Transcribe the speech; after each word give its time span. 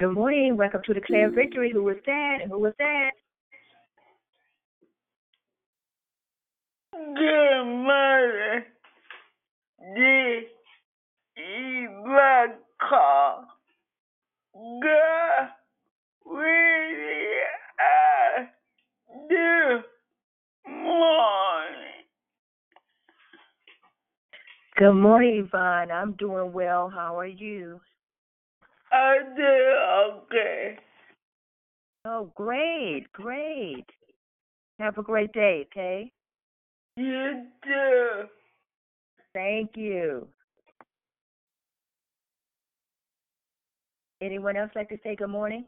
Good 0.00 0.14
morning. 0.14 0.56
Welcome 0.56 0.80
to 0.86 0.94
Declare 0.94 1.28
Victory. 1.28 1.70
Who 1.70 1.82
was 1.82 1.98
that? 2.06 2.38
Who 2.48 2.58
was 2.58 2.72
that? 2.78 3.10
Good 6.94 7.64
morning. 7.66 8.64
This 9.94 10.44
is 11.36 11.90
my 12.06 12.46
call. 12.80 13.44
God 14.54 15.48
really 16.24 17.26
uh, 17.84 18.44
this 19.28 19.84
morning. 20.66 22.06
Good 24.78 24.94
morning, 24.94 25.44
Yvonne. 25.46 25.90
I'm 25.90 26.12
doing 26.12 26.54
well. 26.54 26.88
How 26.88 27.18
are 27.18 27.26
you? 27.26 27.82
I 28.92 29.18
did 29.36 30.24
okay. 30.24 30.78
Oh, 32.04 32.32
great, 32.34 33.06
great. 33.12 33.86
Have 34.78 34.98
a 34.98 35.02
great 35.02 35.32
day, 35.32 35.66
okay? 35.70 36.10
You 36.96 37.46
too. 37.62 38.28
Thank 39.34 39.76
you. 39.76 40.26
Anyone 44.22 44.56
else 44.56 44.70
like 44.74 44.88
to 44.88 44.98
say 45.02 45.16
good 45.16 45.28
morning? 45.28 45.66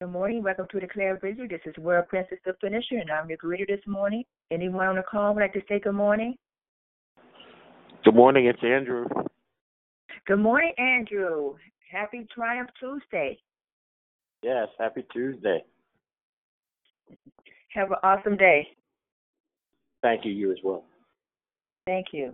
Good 0.00 0.12
morning. 0.12 0.42
Welcome 0.42 0.66
to 0.70 0.80
the 0.80 0.86
Declare 0.86 1.18
Victory. 1.22 1.46
This 1.46 1.60
is 1.66 1.76
World 1.76 2.08
Princess 2.08 2.38
the 2.46 2.54
Finisher, 2.58 2.96
and 2.96 3.10
I'm 3.10 3.28
your 3.28 3.36
greeter 3.36 3.66
this 3.66 3.86
morning. 3.86 4.24
Anyone 4.50 4.86
on 4.86 4.96
the 4.96 5.02
call 5.02 5.34
would 5.34 5.42
like 5.42 5.52
to 5.52 5.60
say 5.68 5.78
good 5.78 5.92
morning? 5.92 6.36
Good 8.02 8.14
morning, 8.14 8.46
it's 8.46 8.64
Andrew. 8.64 9.04
Good 10.26 10.38
morning, 10.38 10.72
Andrew. 10.78 11.56
Happy 11.92 12.26
Triumph 12.34 12.70
Tuesday. 12.80 13.38
Yes, 14.42 14.68
happy 14.78 15.04
Tuesday. 15.12 15.62
Have 17.74 17.90
an 17.90 17.98
awesome 18.02 18.38
day. 18.38 18.68
Thank 20.00 20.24
you, 20.24 20.32
you 20.32 20.50
as 20.50 20.58
well. 20.64 20.84
Thank 21.84 22.06
you. 22.12 22.32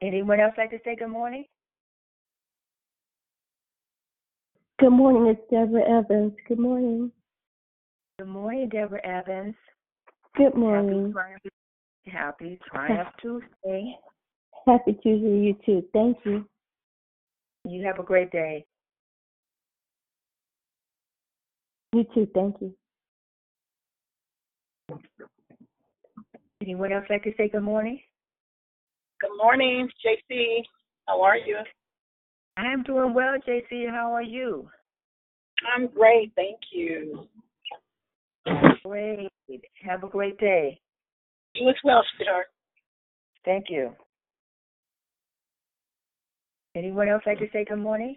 Anyone 0.00 0.38
else 0.38 0.54
like 0.56 0.70
to 0.70 0.78
say 0.84 0.94
good 0.94 1.08
morning? 1.08 1.46
Good 4.84 4.90
morning, 4.90 5.34
it's 5.34 5.40
Deborah 5.50 5.98
Evans. 5.98 6.34
Good 6.46 6.58
morning. 6.58 7.10
Good 8.18 8.28
morning, 8.28 8.68
Deborah 8.68 9.00
Evans. 9.02 9.54
Good 10.36 10.54
morning. 10.54 11.10
Happy 11.10 11.12
Triumph, 11.14 11.42
Happy 12.06 12.58
Triumph 12.70 13.08
Tuesday. 13.18 13.96
Happy 14.66 14.92
Tuesday 15.02 15.26
to 15.26 15.42
you 15.42 15.56
too. 15.64 15.84
Thank 15.94 16.18
you. 16.26 16.46
You 17.66 17.86
have 17.86 17.98
a 17.98 18.02
great 18.02 18.30
day. 18.30 18.66
You 21.94 22.04
too. 22.14 22.28
Thank 22.34 22.56
you. 22.60 22.74
Anyone 26.60 26.92
else 26.92 27.06
like 27.08 27.22
to 27.22 27.32
say 27.38 27.48
good 27.48 27.62
morning? 27.62 28.00
Good 29.22 29.34
morning, 29.38 29.88
JC. 30.04 30.60
How 31.08 31.22
are 31.22 31.38
you? 31.38 31.56
I'm 32.56 32.82
doing 32.84 33.14
well, 33.14 33.34
JC. 33.46 33.88
How 33.90 34.12
are 34.12 34.22
you? 34.22 34.68
I'm 35.74 35.88
great, 35.88 36.32
thank 36.36 36.58
you. 36.72 37.26
Great. 38.84 39.30
Have 39.82 40.04
a 40.04 40.08
great 40.08 40.38
day. 40.38 40.80
You 41.54 41.68
as 41.68 41.74
well, 41.82 42.02
sweetheart. 42.16 42.46
Thank 43.44 43.66
you. 43.70 43.92
Anyone 46.76 47.08
else 47.08 47.22
like 47.26 47.38
to 47.38 47.46
say 47.52 47.64
good 47.64 47.78
morning? 47.78 48.16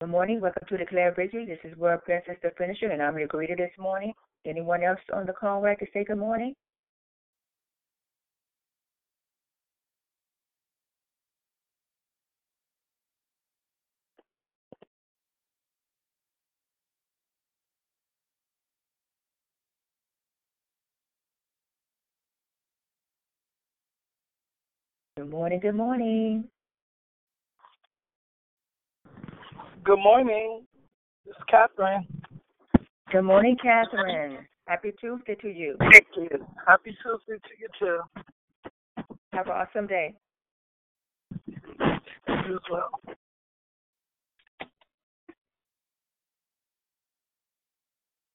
Good 0.00 0.10
morning. 0.10 0.40
Welcome 0.40 0.62
to 0.68 0.76
Declare 0.76 1.14
Victory. 1.14 1.46
This 1.46 1.58
is 1.64 1.76
World 1.78 2.00
Princess 2.04 2.36
the 2.42 2.50
Finisher, 2.58 2.90
and 2.90 3.02
I'm 3.02 3.18
your 3.18 3.28
greeter 3.28 3.56
this 3.56 3.70
morning. 3.78 4.12
Anyone 4.46 4.84
else 4.84 5.00
on 5.12 5.26
the 5.26 5.32
call 5.32 5.60
to 5.80 5.86
say 5.92 6.04
good 6.04 6.18
morning? 6.18 6.54
Good 25.16 25.28
morning. 25.30 25.58
Good 25.60 25.74
morning. 25.74 26.44
Good 29.82 29.98
morning. 29.98 30.66
This 31.24 31.34
is 31.34 31.42
Catherine. 31.48 32.06
Good 33.12 33.22
morning, 33.22 33.56
Catherine. 33.62 34.38
Happy 34.66 34.92
Tuesday 35.00 35.36
to 35.36 35.48
you. 35.48 35.76
Thank 35.78 36.06
you. 36.16 36.28
Happy 36.66 36.90
Tuesday 37.02 37.38
to 37.40 37.54
you 37.60 37.68
too. 37.78 38.00
Have 39.32 39.46
an 39.46 39.52
awesome 39.52 39.86
day. 39.86 40.14
You 41.46 42.56
as 42.56 42.60
well. 42.70 42.90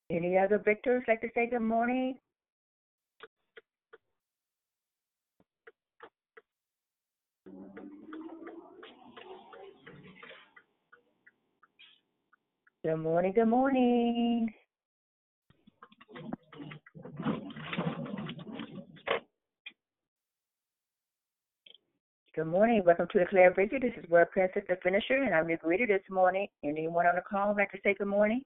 Any 0.10 0.38
other 0.38 0.58
victors 0.58 1.04
like 1.08 1.20
to 1.22 1.28
say 1.36 1.50
good 1.50 1.62
morning? 1.62 2.18
Good 12.84 12.96
morning. 12.96 13.34
Good 13.34 13.46
morning. 13.48 14.54
Good 22.34 22.48
morning. 22.48 22.82
Welcome 22.86 23.08
to 23.12 23.20
Declare 23.20 23.54
Victory. 23.54 23.80
This 23.80 23.92
is 24.02 24.10
World 24.10 24.30
Princess 24.32 24.64
the 24.70 24.78
Finisher, 24.82 25.22
and 25.22 25.36
I'm 25.36 25.50
your 25.50 25.58
greeter 25.58 25.86
this 25.86 26.02
morning. 26.10 26.48
Anyone 26.64 27.06
on 27.06 27.16
the 27.16 27.22
call 27.22 27.50
would 27.50 27.58
like 27.58 27.72
to 27.72 27.78
say 27.84 27.94
good 27.94 28.08
morning? 28.08 28.42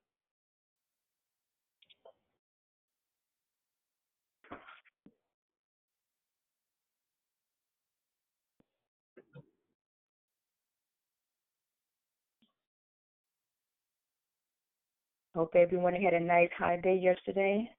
Hope 15.35 15.53
everyone 15.55 15.93
had 15.95 16.13
a 16.13 16.19
nice 16.19 16.49
high 16.57 16.77
day 16.77 16.95
yesterday. 16.95 17.69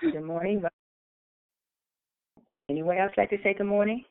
Good 0.00 0.22
morning. 0.22 0.62
Anyone 2.70 2.98
else 2.98 3.10
like 3.16 3.30
to 3.30 3.38
say 3.42 3.54
good 3.54 3.66
morning? 3.66 4.04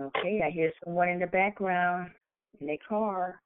Okay, 0.00 0.40
I 0.42 0.48
hear 0.48 0.72
someone 0.82 1.10
in 1.10 1.18
the 1.18 1.26
background 1.26 2.10
in 2.58 2.66
their 2.68 2.78
car. 2.88 3.38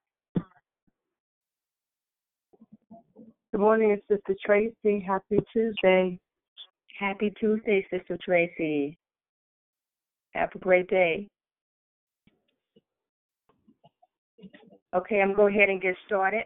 Good 3.51 3.61
morning, 3.61 3.91
it's 3.91 4.07
Sister 4.07 4.37
Tracy. 4.45 5.01
Happy 5.05 5.39
Tuesday. 5.53 6.17
Happy 6.97 7.33
Tuesday, 7.41 7.85
Sister 7.91 8.17
Tracy. 8.25 8.97
Have 10.35 10.51
a 10.55 10.59
great 10.61 10.89
day. 10.89 11.27
Okay, 14.95 15.21
I'm 15.21 15.35
going 15.35 15.53
to 15.53 15.57
go 15.57 15.59
ahead 15.59 15.71
and 15.71 15.83
get 15.83 15.97
started. 16.07 16.45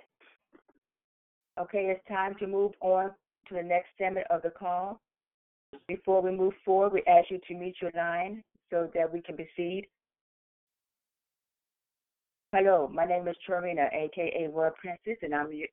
Okay, 1.61 1.95
it's 1.95 2.09
time 2.09 2.35
to 2.39 2.47
move 2.47 2.73
on 2.81 3.11
to 3.49 3.55
the 3.55 3.63
next 3.63 3.89
segment 3.99 4.27
of 4.31 4.41
the 4.41 4.51
call. 4.51 5.03
Before 5.87 6.23
we 6.23 6.31
move 6.31 6.55
forward, 6.65 6.95
we 6.95 7.03
ask 7.07 7.31
you 7.31 7.41
to 7.47 7.55
mute 7.55 7.77
your 7.83 7.91
line 7.95 8.43
so 8.71 8.89
that 8.95 9.13
we 9.13 9.21
can 9.21 9.37
proceed. 9.37 9.87
Hello, 12.55 12.89
my 12.91 13.05
name 13.05 13.29
is 13.29 13.37
Trina, 13.45 13.91
aka 13.93 14.49
World 14.49 14.73
Princess, 14.81 15.19
and 15.21 15.35
I'm 15.35 15.53
your 15.53 15.69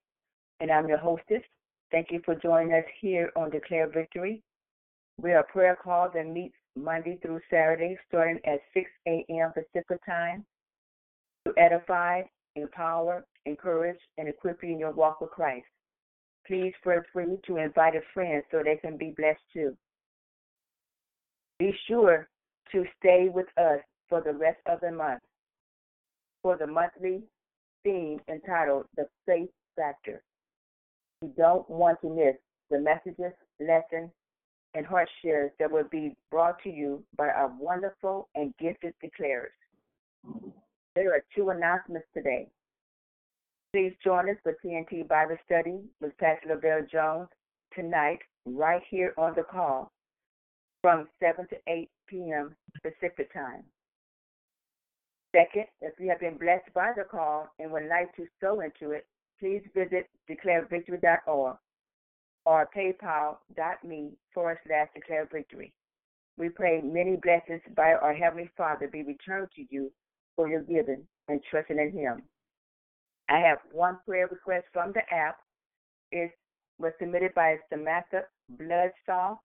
and 0.60 0.70
I'm 0.70 0.90
your 0.90 0.98
hostess. 0.98 1.42
Thank 1.90 2.08
you 2.12 2.20
for 2.26 2.36
joining 2.36 2.74
us 2.74 2.84
here 3.00 3.32
on 3.38 3.50
Declare 3.50 3.92
Victory. 3.92 4.44
We 5.22 5.32
are 5.32 5.44
prayer 5.44 5.78
call 5.82 6.10
that 6.14 6.28
meets 6.28 6.58
Monday 6.76 7.18
through 7.22 7.40
Saturday, 7.50 7.98
starting 8.10 8.42
at 8.46 8.60
6 8.74 8.92
a.m. 9.08 9.54
Pacific 9.54 10.06
time, 10.06 10.44
to 11.48 11.54
edify, 11.58 12.24
empower, 12.58 13.24
encourage, 13.46 14.02
and 14.18 14.28
equip 14.28 14.62
you 14.62 14.74
in 14.74 14.80
your 14.80 14.92
walk 14.92 15.22
with 15.22 15.32
Christ. 15.32 15.68
Please 16.46 16.74
feel 16.84 17.02
free 17.14 17.38
to 17.48 17.56
invite 17.56 17.96
a 17.96 18.02
friend 18.14 18.44
so 18.52 18.62
they 18.62 18.76
can 18.76 18.98
be 18.98 19.14
blessed 19.16 19.40
too. 19.54 19.78
Be 21.58 21.74
sure 21.88 22.28
to 22.74 22.84
stay 23.00 23.30
with 23.34 23.48
us 23.58 23.80
for 24.10 24.20
the 24.20 24.34
rest 24.34 24.60
of 24.68 24.82
the 24.82 24.92
month 24.92 25.22
for 26.46 26.56
the 26.56 26.68
monthly 26.68 27.24
theme 27.84 28.20
entitled 28.30 28.86
The 28.96 29.08
Faith 29.26 29.50
Factor. 29.76 30.22
You 31.24 31.34
don't 31.36 31.68
want 31.68 32.00
to 32.02 32.08
miss 32.08 32.36
the 32.70 32.78
messages, 32.78 33.34
lessons, 33.60 34.12
and 34.76 34.86
heart 34.86 35.10
shares 35.24 35.50
that 35.58 35.72
will 35.72 35.88
be 35.90 36.16
brought 36.30 36.62
to 36.62 36.70
you 36.70 37.04
by 37.18 37.30
our 37.30 37.52
wonderful 37.60 38.30
and 38.36 38.54
gifted 38.60 38.94
declarers. 39.04 39.58
There 40.96 41.16
are 41.16 41.24
two 41.36 41.50
announcements 41.50 42.06
today. 42.14 42.48
Please 43.74 43.94
join 44.04 44.30
us 44.30 44.38
for 44.44 44.56
TNT 44.64 45.08
Bible 45.08 45.38
Study 45.48 45.80
with 46.00 46.16
Pastor 46.20 46.50
Lavelle 46.50 46.86
Jones 46.92 47.30
tonight, 47.74 48.20
right 48.46 48.84
here 48.92 49.16
on 49.18 49.34
the 49.36 49.42
call 49.42 49.92
from 50.84 51.08
7 51.20 51.48
to 51.48 51.56
8 51.68 51.90
p.m. 52.08 52.56
Pacific 52.84 53.34
Time. 53.34 53.64
Second, 55.36 55.66
if 55.82 55.94
you 56.00 56.10
have 56.10 56.22
been 56.22 56.38
blessed 56.38 56.74
by 56.74 56.94
the 56.96 57.04
call 57.04 57.50
and 57.60 57.70
would 57.72 57.88
like 57.90 58.16
to 58.16 58.26
sow 58.40 58.62
into 58.62 58.92
it, 58.92 59.06
please 59.38 59.62
visit 59.74 60.08
declarevictory.org 60.30 61.58
or 62.46 62.70
paypal.me 62.76 64.12
forward 64.34 64.58
slash 64.66 64.88
declare 64.94 65.28
victory. 65.30 65.74
We 66.38 66.50
pray 66.50 66.82
many 66.82 67.18
blessings 67.22 67.62
by 67.76 67.94
our 67.94 68.14
Heavenly 68.14 68.50
Father 68.56 68.88
be 68.88 69.04
returned 69.04 69.50
to 69.58 69.66
you 69.70 69.92
for 70.38 70.48
your 70.48 70.62
giving 70.62 71.06
and 71.28 71.42
trusting 71.50 71.80
in 71.80 71.92
Him. 71.92 72.24
I 73.28 73.40
have 73.40 73.58
one 73.74 73.98
prayer 74.08 74.28
request 74.28 74.68
from 74.72 74.94
the 74.94 75.02
app. 75.14 75.38
It 76.12 76.32
was 76.78 76.94
submitted 77.00 77.34
by 77.34 77.58
Samantha 77.70 78.24
Bloodsaw. 78.58 79.38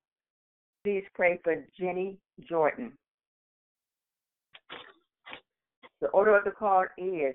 Please 0.85 1.05
pray 1.15 1.41
for 1.43 1.65
Jenny 1.79 2.19
Jordan. 2.49 2.93
The 6.01 6.09
order 6.09 6.37
of 6.37 6.45
the 6.45 6.51
call 6.51 6.85
is 6.97 7.35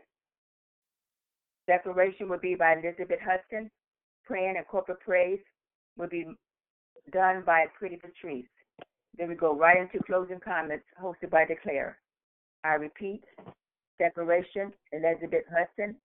declaration 1.68 2.30
will 2.30 2.40
be 2.40 2.56
by 2.56 2.74
Elizabeth 2.74 3.20
Hudson. 3.24 3.70
Praying 4.26 4.56
and 4.58 4.68
corporate 4.68 5.00
praise 5.02 5.40
will 5.98 6.08
be 6.08 6.26
done 7.12 7.44
by 7.46 7.66
Pretty 7.78 7.98
Patrice. 7.98 8.46
Then 9.18 9.30
we 9.30 9.36
go 9.36 9.56
right 9.56 9.78
into 9.78 10.04
closing 10.04 10.40
comments 10.40 10.86
hosted 11.02 11.30
by 11.30 11.46
Declare. 11.46 11.98
I 12.64 12.74
repeat, 12.74 13.24
declaration, 14.00 14.74
Elizabeth 14.92 15.44
Hudson, 15.56 15.96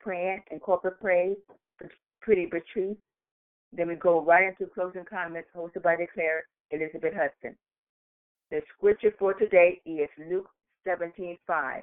praying 0.00 0.42
and 0.50 0.60
corporate 0.60 1.00
praise, 1.00 1.36
Pretty 2.20 2.46
Patrice. 2.46 2.96
Then 3.72 3.88
we 3.88 3.94
go 3.94 4.22
right 4.22 4.48
into 4.48 4.70
closing 4.72 5.04
comments 5.04 5.48
hosted 5.56 5.82
by 5.82 5.96
Declare, 5.96 6.44
Elizabeth 6.70 7.14
Hudson. 7.14 7.56
The 8.50 8.60
scripture 8.76 9.14
for 9.18 9.32
today 9.32 9.80
is 9.86 10.10
Luke 10.28 10.50
17:5. 10.86 11.82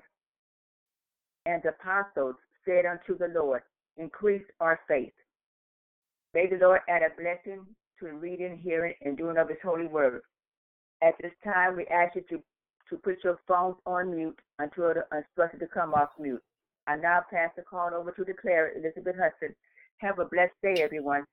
And 1.50 1.66
apostles 1.66 2.36
said 2.63 2.86
unto 2.86 3.18
the 3.18 3.28
Lord, 3.28 3.63
Increase 3.98 4.46
our 4.60 4.80
faith. 4.88 5.13
May 6.36 6.46
the 6.48 6.57
Lord 6.57 6.81
add 6.88 7.01
a 7.01 7.10
blessing 7.19 7.66
to 8.00 8.06
the 8.06 8.13
reading, 8.13 8.56
hearing, 8.63 8.94
and 9.01 9.18
doing 9.18 9.38
of 9.38 9.50
his 9.50 9.57
holy 9.63 9.88
word. 9.88 10.22
At 11.01 11.16
this 11.19 11.31
time, 11.44 11.75
we 11.75 11.88
ask 11.88 12.16
you 12.16 12.22
to, 12.30 12.44
to 12.90 12.98
put 12.98 13.24
your 13.24 13.40
phones 13.48 13.78
on 13.88 14.16
mute 14.16 14.38
until 14.60 14.94
the 14.94 15.06
instructed 15.18 15.60
to 15.62 15.68
come 15.68 15.96
off 15.96 16.10
mute. 16.19 16.44
I 16.86 16.98
now 16.98 17.22
pass 17.31 17.50
the 17.56 17.63
call 17.63 17.95
over 17.95 18.12
to 18.12 18.22
the 18.22 18.34
declare 18.34 18.72
Elizabeth 18.78 19.16
Hudson. 19.19 19.56
Have 19.98 20.19
a 20.19 20.25
blessed 20.25 20.54
day, 20.62 20.84
everyone. 20.84 21.25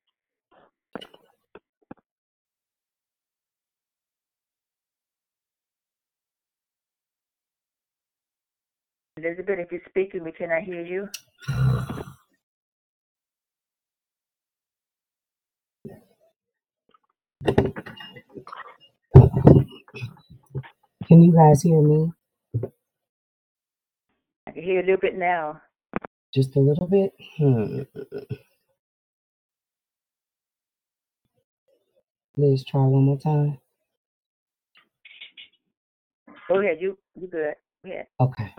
Elizabeth, 9.19 9.59
if 9.59 9.73
you're 9.73 9.81
speaking, 9.89 10.25
we 10.25 10.33
cannot 10.33 10.63
hear 10.63 10.85
you. 10.85 11.09
Can 21.07 21.23
you 21.23 21.33
guys 21.33 21.63
hear 21.63 21.81
me? 21.81 22.13
I 24.47 24.51
can 24.51 24.63
hear 24.63 24.81
a 24.81 24.83
little 24.83 24.99
bit 25.01 25.17
now. 25.17 25.63
Just 26.35 26.55
a 26.57 26.61
little 26.61 26.87
bit? 26.87 27.13
Hmm. 27.39 27.83
Let's 32.37 32.65
try 32.65 32.83
one 32.83 33.05
more 33.05 33.19
time. 33.19 33.59
Go 36.49 36.61
ahead, 36.61 36.79
you 36.81 36.99
you 37.19 37.29
good. 37.29 37.55
Go 37.83 37.91
ahead. 37.91 38.07
Okay. 38.21 38.55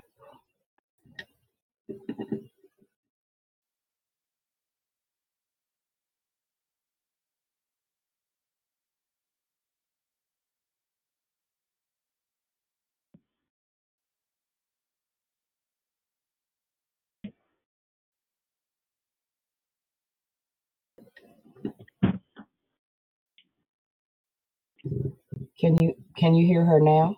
Can 25.60 25.78
you 25.82 25.96
can 26.18 26.36
you 26.36 26.48
hear 26.48 26.66
her 26.66 26.80
now? 26.82 27.18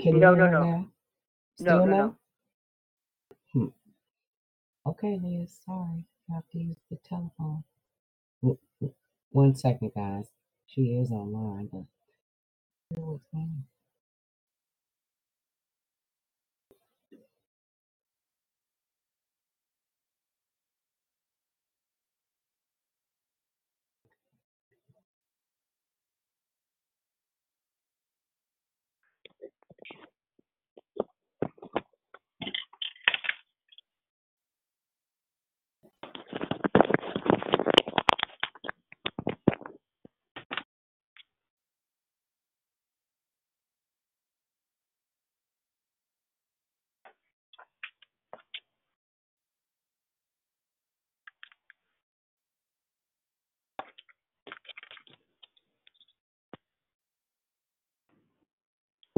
Can 0.00 0.16
you 0.18 0.22
No, 0.22 0.34
hear 0.34 0.36
no, 0.36 0.46
her 0.46 0.58
no. 0.58 0.60
now? 0.60 0.88
No, 1.60 1.78
Still 1.78 1.80
no, 1.80 1.94
no? 1.94 2.06
no. 2.06 2.16
Okay, 4.86 5.18
Liz. 5.22 5.60
Sorry, 5.64 6.06
I 6.30 6.34
have 6.34 6.48
to 6.52 6.58
use 6.58 6.76
the 6.90 6.98
telephone. 7.08 7.64
W- 8.42 8.58
w- 8.80 8.94
One 9.30 9.54
second, 9.54 9.92
guys. 9.94 10.26
She 10.66 10.96
is 10.98 11.10
online, 11.12 11.68
but 11.72 11.84
still 12.92 13.16
it's 13.16 13.26
on. 13.34 13.64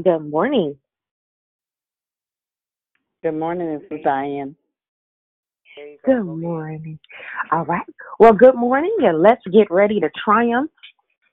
Good 0.02 0.30
morning. 0.30 0.76
Good 3.22 3.32
morning, 3.34 3.78
this 3.78 3.98
is 3.98 4.04
Diane. 4.04 4.56
There 5.76 5.86
you 5.86 5.98
go. 6.04 6.14
Good 6.14 6.24
morning. 6.24 6.98
All 7.52 7.64
right. 7.66 7.86
Well, 8.18 8.32
good 8.32 8.56
morning, 8.56 8.96
and 9.00 9.22
let's 9.22 9.42
get 9.52 9.70
ready 9.70 10.00
to 10.00 10.10
triumph. 10.24 10.70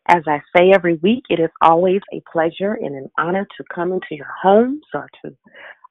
As 0.08 0.24
I 0.28 0.42
say 0.56 0.72
every 0.72 0.96
week, 0.96 1.24
it 1.30 1.40
is 1.40 1.50
always 1.62 2.02
a 2.14 2.22
pleasure 2.32 2.74
and 2.74 2.96
an 2.96 3.10
honor 3.18 3.48
to 3.58 3.64
come 3.74 3.92
into 3.92 4.08
your 4.12 4.32
homes 4.42 4.84
or 4.94 5.10
to 5.24 5.36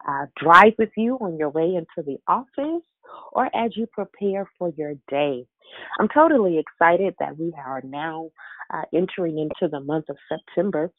uh, 0.08 0.26
drive 0.37 0.75
with 0.78 0.90
you 0.97 1.16
on 1.16 1.37
your 1.37 1.50
way 1.50 1.75
into 1.75 2.06
the 2.06 2.18
office 2.28 2.85
or 3.32 3.47
as 3.56 3.76
you 3.76 3.87
prepare 3.87 4.49
for 4.58 4.73
your 4.76 4.94
day. 5.11 5.44
I'm 5.99 6.08
totally 6.08 6.58
excited 6.58 7.14
that 7.18 7.38
we 7.38 7.52
are 7.58 7.82
now 7.82 8.30
uh, 8.73 8.82
entering 8.94 9.38
into 9.38 9.68
the 9.70 9.80
month 9.80 10.06
of 10.08 10.16
September. 10.28 10.92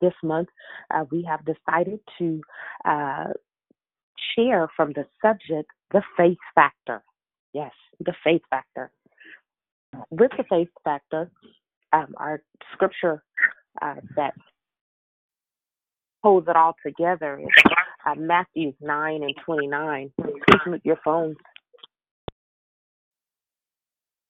This 0.00 0.12
month, 0.22 0.48
uh, 0.92 1.04
we 1.10 1.22
have 1.22 1.40
decided 1.44 2.00
to 2.18 2.42
uh, 2.84 3.28
share 4.34 4.68
from 4.76 4.92
the 4.92 5.06
subject, 5.22 5.70
the 5.92 6.02
faith 6.16 6.38
factor. 6.54 7.02
Yes, 7.52 7.72
the 8.00 8.14
faith 8.22 8.42
factor. 8.50 8.90
With 10.10 10.32
the 10.36 10.44
faith 10.48 10.68
factor, 10.84 11.30
um, 11.92 12.14
our 12.18 12.42
scripture 12.74 13.22
uh, 13.80 13.94
that 14.16 14.34
holds 16.22 16.48
it 16.48 16.56
all 16.56 16.74
together 16.84 17.38
is 17.40 17.72
uh, 18.06 18.14
Matthew 18.14 18.72
9 18.80 19.22
and 19.22 19.34
29. 19.44 20.12
Please 20.20 20.80
your 20.84 20.98
phones. 21.04 21.36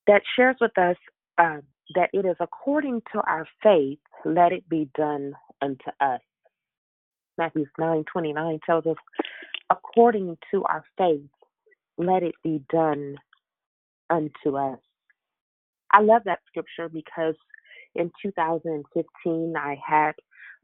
That 0.06 0.22
shares 0.36 0.56
with 0.60 0.76
us 0.78 0.96
uh, 1.38 1.58
that 1.94 2.10
it 2.12 2.24
is 2.24 2.36
according 2.40 3.02
to 3.12 3.20
our 3.20 3.46
faith, 3.62 3.98
let 4.24 4.52
it 4.52 4.68
be 4.68 4.88
done 4.96 5.32
unto 5.62 5.90
us. 6.00 6.20
Matthew 7.38 7.66
9 7.78 8.04
29 8.10 8.60
tells 8.66 8.86
us, 8.86 8.96
according 9.70 10.36
to 10.50 10.64
our 10.64 10.84
faith, 10.96 11.28
let 11.98 12.22
it 12.22 12.34
be 12.42 12.62
done 12.70 13.16
unto 14.10 14.56
us. 14.56 14.78
I 15.92 16.00
love 16.00 16.22
that 16.24 16.40
scripture 16.48 16.88
because 16.88 17.34
in 17.94 18.10
2015 18.22 19.54
I 19.56 19.78
had 19.86 20.12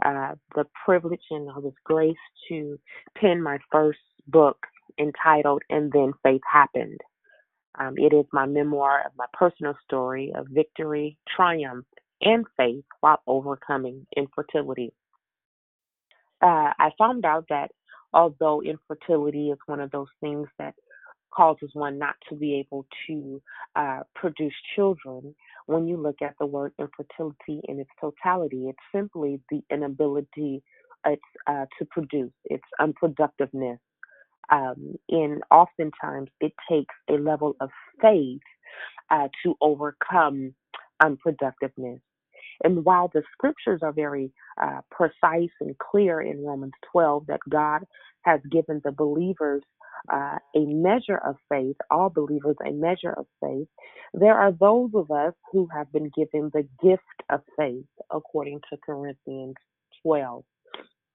uh, 0.05 0.35
the 0.55 0.65
privilege 0.85 1.23
and 1.31 1.49
I 1.51 1.59
was 1.59 1.75
graced 1.85 2.19
to 2.49 2.79
pen 3.17 3.43
my 3.43 3.59
first 3.71 4.01
book 4.27 4.59
entitled 4.99 5.63
And 5.71 5.93
Then 5.93 6.13
Faith 6.23 6.43
Happened. 6.51 7.01
Um, 7.79 7.95
it 7.97 8.13
is 8.15 8.27
my 8.33 8.47
memoir 8.47 9.03
of 9.07 9.13
my 9.17 9.27
personal 9.33 9.75
story 9.85 10.33
of 10.35 10.47
victory, 10.51 11.17
triumph, 11.37 11.87
and 12.21 12.45
faith 12.57 12.85
while 13.01 13.21
overcoming 13.27 14.07
infertility. 14.17 14.93
Uh, 16.41 16.73
I 16.79 16.91
found 16.99 17.25
out 17.25 17.47
that 17.49 17.71
although 18.13 18.63
infertility 18.63 19.51
is 19.51 19.59
one 19.67 19.81
of 19.81 19.91
those 19.91 20.09
things 20.21 20.49
that 20.59 20.75
causes 21.35 21.71
one 21.73 21.99
not 21.99 22.15
to 22.29 22.37
be 22.37 22.55
able 22.57 22.87
to 23.07 23.41
uh, 23.75 24.01
produce 24.15 24.55
children, 24.77 25.35
when 25.67 25.87
you 25.87 25.97
look 25.97 26.17
at 26.21 26.35
the 26.39 26.47
word 26.47 26.73
infertility 26.79 27.61
in 27.69 27.81
its 27.81 27.91
totality, 28.01 28.69
it's 28.69 28.79
simply 28.95 29.41
the 29.51 29.63
inability 29.71 30.63
it's, 31.07 31.23
uh, 31.47 31.65
to 31.79 31.85
produce, 31.87 32.33
it's 32.45 32.63
unproductiveness. 32.81 33.79
Um, 34.51 34.97
and 35.09 35.43
oftentimes 35.51 36.31
it 36.41 36.53
takes 36.69 36.95
a 37.09 37.15
level 37.15 37.57
of 37.61 37.71
faith 38.01 38.41
uh, 39.11 39.29
to 39.45 39.55
overcome 39.61 40.55
unproductiveness. 41.03 42.01
And 42.65 42.85
while 42.85 43.11
the 43.13 43.23
scriptures 43.33 43.81
are 43.83 43.93
very 43.93 44.33
uh, 44.61 44.81
precise 44.91 45.51
and 45.61 45.77
clear 45.79 46.21
in 46.21 46.45
Romans 46.45 46.73
12 46.93 47.27
that 47.27 47.41
God 47.49 47.83
has 48.23 48.41
given 48.51 48.81
the 48.85 48.93
believers 48.93 49.63
uh, 50.13 50.39
a 50.55 50.61
measure 50.67 51.19
of 51.25 51.37
faith, 51.49 51.77
all 51.91 52.11
believers 52.11 52.57
a 52.67 52.73
measure 52.73 53.13
of 53.13 53.27
faith, 53.43 53.69
there 54.15 54.35
are 54.39 54.53
those 54.53 54.91
of 54.95 55.11
us 55.11 55.35
who 55.53 55.69
have 55.75 55.91
been 55.93 56.11
given 56.17 56.51
the 56.53 56.67
gift 56.83 57.03
of 57.31 57.41
faith, 57.57 57.87
according 58.11 58.61
to 58.71 58.77
Corinthians 58.85 59.57
12. 60.03 60.45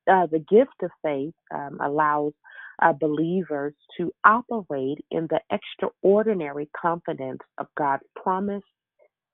Uh, 0.09 0.25
the 0.27 0.39
gift 0.39 0.75
of 0.83 0.91
faith 1.03 1.33
um, 1.53 1.79
allows 1.81 2.33
uh, 2.81 2.93
believers 2.93 3.73
to 3.97 4.11
operate 4.23 4.99
in 5.11 5.27
the 5.29 5.39
extraordinary 5.51 6.69
confidence 6.79 7.41
of 7.57 7.67
God's 7.77 8.03
promise, 8.15 8.63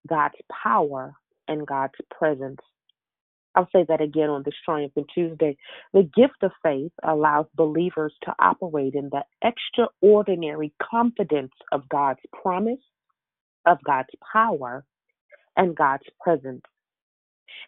God's 0.07 0.35
power, 0.63 1.13
and 1.47 1.67
God's 1.67 1.93
presence. 2.17 2.59
I'll 3.55 3.69
say 3.71 3.85
that 3.87 4.01
again 4.01 4.29
on 4.29 4.43
this 4.43 4.55
Triumphant 4.65 5.07
Tuesday. 5.13 5.55
The 5.93 6.09
gift 6.15 6.41
of 6.41 6.51
faith 6.63 6.91
allows 7.03 7.45
believers 7.55 8.13
to 8.23 8.33
operate 8.39 8.95
in 8.95 9.09
the 9.11 9.23
extraordinary 9.43 10.73
confidence 10.81 11.51
of 11.71 11.87
God's 11.89 12.19
promise, 12.31 12.79
of 13.67 13.77
God's 13.85 14.09
power, 14.31 14.85
and 15.55 15.75
God's 15.75 16.05
presence. 16.19 16.63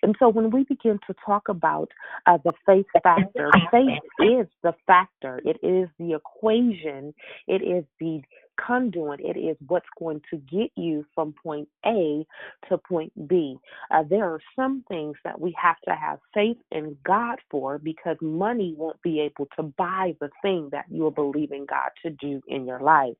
And 0.01 0.15
so 0.19 0.29
when 0.29 0.49
we 0.51 0.63
begin 0.63 0.99
to 1.07 1.15
talk 1.25 1.49
about 1.49 1.91
uh, 2.25 2.37
the 2.43 2.53
faith 2.65 2.85
factor, 3.03 3.51
faith 3.71 3.99
is 4.19 4.47
the 4.63 4.73
factor, 4.87 5.41
it 5.45 5.57
is 5.63 5.89
the 5.99 6.13
equation, 6.15 7.13
it 7.47 7.61
is 7.61 7.85
the 7.99 8.21
conduit, 8.59 9.19
it 9.19 9.37
is 9.37 9.57
what's 9.67 9.85
going 9.99 10.21
to 10.31 10.37
get 10.37 10.71
you 10.75 11.05
from 11.13 11.33
point 11.43 11.67
A 11.85 12.25
to 12.69 12.77
point 12.77 13.11
B. 13.27 13.57
Uh, 13.91 14.03
there 14.09 14.25
are 14.25 14.39
some 14.55 14.83
things 14.87 15.15
that 15.23 15.39
we 15.39 15.55
have 15.61 15.79
to 15.87 15.95
have 15.95 16.19
faith 16.33 16.57
in 16.71 16.97
God 17.05 17.39
for 17.49 17.77
because 17.77 18.17
money 18.21 18.73
won't 18.77 19.01
be 19.01 19.19
able 19.19 19.47
to 19.57 19.63
buy 19.63 20.15
the 20.19 20.29
thing 20.41 20.69
that 20.71 20.85
you're 20.89 21.11
believing 21.11 21.65
God 21.65 21.89
to 22.03 22.09
do 22.11 22.41
in 22.47 22.65
your 22.65 22.79
life. 22.79 23.15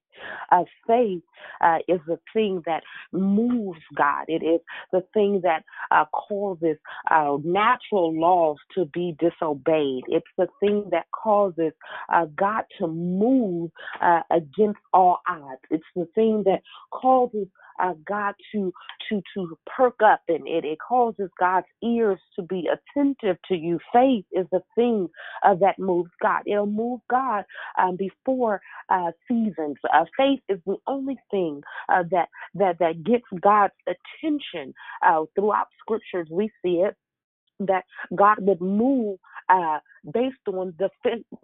Uh, 0.52 0.64
faith 0.88 1.22
uh, 1.62 1.78
is 1.88 2.00
the 2.08 2.20
thing 2.34 2.62
that 2.66 2.84
moves 3.12 3.80
God. 3.96 4.26
It 4.28 4.44
is 4.44 4.62
the 4.92 5.04
thing 5.14 5.42
that 5.44 5.64
uh, 5.92 6.06
causes 6.06 6.78
uh, 7.12 7.38
natural 7.44 8.18
laws 8.18 8.58
to 8.76 8.86
be 8.86 9.16
disobeyed. 9.20 10.04
It's 10.08 10.26
the 10.38 10.48
thing 10.60 10.86
that 10.92 11.06
causes 11.12 11.74
uh, 12.14 12.26
God 12.36 12.64
to 12.80 12.88
move 12.88 13.72
uh, 14.02 14.22
against 14.32 14.80
all 14.94 15.20
odds. 15.28 15.62
It's 15.70 15.84
the 15.96 16.08
thing 16.16 16.44
that 16.46 16.62
causes 16.92 17.48
uh, 17.82 17.94
God 18.08 18.36
to 18.54 18.74
to 19.10 19.22
to 19.36 19.58
perk 19.76 19.96
up 20.04 20.22
and 20.28 20.48
it, 20.48 20.66
it 20.66 20.78
causes 20.88 21.30
God's 21.40 21.68
ears 21.84 22.20
to 22.36 22.44
be 22.44 22.68
attentive 22.68 23.38
to 23.48 23.56
you. 23.56 23.80
Faith 23.94 24.26
is 24.32 24.48
the 24.52 24.62
thing 24.76 25.10
uh, 25.44 25.56
that 25.56 25.80
moves 25.80 26.12
God. 26.22 26.42
It'll 26.46 26.66
move 26.66 27.02
God 27.10 27.46
um, 27.82 27.96
before 27.98 28.62
uh, 28.90 29.12
seasons. 29.28 29.78
Uh, 29.94 30.06
faith 30.18 30.42
is 30.50 30.60
the 30.66 30.78
only 30.88 31.18
thing 31.32 31.62
uh, 31.90 32.04
that 32.12 32.30
that 32.56 32.80
that 32.80 33.04
gets 33.04 33.26
God's 33.42 33.74
attention. 33.88 34.74
Uh, 35.06 35.24
throughout 35.36 35.68
scriptures, 35.82 36.28
we 36.32 36.50
see 36.64 36.82
it 36.86 36.96
that 37.60 37.84
God 38.16 38.38
would 38.40 38.62
move 38.62 39.20
uh, 39.50 39.80
based 40.12 40.36
on 40.48 40.74
the 40.78 40.90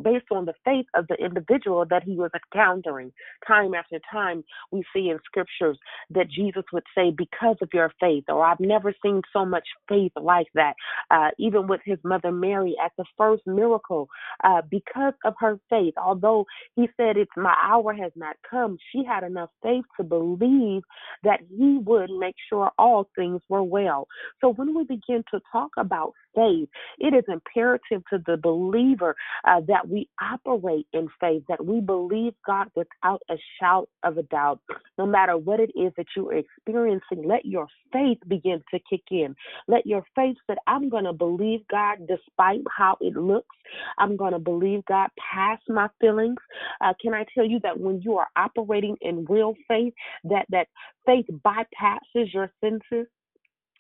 based 0.01 0.25
on 0.32 0.46
the 0.46 0.53
faith 0.63 0.86
of 0.96 1.08
the 1.08 1.15
individual 1.15 1.86
that 1.89 2.03
he 2.03 2.15
was 2.15 2.32
encountering. 2.34 3.12
Time 3.48 3.74
after 3.74 4.00
time, 4.12 4.44
we 4.72 4.84
see 4.94 5.10
in 5.10 5.20
scriptures 5.25 5.77
that 6.10 6.30
Jesus 6.30 6.63
would 6.72 6.84
say, 6.96 7.12
"Because 7.12 7.58
of 7.62 7.70
your 7.74 7.91
faith," 8.00 8.25
or 8.27 8.44
"I've 8.44 8.60
never 8.60 8.94
seen 9.03 9.22
so 9.34 9.46
much 9.46 9.68
faith 9.88 10.13
like 10.15 10.48
that." 10.53 10.75
Uh, 11.10 11.32
even 11.38 11.68
with 11.68 11.82
his 11.84 12.00
mother 12.03 12.32
Mary 12.32 12.75
at 12.84 12.91
the 12.98 13.06
first 13.18 13.46
miracle, 13.46 14.10
uh, 14.44 14.62
because 14.70 15.13
of 15.25 15.36
her 15.39 15.60
faith, 15.70 15.94
although 15.98 16.46
he 16.75 16.89
said, 16.98 17.18
"It's 17.18 17.32
my 17.36 17.56
hour 17.62 17.94
has 17.94 18.12
not 18.15 18.36
come," 18.50 18.77
she 18.91 19.03
had 19.03 19.24
enough 19.24 19.50
faith 19.62 19.86
to 19.98 20.03
believe 20.03 20.84
that 21.24 21.41
he 21.50 21.77
would 21.80 22.10
make 22.10 22.36
sure 22.50 22.72
all 22.77 23.10
things 23.15 23.41
were 23.50 23.63
well. 23.63 24.08
So 24.39 24.50
when 24.50 24.75
we 24.75 24.84
begin 24.84 25.24
to 25.32 25.41
talk 25.51 25.72
about 25.77 26.13
faith, 26.36 26.70
it 27.00 27.14
is 27.14 27.24
imperative 27.28 28.04
to 28.12 28.20
the 28.26 28.38
believer 28.38 29.16
uh, 29.48 29.62
that 29.68 29.88
we 29.88 30.10
operate 30.22 30.88
in 30.94 31.08
faith, 31.20 31.44
that 31.50 31.66
we 31.66 31.82
believe 31.82 32.34
God 32.46 32.68
without 32.76 33.22
a 33.30 33.36
shout 33.60 33.90
of 34.04 34.18
a 34.18 34.24
doubt. 34.24 34.60
No 34.98 35.06
matter 35.06 35.38
what 35.38 35.60
it 35.60 35.72
is 35.76 35.94
that 35.98 36.08
you 36.16 36.30
are 36.30 36.36
experiencing, 36.38 37.24
let 37.26 37.46
your 37.46 37.68
faith 37.94 38.20
begin 38.28 38.64
to 38.74 38.80
kick 38.90 39.04
in. 39.12 39.36
Let 39.68 39.86
your 39.86 40.04
faith 40.16 40.38
that 40.48 40.60
I'm 40.68 40.90
going 40.90 41.06
to 41.06 41.14
believe 41.14 41.62
God 41.70 42.00
despite 42.08 42.62
how 42.78 42.98
it 43.02 43.16
looks. 43.16 43.56
I'm 44.00 44.18
going 44.18 44.34
to 44.34 44.40
believe 44.40 44.86
God 44.86 45.10
past 45.34 45.64
my 45.70 45.90
feelings. 46.00 46.38
Uh, 46.82 46.94
can 47.02 47.14
I 47.14 47.26
tell 47.36 47.46
you 47.46 47.60
that 47.64 47.80
when 47.80 48.02
you 48.02 48.18
are 48.18 48.28
operating 48.38 48.98
in 49.02 49.26
real 49.30 49.56
faith, 49.68 49.94
that 50.26 50.46
that 50.50 50.68
faith 51.06 51.26
bypasses 51.46 52.34
your 52.34 52.52
senses? 52.64 53.08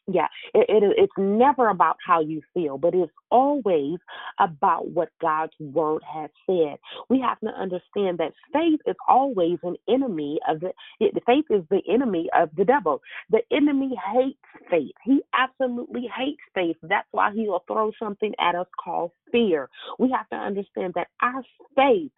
Yeah, 0.07 0.27
it, 0.53 0.65
it 0.69 0.93
it's 0.97 1.13
never 1.17 1.69
about 1.69 1.97
how 2.05 2.21
you 2.21 2.41
feel, 2.53 2.77
but 2.77 2.93
it's 2.93 3.11
always 3.31 3.99
about 4.39 4.89
what 4.89 5.09
God's 5.21 5.53
word 5.59 6.01
has 6.13 6.29
said. 6.45 6.77
We 7.09 7.21
have 7.21 7.39
to 7.41 7.47
understand 7.49 8.17
that 8.19 8.33
faith 8.53 8.81
is 8.85 8.97
always 9.07 9.59
an 9.63 9.77
enemy 9.89 10.39
of 10.49 10.59
the 10.61 10.73
it, 10.99 11.13
faith 11.25 11.45
is 11.49 11.63
the 11.71 11.81
enemy 11.89 12.29
of 12.37 12.49
the 12.57 12.65
devil. 12.65 13.01
The 13.29 13.41
enemy 13.51 13.95
hates 14.13 14.39
faith. 14.69 14.91
He 15.05 15.21
absolutely 15.33 16.09
hates 16.17 16.41
faith. 16.53 16.77
That's 16.83 17.07
why 17.11 17.31
he 17.33 17.47
will 17.47 17.63
throw 17.67 17.91
something 17.99 18.33
at 18.39 18.55
us 18.55 18.67
called 18.83 19.11
fear. 19.31 19.69
We 19.99 20.11
have 20.11 20.29
to 20.29 20.35
understand 20.37 20.93
that 20.95 21.07
our 21.21 21.43
faith 21.75 22.11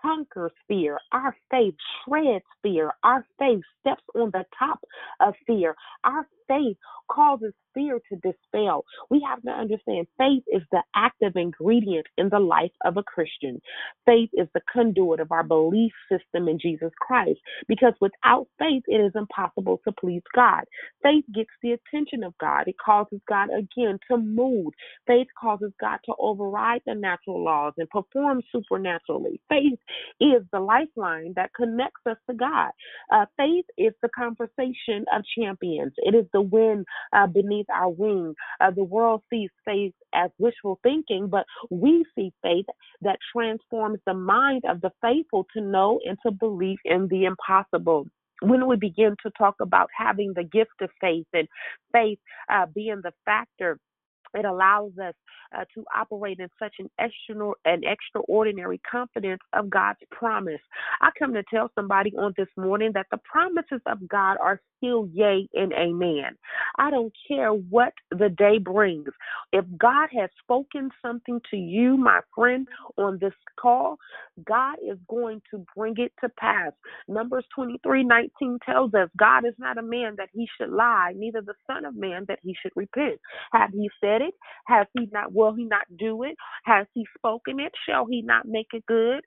conquers 0.00 0.52
fear. 0.68 0.98
Our 1.12 1.36
faith 1.50 1.74
shreds 2.04 2.44
fear. 2.62 2.92
Our 3.04 3.26
faith 3.38 3.62
steps 3.80 4.02
on 4.14 4.30
the 4.32 4.44
top 4.58 4.80
of 5.20 5.34
fear. 5.46 5.74
Our 6.04 6.26
faith 6.50 6.76
causes 7.08 7.52
fear 7.74 8.00
to 8.10 8.16
dispel. 8.16 8.84
We 9.10 9.24
have 9.28 9.42
to 9.42 9.50
understand 9.50 10.06
faith 10.18 10.42
is 10.48 10.62
the 10.72 10.82
active 10.94 11.36
ingredient 11.36 12.06
in 12.18 12.28
the 12.28 12.38
life 12.40 12.72
of 12.84 12.96
a 12.96 13.02
Christian. 13.02 13.60
Faith 14.06 14.30
is 14.32 14.48
the 14.54 14.60
conduit 14.72 15.20
of 15.20 15.30
our 15.30 15.44
belief 15.44 15.92
system 16.10 16.48
in 16.48 16.58
Jesus 16.58 16.90
Christ 17.00 17.38
because 17.68 17.94
without 18.00 18.46
faith, 18.58 18.82
it 18.86 19.00
is 19.00 19.12
impossible 19.14 19.80
to 19.84 19.92
please 19.92 20.22
God. 20.34 20.64
Faith 21.02 21.24
gets 21.34 21.50
the 21.62 21.72
attention 21.72 22.24
of 22.24 22.34
God, 22.38 22.64
it 22.66 22.76
causes 22.84 23.20
God 23.28 23.48
again 23.50 23.98
to 24.10 24.16
move. 24.16 24.72
Faith 25.06 25.28
causes 25.40 25.72
God 25.80 25.98
to 26.06 26.14
override 26.18 26.82
the 26.86 26.94
natural 26.94 27.42
laws 27.44 27.74
and 27.78 27.88
perform 27.90 28.42
supernaturally. 28.52 29.40
Faith 29.48 29.78
is 30.20 30.42
the 30.52 30.60
lifeline 30.60 31.32
that 31.36 31.54
connects 31.54 32.00
us 32.06 32.16
to 32.28 32.34
God. 32.34 32.70
Uh, 33.12 33.26
faith 33.36 33.66
is 33.78 33.92
the 34.02 34.08
conversation 34.16 35.04
of 35.14 35.22
champions. 35.38 35.92
It 35.98 36.14
is 36.14 36.26
the 36.32 36.39
wind 36.42 36.86
uh, 37.12 37.26
beneath 37.26 37.66
our 37.74 37.90
wing. 37.90 38.34
Uh, 38.60 38.70
the 38.70 38.84
world 38.84 39.22
sees 39.30 39.50
faith 39.64 39.94
as 40.14 40.30
wishful 40.38 40.78
thinking, 40.82 41.28
but 41.28 41.44
we 41.70 42.04
see 42.14 42.32
faith 42.42 42.66
that 43.02 43.18
transforms 43.32 43.98
the 44.06 44.14
mind 44.14 44.62
of 44.68 44.80
the 44.80 44.90
faithful 45.00 45.46
to 45.54 45.60
know 45.60 46.00
and 46.04 46.18
to 46.24 46.30
believe 46.32 46.78
in 46.84 47.08
the 47.08 47.24
impossible 47.24 48.06
when 48.42 48.66
we 48.66 48.76
begin 48.76 49.14
to 49.22 49.30
talk 49.36 49.56
about 49.60 49.88
having 49.94 50.32
the 50.34 50.44
gift 50.44 50.70
of 50.80 50.88
faith 50.98 51.26
and 51.34 51.46
faith 51.92 52.18
uh, 52.50 52.64
being 52.74 53.00
the 53.02 53.12
factor 53.24 53.78
it 54.34 54.44
allows 54.44 54.92
us 55.02 55.14
uh, 55.56 55.64
to 55.74 55.84
operate 55.96 56.38
in 56.38 56.48
such 56.58 56.74
an, 56.78 56.88
extra, 56.98 57.52
an 57.64 57.82
extraordinary 57.84 58.80
confidence 58.90 59.40
of 59.52 59.70
God's 59.70 59.98
promise. 60.10 60.60
I 61.00 61.10
come 61.18 61.34
to 61.34 61.42
tell 61.52 61.70
somebody 61.74 62.12
on 62.16 62.34
this 62.36 62.48
morning 62.56 62.92
that 62.94 63.06
the 63.10 63.18
promises 63.18 63.80
of 63.86 64.06
God 64.08 64.36
are 64.40 64.60
still 64.80 65.08
yea 65.12 65.48
and 65.54 65.72
amen. 65.72 66.36
I 66.78 66.90
don't 66.90 67.12
care 67.28 67.50
what 67.52 67.92
the 68.10 68.28
day 68.30 68.58
brings. 68.58 69.08
If 69.52 69.64
God 69.78 70.08
has 70.18 70.30
spoken 70.42 70.90
something 71.02 71.40
to 71.50 71.56
you, 71.56 71.96
my 71.96 72.20
friend, 72.34 72.66
on 72.96 73.18
this 73.20 73.34
call, 73.60 73.96
God 74.46 74.76
is 74.86 74.98
going 75.08 75.42
to 75.50 75.64
bring 75.76 75.94
it 75.98 76.12
to 76.22 76.28
pass. 76.38 76.72
Numbers 77.08 77.44
23 77.54 78.04
19 78.04 78.58
tells 78.64 78.94
us 78.94 79.08
God 79.18 79.46
is 79.46 79.54
not 79.58 79.78
a 79.78 79.82
man 79.82 80.14
that 80.18 80.28
he 80.32 80.48
should 80.58 80.70
lie, 80.70 81.12
neither 81.16 81.42
the 81.42 81.54
Son 81.66 81.84
of 81.84 81.94
Man 81.94 82.24
that 82.28 82.38
he 82.42 82.54
should 82.60 82.72
repent. 82.76 83.20
Have 83.52 83.70
he 83.72 83.90
said 84.02 84.22
it? 84.22 84.34
Has 84.66 84.86
he 84.96 85.08
not, 85.12 85.32
will 85.34 85.54
he 85.54 85.64
not 85.64 85.84
do 85.98 86.22
it? 86.24 86.36
Has 86.64 86.86
he 86.94 87.06
spoken 87.16 87.60
it? 87.60 87.72
Shall 87.88 88.06
he 88.06 88.22
not 88.22 88.46
make 88.46 88.68
it 88.72 88.84
good? 88.86 89.20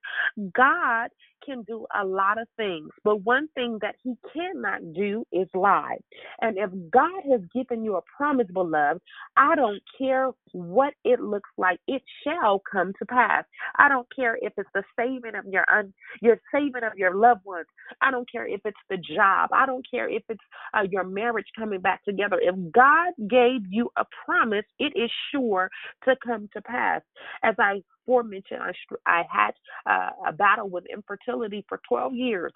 God 0.53 1.10
can 1.45 1.63
do 1.63 1.85
a 2.00 2.05
lot 2.05 2.39
of 2.39 2.47
things, 2.57 2.89
but 3.03 3.21
one 3.23 3.47
thing 3.55 3.77
that 3.81 3.95
he 4.03 4.15
cannot 4.33 4.93
do 4.93 5.25
is 5.31 5.47
lie. 5.53 5.97
And 6.41 6.57
if 6.57 6.69
God 6.91 7.21
has 7.31 7.41
given 7.53 7.83
you 7.83 7.95
a 7.97 8.01
promise, 8.17 8.47
beloved, 8.53 9.01
I 9.38 9.55
don't 9.55 9.81
care 9.97 10.31
what 10.51 10.93
it 11.03 11.19
looks 11.19 11.50
like, 11.57 11.79
it 11.88 12.01
shall 12.23 12.62
come 12.71 12.93
to 13.00 13.05
pass. 13.05 13.45
I 13.77 13.89
don't 13.89 14.07
care 14.15 14.38
if 14.41 14.53
it's 14.57 14.69
the 14.73 14.83
saving 14.97 15.35
of 15.35 15.45
your 15.45 15.65
un, 15.71 15.93
your 16.21 16.39
saving 16.53 16.83
of 16.83 16.97
your 16.97 17.15
loved 17.15 17.45
ones. 17.45 17.67
I 18.01 18.12
don't 18.12 18.29
care 18.31 18.47
if 18.47 18.62
it's 18.65 18.77
the 18.89 18.97
job. 18.97 19.50
I 19.53 19.65
don't 19.65 19.85
care 19.89 20.09
if 20.09 20.23
it's 20.29 20.43
uh, 20.73 20.83
your 20.89 21.03
marriage 21.03 21.47
coming 21.57 21.81
back 21.81 22.03
together. 22.05 22.39
If 22.41 22.55
God 22.71 23.13
gave 23.29 23.62
you 23.69 23.89
a 23.97 24.05
promise, 24.25 24.65
it 24.79 24.93
is 24.95 25.12
sure 25.31 25.69
to 26.05 26.15
come 26.25 26.50
to 26.53 26.62
pass. 26.62 27.01
As 27.43 27.55
I 27.59 27.81
aforementioned, 28.03 28.62
I, 28.62 28.74
I 29.05 29.24
had 29.29 29.51
uh, 29.86 30.10
a 30.27 30.33
battle 30.33 30.69
with 30.69 30.86
infertility 30.93 31.65
for 31.67 31.81
12 31.88 32.13
years. 32.13 32.51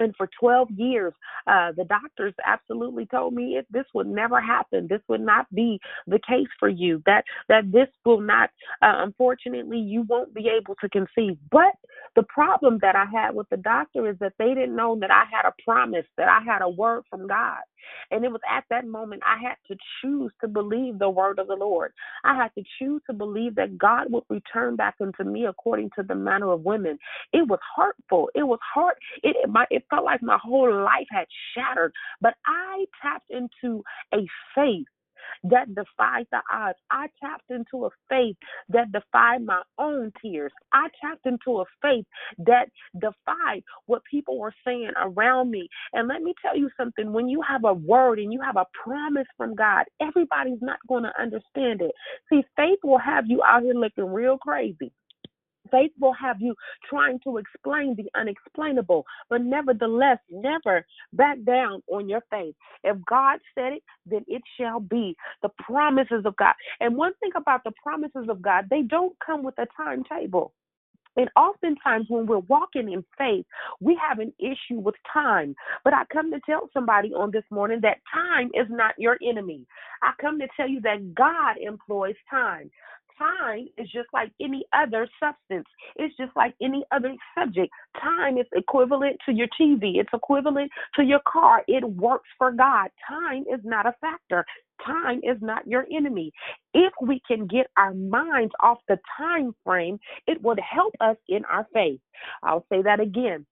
And 0.00 0.14
for 0.16 0.28
12 0.40 0.70
years, 0.72 1.14
uh, 1.46 1.72
the 1.76 1.84
doctors 1.84 2.34
absolutely 2.46 3.06
told 3.06 3.34
me 3.34 3.56
it, 3.58 3.66
this 3.70 3.86
would 3.94 4.08
never 4.08 4.40
happen. 4.40 4.88
This 4.88 5.02
would 5.08 5.20
not 5.20 5.52
be 5.54 5.80
the 6.06 6.20
case 6.28 6.48
for 6.58 6.68
you. 6.68 7.02
That 7.06 7.24
that 7.48 7.72
this 7.72 7.88
will 8.04 8.20
not. 8.20 8.50
Uh, 8.82 9.04
unfortunately, 9.04 9.78
you 9.78 10.02
won't 10.08 10.34
be 10.34 10.48
able 10.48 10.76
to 10.76 10.88
conceive. 10.88 11.38
But 11.50 11.74
the 12.16 12.24
problem 12.24 12.78
that 12.82 12.96
I 12.96 13.06
had 13.06 13.34
with 13.34 13.48
the 13.50 13.58
doctor 13.58 14.08
is 14.08 14.16
that 14.20 14.34
they 14.38 14.54
didn't 14.54 14.76
know 14.76 14.98
that 15.00 15.10
I 15.10 15.24
had 15.30 15.48
a 15.48 15.54
promise, 15.64 16.06
that 16.16 16.28
I 16.28 16.40
had 16.44 16.62
a 16.62 16.68
word 16.68 17.04
from 17.10 17.28
God. 17.28 17.60
And 18.10 18.24
it 18.24 18.32
was 18.32 18.42
at 18.50 18.64
that 18.70 18.86
moment 18.86 19.22
I 19.26 19.42
had 19.42 19.56
to 19.68 19.76
choose 20.02 20.32
to 20.42 20.48
believe 20.48 20.98
the 20.98 21.10
word 21.10 21.38
of 21.38 21.48
the 21.48 21.54
Lord. 21.54 21.92
I 22.24 22.36
had 22.36 22.50
to 22.56 22.64
choose 22.78 23.02
to 23.08 23.14
believe 23.14 23.54
that 23.56 23.78
God 23.78 24.06
would 24.10 24.24
return 24.28 24.76
back 24.76 24.96
unto 25.00 25.24
me 25.24 25.46
according 25.46 25.90
to 25.96 26.02
the 26.02 26.14
manner 26.14 26.52
of 26.52 26.62
women. 26.62 26.98
It 27.32 27.48
was 27.48 27.60
hurtful. 27.76 28.30
It 28.34 28.44
was 28.44 28.58
hard. 28.74 28.96
It 29.22 29.36
it, 29.42 29.50
my, 29.50 29.66
it 29.70 29.84
felt 29.90 30.04
like 30.04 30.22
my 30.22 30.38
whole 30.42 30.72
life 30.84 31.08
had 31.10 31.26
shattered. 31.54 31.92
But 32.20 32.34
I 32.46 32.86
tapped 33.02 33.30
into 33.30 33.84
a 34.14 34.26
faith 34.54 34.86
that 35.44 35.74
defied 35.74 36.26
the 36.32 36.40
odds. 36.52 36.78
I 36.90 37.08
tapped 37.22 37.50
into 37.50 37.86
a 37.86 37.90
faith 38.08 38.36
that 38.70 38.92
defied 38.92 39.44
my 39.44 39.62
own 39.78 40.12
tears. 40.22 40.52
I 40.72 40.88
tapped 41.02 41.26
into 41.26 41.60
a 41.60 41.64
faith 41.82 42.06
that 42.40 42.66
defied 43.00 43.62
what 43.86 44.02
people 44.10 44.38
were 44.38 44.54
saying 44.66 44.92
around 45.02 45.50
me. 45.50 45.68
And 45.94 46.08
let 46.08 46.22
me 46.22 46.34
tell 46.42 46.56
you 46.58 46.70
something 46.78 47.12
when 47.12 47.28
you 47.28 47.42
have 47.48 47.64
a 47.64 47.74
word 47.74 48.18
and 48.18 48.32
you 48.32 48.40
have 48.42 48.56
a 48.56 48.66
promise 48.84 49.28
from 49.36 49.54
God, 49.54 49.84
everybody's 50.02 50.62
not 50.62 50.78
going 50.88 51.04
to 51.04 51.12
understand 51.20 51.82
it. 51.82 51.92
See, 52.30 52.42
faith 52.56 52.80
will 52.84 52.98
have 52.98 53.24
you 53.28 53.42
out 53.46 53.62
here 53.62 53.74
looking 53.74 54.06
real 54.12 54.38
crazy. 54.38 54.92
Faith 55.70 55.92
will 56.00 56.12
have 56.12 56.40
you 56.40 56.54
trying 56.88 57.18
to 57.24 57.38
explain 57.38 57.96
the 57.96 58.08
unexplainable, 58.18 59.04
but 59.28 59.42
nevertheless, 59.42 60.18
never 60.30 60.86
back 61.12 61.38
down 61.44 61.82
on 61.88 62.08
your 62.08 62.22
faith. 62.30 62.54
If 62.84 62.96
God 63.08 63.38
said 63.54 63.74
it, 63.74 63.82
then 64.06 64.24
it 64.28 64.42
shall 64.58 64.80
be. 64.80 65.16
The 65.42 65.50
promises 65.60 66.24
of 66.24 66.36
God. 66.36 66.54
And 66.80 66.96
one 66.96 67.12
thing 67.20 67.30
about 67.36 67.64
the 67.64 67.72
promises 67.82 68.28
of 68.28 68.42
God, 68.42 68.66
they 68.70 68.82
don't 68.82 69.16
come 69.24 69.42
with 69.42 69.58
a 69.58 69.66
timetable. 69.76 70.52
And 71.16 71.28
oftentimes, 71.36 72.06
when 72.08 72.26
we're 72.26 72.38
walking 72.38 72.92
in 72.92 73.04
faith, 73.18 73.44
we 73.80 73.98
have 74.08 74.20
an 74.20 74.32
issue 74.38 74.78
with 74.78 74.94
time. 75.12 75.54
But 75.84 75.92
I 75.92 76.04
come 76.12 76.30
to 76.30 76.40
tell 76.46 76.70
somebody 76.72 77.12
on 77.12 77.30
this 77.32 77.44
morning 77.50 77.80
that 77.82 77.98
time 78.12 78.50
is 78.54 78.66
not 78.70 78.94
your 78.96 79.18
enemy. 79.26 79.66
I 80.02 80.12
come 80.20 80.38
to 80.38 80.46
tell 80.56 80.68
you 80.68 80.80
that 80.82 81.14
God 81.14 81.56
employs 81.60 82.14
time 82.30 82.70
time 83.20 83.68
is 83.78 83.90
just 83.90 84.08
like 84.12 84.32
any 84.40 84.64
other 84.72 85.06
substance. 85.22 85.66
It's 85.96 86.16
just 86.16 86.32
like 86.36 86.54
any 86.62 86.84
other 86.92 87.14
subject. 87.38 87.70
Time 88.00 88.38
is 88.38 88.46
equivalent 88.52 89.18
to 89.26 89.32
your 89.32 89.48
TV, 89.60 89.96
it's 89.96 90.10
equivalent 90.12 90.70
to 90.96 91.04
your 91.04 91.20
car. 91.30 91.62
It 91.68 91.84
works 91.84 92.28
for 92.38 92.52
God. 92.52 92.90
Time 93.08 93.44
is 93.52 93.60
not 93.64 93.86
a 93.86 93.94
factor. 94.00 94.44
Time 94.84 95.20
is 95.22 95.36
not 95.42 95.66
your 95.66 95.86
enemy. 95.92 96.32
If 96.72 96.92
we 97.02 97.20
can 97.28 97.46
get 97.46 97.66
our 97.76 97.92
minds 97.92 98.52
off 98.60 98.78
the 98.88 98.98
time 99.18 99.54
frame, 99.64 99.98
it 100.26 100.40
would 100.42 100.58
help 100.58 100.94
us 101.00 101.16
in 101.28 101.44
our 101.44 101.66
faith. 101.74 102.00
I'll 102.42 102.64
say 102.72 102.82
that 102.82 103.00
again. 103.00 103.46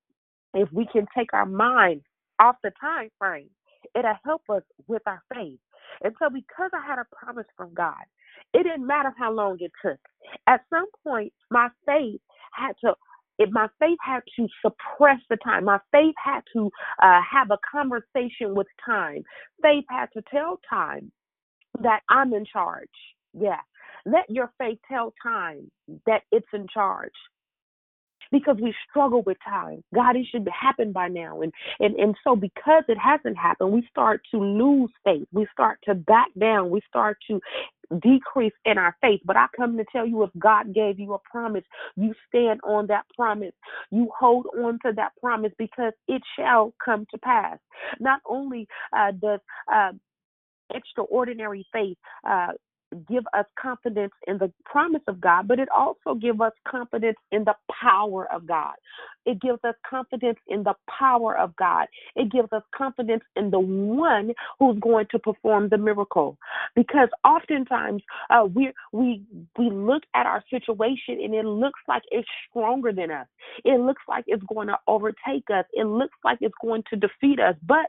If 0.55 0.73
we 0.73 0.87
can 0.87 1.07
take 1.17 1.35
our 1.35 1.47
mind 1.47 2.03
off 2.41 2.57
the 2.63 2.73
time 2.81 3.11
frame, 3.19 3.51
it'll 3.95 4.15
help 4.25 4.43
us 4.49 4.63
with 4.87 5.03
our 5.07 5.23
faith. 5.35 5.59
And 6.03 6.15
so, 6.19 6.29
because 6.31 6.71
I 6.73 6.87
had 6.87 6.99
a 6.99 7.07
promise 7.15 7.47
from 7.57 7.75
God, 7.75 8.05
it 8.55 8.63
didn't 8.63 8.87
matter 8.87 9.13
how 9.19 9.33
long 9.33 9.57
it 9.61 9.73
took. 9.85 9.99
At 10.47 10.63
some 10.71 10.87
point, 11.05 11.33
my 11.51 11.69
faith 11.87 12.21
had 12.53 12.73
to 12.85 12.95
if 13.39 13.51
my 13.51 13.69
faith 13.79 13.99
had 14.01 14.23
to 14.37 14.49
suppress 14.63 15.21
the 15.31 15.37
time. 15.37 15.65
My 15.65 15.79
faith 15.93 16.15
had 16.23 16.41
to 16.55 16.71
uh, 17.03 17.21
have 17.31 17.51
a 17.51 17.59
conversation 17.71 18.55
with 18.55 18.67
time. 18.85 19.23
Faith 19.63 19.85
had 19.89 20.07
to 20.15 20.23
tell 20.31 20.59
time 20.69 21.13
that 21.81 22.01
I'm 22.09 22.33
in 22.35 22.45
charge. 22.45 22.89
Yeah. 23.33 23.61
Let 24.05 24.29
your 24.29 24.51
faith 24.59 24.79
tell 24.91 25.15
time 25.23 25.71
that 26.07 26.23
it's 26.33 26.49
in 26.53 26.67
charge 26.73 27.13
because 28.31 28.57
we 28.61 28.75
struggle 28.89 29.23
with 29.23 29.39
time. 29.49 29.83
God, 29.95 30.17
it 30.17 30.27
should 30.31 30.49
happen 30.49 30.93
by 30.93 31.09
now. 31.09 31.43
And, 31.43 31.53
and, 31.81 31.95
and 31.97 32.15
so 32.25 32.37
because 32.37 32.85
it 32.89 32.99
hasn't 32.99 33.39
happened, 33.39 33.73
we 33.73 33.87
start 33.91 34.23
to 34.33 34.39
lose 34.39 34.91
faith. 35.05 35.27
We 35.33 35.47
start 35.53 35.79
to 35.85 35.95
back 35.95 36.29
down. 36.39 36.71
We 36.71 36.81
start 36.89 37.19
to 37.31 37.41
decrease 38.01 38.53
in 38.65 38.79
our 38.79 38.97
faith. 39.01 39.21
But 39.25 39.37
I 39.37 39.47
come 39.57 39.77
to 39.79 39.85
tell 39.93 40.07
you 40.07 40.23
if 40.25 40.31
God 40.39 40.75
gave 40.75 40.99
you 40.99 41.15
a 41.15 41.19
promise, 41.31 41.65
you 41.97 42.15
stand 42.29 42.61
on 42.65 42.87
that 42.89 43.05
promise. 43.17 43.55
You 43.91 44.11
hold 44.19 44.47
on 44.59 44.79
to 44.85 44.93
that 44.97 45.13
promise 45.21 45.53
because 45.59 45.93
it 46.07 46.23
shall 46.39 46.75
come 46.85 47.07
to 47.11 47.19
pass. 47.19 47.59
Not 48.01 48.21
only 48.29 48.67
uh, 48.97 49.13
does 49.13 49.41
uh, 49.73 49.93
extraordinary 50.75 51.67
faith 51.73 51.97
uh, 52.29 52.49
give 53.09 53.25
us 53.35 53.45
confidence 53.61 54.13
in 54.27 54.39
the 54.39 54.53
promise 54.65 55.03
of 55.09 55.21
God, 55.21 55.49
but 55.49 55.59
it 55.59 55.69
also 55.77 56.15
gives 56.15 56.41
us 56.41 56.53
confidence 56.67 57.17
in 57.33 57.45
the 57.45 57.55
power 57.71 58.31
of 58.33 58.47
God. 58.47 58.75
It 59.27 59.41
gives 59.41 59.59
us 59.65 59.75
confidence 59.89 60.39
in 60.47 60.63
the 60.63 60.75
power 60.89 61.37
of 61.37 61.55
God. 61.57 61.87
It 62.17 62.33
gives 62.33 62.51
us 62.53 62.63
confidence 62.75 63.23
in 63.37 63.51
the 63.51 63.61
one 63.61 64.33
who's 64.59 64.79
going 64.81 65.07
to 65.11 65.19
perform 65.19 65.69
the 65.69 65.77
miracle. 65.77 66.39
Because 66.75 67.09
oftentimes 67.25 68.03
uh, 68.31 68.47
we 68.47 68.73
we 68.93 69.23
we 69.59 69.71
look 69.71 70.03
at 70.15 70.27
our 70.27 70.43
situation 70.49 71.21
and 71.23 71.35
it 71.35 71.45
looks 71.45 71.81
like 71.89 72.03
it's 72.11 72.29
stronger 72.49 72.93
than 72.93 73.11
us. 73.11 73.27
It 73.65 73.81
looks 73.81 74.03
like 74.09 74.25
it's 74.27 74.43
going 74.45 74.69
to 74.69 74.79
overtake 74.87 75.45
us. 75.53 75.65
It 75.73 75.87
looks 75.87 76.17
like 76.25 76.39
it's 76.41 76.55
going 76.63 76.85
to 76.91 76.97
defeat 76.97 77.39
us. 77.39 77.55
But 77.67 77.87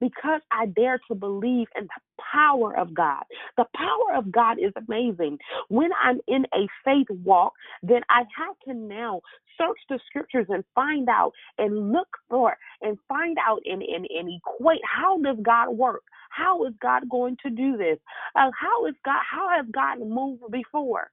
because 0.00 0.40
I 0.50 0.66
dare 0.66 1.00
to 1.08 1.14
believe 1.14 1.68
in 1.78 1.84
the 1.84 2.22
power 2.32 2.76
of 2.76 2.94
God. 2.94 3.22
The 3.56 3.66
power 3.74 4.16
of 4.16 4.30
God 4.32 4.58
is 4.58 4.72
amazing. 4.76 5.38
When 5.68 5.90
I'm 6.02 6.20
in 6.28 6.44
a 6.54 6.66
faith 6.84 7.08
walk, 7.24 7.52
then 7.82 8.02
I 8.08 8.22
have 8.36 8.56
to 8.66 8.74
now 8.74 9.20
search 9.58 9.78
the 9.88 9.98
scriptures 10.06 10.46
and 10.48 10.64
find 10.74 11.08
out 11.08 11.32
and 11.58 11.92
look 11.92 12.08
for 12.28 12.56
and 12.80 12.98
find 13.08 13.36
out 13.46 13.60
and, 13.64 13.82
and, 13.82 14.06
and 14.10 14.30
equate 14.30 14.80
how 14.84 15.18
does 15.18 15.36
God 15.42 15.70
work? 15.70 16.02
How 16.30 16.64
is 16.66 16.72
God 16.80 17.08
going 17.10 17.36
to 17.42 17.50
do 17.50 17.76
this? 17.76 17.98
Uh, 18.34 18.50
how 18.58 18.86
is 18.86 18.94
God 19.04 19.20
how 19.30 19.50
has 19.54 19.66
God 19.72 20.00
moved 20.00 20.42
before? 20.50 21.10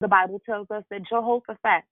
The 0.00 0.08
Bible 0.08 0.40
tells 0.44 0.70
us 0.70 0.84
that 0.90 1.08
Jehoshaphat 1.08 1.84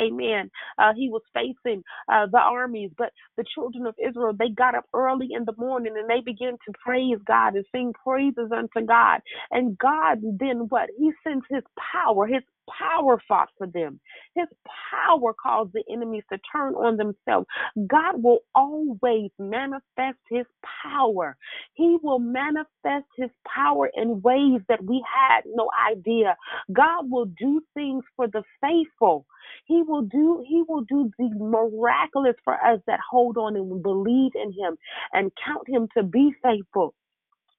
Amen. 0.00 0.50
Uh, 0.78 0.92
he 0.96 1.08
was 1.08 1.22
facing 1.34 1.82
uh, 2.12 2.26
the 2.30 2.38
armies, 2.38 2.90
but 2.98 3.10
the 3.36 3.44
children 3.54 3.86
of 3.86 3.94
Israel, 4.04 4.32
they 4.38 4.50
got 4.50 4.74
up 4.74 4.84
early 4.94 5.28
in 5.32 5.44
the 5.44 5.54
morning 5.56 5.94
and 5.96 6.08
they 6.08 6.20
began 6.24 6.52
to 6.52 6.72
praise 6.84 7.18
God 7.26 7.54
and 7.54 7.64
sing 7.72 7.92
praises 8.04 8.50
unto 8.54 8.86
God. 8.86 9.20
And 9.50 9.78
God 9.78 10.18
then 10.38 10.66
what? 10.68 10.90
He 10.98 11.12
sends 11.24 11.44
his 11.50 11.62
power, 11.92 12.26
his 12.26 12.42
power 12.78 13.22
fought 13.28 13.50
for 13.58 13.66
them. 13.68 14.00
His 14.34 14.46
power 14.92 15.34
caused 15.42 15.72
the 15.74 15.84
enemies 15.92 16.24
to 16.32 16.38
turn 16.52 16.74
on 16.74 16.96
themselves. 16.96 17.46
God 17.88 18.22
will 18.22 18.40
always 18.54 19.30
manifest 19.38 20.18
his 20.30 20.46
power. 20.92 21.36
He 21.74 21.98
will 22.02 22.20
manifest 22.20 23.06
his 23.16 23.30
power 23.46 23.90
in 23.94 24.22
ways 24.22 24.62
that 24.68 24.84
we 24.84 25.04
had 25.08 25.42
no 25.46 25.70
idea. 25.90 26.36
God 26.72 27.10
will 27.10 27.26
do 27.26 27.62
things 27.74 28.04
for 28.16 28.28
the 28.28 28.42
faithful. 28.62 29.26
He 29.66 29.82
will 29.82 30.02
do 30.02 30.44
he 30.48 30.64
will 30.68 30.82
do 30.82 31.10
the 31.18 31.30
miraculous 31.36 32.36
for 32.44 32.54
us 32.54 32.80
that 32.86 33.00
hold 33.10 33.38
on 33.38 33.56
and 33.56 33.82
believe 33.82 34.32
in 34.34 34.52
him 34.52 34.76
and 35.12 35.32
count 35.44 35.68
him 35.68 35.88
to 35.96 36.02
be 36.04 36.32
faithful 36.42 36.94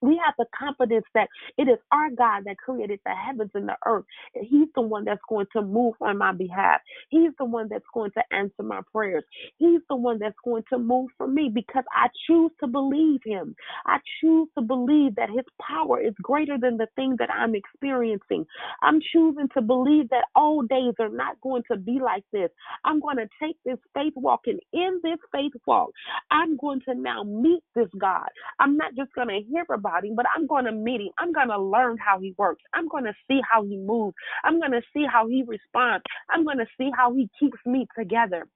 we 0.02 0.22
have 0.26 0.36
the 0.40 0.46
confidence 0.58 1.06
that 1.16 1.30
it 1.58 1.64
is 1.70 1.80
our 1.92 2.10
God 2.12 2.44
that 2.46 2.58
created 2.58 3.00
the 3.06 3.14
heavens 3.16 3.52
and 3.56 3.68
the 3.70 3.78
earth. 3.86 4.06
He's 4.34 4.68
the 4.76 4.82
one 4.82 5.06
that's 5.06 5.22
going 5.30 5.48
to 5.54 5.62
move 5.62 5.96
on 6.02 6.18
my 6.18 6.34
behalf. 6.34 6.82
He's 7.10 7.32
the 7.40 7.46
one 7.46 7.68
that's 7.70 7.86
going 7.94 8.12
to 8.12 8.24
answer 8.36 8.64
my 8.64 8.82
prayers. 8.92 9.24
He's 9.58 9.82
the 9.90 9.96
one 9.96 10.20
that's 10.20 10.36
going 10.46 10.64
to 10.72 10.80
move 10.80 11.10
for 11.18 11.28
me 11.28 11.52
because 11.54 11.84
I 11.92 12.08
choose 12.28 12.52
to 12.62 12.68
believe 12.68 13.22
Him. 13.26 13.56
I 13.86 14.00
choose 14.22 14.50
to 14.58 14.64
believe 14.64 15.16
that 15.16 15.30
His 15.30 15.46
power 15.62 16.02
is 16.02 16.14
greater 16.22 16.58
than 16.60 16.78
the 16.78 16.88
thing 16.96 17.16
that 17.20 17.30
I'm 17.32 17.56
experiencing. 17.56 18.46
I'm 18.82 19.00
choosing 19.14 19.50
to 19.56 19.62
believe 19.62 20.10
that 20.10 20.26
all 20.36 20.62
days 20.64 20.94
are 21.00 21.10
not 21.10 21.40
going 21.42 21.64
to 21.72 21.78
be 21.78 22.00
like 22.04 22.24
this. 22.32 22.50
I'm 22.86 23.00
going 23.00 23.18
to 23.18 23.30
take 23.42 23.58
this 23.66 23.78
faith 23.94 24.14
walk, 24.16 24.42
and 24.48 24.60
in 24.74 25.00
this 25.04 25.20
faith 25.32 25.54
walk, 25.68 25.92
I'm 26.32 26.58
going 26.58 26.82
to 26.88 26.96
now 26.96 27.24
meet 27.24 27.64
this 27.76 27.90
God. 28.00 28.30
I'm 28.60 28.78
not 28.78 28.96
just 28.96 29.14
going 29.14 29.30
to 29.30 29.42
hear 29.50 29.66
about 29.74 29.91
about 29.92 30.06
him, 30.06 30.16
but 30.16 30.26
I'm 30.36 30.48
going 30.48 30.66
to 30.66 30.72
meet 30.72 31.02
him. 31.02 31.10
I'm 31.20 31.34
going 31.34 31.50
to 31.50 31.60
learn 31.60 31.98
how 31.98 32.20
he 32.20 32.34
works. 32.38 32.64
I'm 32.74 32.88
going 32.88 33.06
to 33.06 33.14
see 33.30 33.42
how 33.52 33.64
he 33.64 33.78
moves. 33.78 34.16
I'm 34.44 34.60
going 34.60 34.72
to 34.72 34.82
see 34.96 35.06
how 35.12 35.28
he 35.28 35.44
responds. 35.48 36.04
I'm 36.30 36.44
going 36.44 36.60
to 36.60 36.68
see 36.78 36.90
how 36.96 37.14
he 37.14 37.30
keeps 37.40 37.60
me 37.66 37.88
together. 37.98 38.48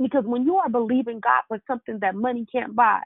Because 0.00 0.24
when 0.26 0.44
you 0.44 0.56
are 0.56 0.68
believing 0.68 1.20
God 1.20 1.42
for 1.48 1.58
something 1.66 1.98
that 2.02 2.14
money 2.14 2.46
can't 2.52 2.76
buy, 2.76 3.00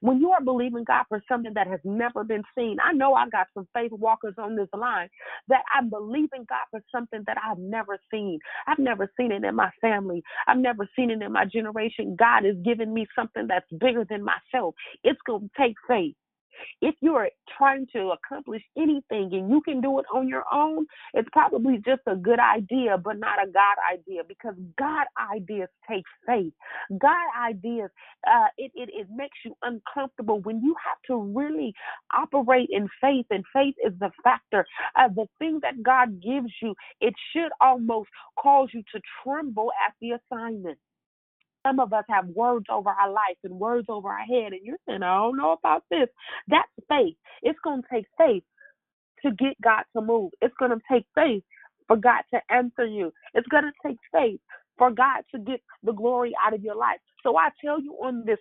when 0.00 0.20
you 0.20 0.30
are 0.32 0.42
believing 0.42 0.84
God 0.84 1.04
for 1.08 1.22
something 1.28 1.52
that 1.54 1.66
has 1.68 1.80
never 1.84 2.24
been 2.24 2.42
seen, 2.56 2.76
I 2.84 2.92
know 2.92 3.14
I 3.14 3.28
got 3.30 3.46
some 3.54 3.66
faith 3.74 3.92
walkers 3.92 4.34
on 4.38 4.56
this 4.56 4.68
line 4.76 5.08
that 5.48 5.62
I'm 5.74 5.90
believing 5.90 6.46
God 6.48 6.66
for 6.70 6.82
something 6.94 7.22
that 7.26 7.38
I've 7.42 7.58
never 7.58 7.98
seen. 8.10 8.40
I've 8.66 8.78
never 8.78 9.10
seen 9.18 9.32
it 9.32 9.44
in 9.44 9.56
my 9.56 9.70
family. 9.80 10.22
I've 10.46 10.58
never 10.58 10.88
seen 10.96 11.10
it 11.10 11.22
in 11.22 11.32
my 11.32 11.46
generation. 11.46 12.16
God 12.18 12.44
is 12.46 12.56
giving 12.64 12.92
me 12.94 13.06
something 13.16 13.46
that's 13.48 13.70
bigger 13.80 14.04
than 14.08 14.24
myself. 14.24 14.74
It's 15.04 15.20
going 15.26 15.48
to 15.48 15.62
take 15.62 15.76
faith. 15.88 16.14
If 16.82 16.94
you 17.00 17.14
are 17.16 17.30
trying 17.58 17.86
to 17.94 18.12
accomplish 18.12 18.62
anything 18.76 19.30
and 19.32 19.50
you 19.50 19.62
can 19.62 19.80
do 19.80 19.98
it 20.00 20.06
on 20.14 20.28
your 20.28 20.44
own, 20.52 20.86
it's 21.14 21.28
probably 21.32 21.78
just 21.86 22.02
a 22.06 22.16
good 22.16 22.40
idea, 22.40 22.98
but 22.98 23.18
not 23.18 23.42
a 23.42 23.50
God 23.50 23.76
idea 23.92 24.22
because 24.28 24.54
God 24.78 25.06
ideas 25.34 25.68
take 25.90 26.04
faith. 26.26 26.52
God 26.98 27.26
ideas, 27.40 27.90
uh, 28.28 28.48
it, 28.58 28.72
it, 28.74 28.90
it 28.92 29.08
makes 29.14 29.38
you 29.44 29.56
uncomfortable 29.62 30.40
when 30.40 30.62
you 30.62 30.74
have 30.84 30.98
to 31.08 31.16
really 31.36 31.74
operate 32.16 32.68
in 32.72 32.88
faith, 33.00 33.26
and 33.30 33.44
faith 33.54 33.74
is 33.84 33.92
the 34.00 34.10
factor. 34.24 34.66
Uh, 34.98 35.08
the 35.14 35.26
thing 35.38 35.60
that 35.62 35.82
God 35.82 36.22
gives 36.22 36.52
you, 36.62 36.74
it 37.00 37.14
should 37.32 37.52
almost 37.62 38.10
cause 38.40 38.68
you 38.74 38.82
to 38.94 39.00
tremble 39.24 39.70
at 39.86 39.94
the 40.00 40.12
assignment. 40.12 40.78
Some 41.66 41.80
of 41.80 41.92
us 41.92 42.04
have 42.10 42.26
words 42.28 42.66
over 42.70 42.90
our 42.90 43.10
life 43.12 43.38
and 43.44 43.58
words 43.58 43.86
over 43.90 44.08
our 44.08 44.24
head, 44.24 44.52
and 44.52 44.60
you're 44.64 44.78
saying, 44.88 45.02
I 45.02 45.16
don't 45.18 45.38
know 45.38 45.52
about 45.52 45.84
this. 45.90 46.08
That's 46.48 46.68
faith. 46.88 47.16
It's 47.42 47.58
going 47.64 47.82
to 47.82 47.88
take 47.92 48.06
faith 48.18 48.44
to 49.24 49.32
get 49.32 49.60
God 49.62 49.84
to 49.96 50.02
move. 50.02 50.32
It's 50.42 50.54
going 50.58 50.72
to 50.72 50.80
take 50.90 51.06
faith 51.14 51.42
for 51.86 51.96
God 51.96 52.22
to 52.32 52.40
answer 52.50 52.86
you. 52.86 53.12
It's 53.34 53.48
going 53.48 53.64
to 53.64 53.72
take 53.88 53.98
faith 54.12 54.40
for 54.78 54.90
God 54.90 55.22
to 55.34 55.40
get 55.40 55.62
the 55.82 55.92
glory 55.92 56.32
out 56.46 56.54
of 56.54 56.62
your 56.62 56.76
life. 56.76 56.98
So 57.22 57.36
I 57.36 57.50
tell 57.64 57.80
you 57.80 57.94
on 58.04 58.24
this 58.26 58.38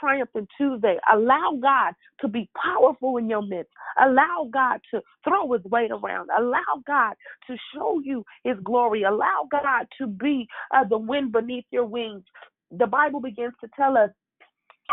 triumphant 0.00 0.48
Tuesday, 0.58 0.96
allow 1.12 1.58
God 1.60 1.94
to 2.20 2.28
be 2.28 2.48
powerful 2.62 3.16
in 3.18 3.28
your 3.28 3.42
midst. 3.42 3.72
Allow 4.00 4.48
God 4.52 4.80
to 4.94 5.00
throw 5.28 5.52
his 5.52 5.64
weight 5.64 5.90
around. 5.90 6.30
Allow 6.38 6.82
God 6.86 7.14
to 7.48 7.56
show 7.74 8.00
you 8.04 8.24
his 8.44 8.56
glory. 8.64 9.02
Allow 9.04 9.48
God 9.50 9.86
to 10.00 10.06
be 10.06 10.46
uh, 10.74 10.84
the 10.88 10.98
wind 10.98 11.32
beneath 11.32 11.64
your 11.72 11.86
wings 11.86 12.22
the 12.76 12.86
Bible 12.86 13.20
begins 13.20 13.54
to 13.60 13.68
tell 13.76 13.96
us 13.96 14.10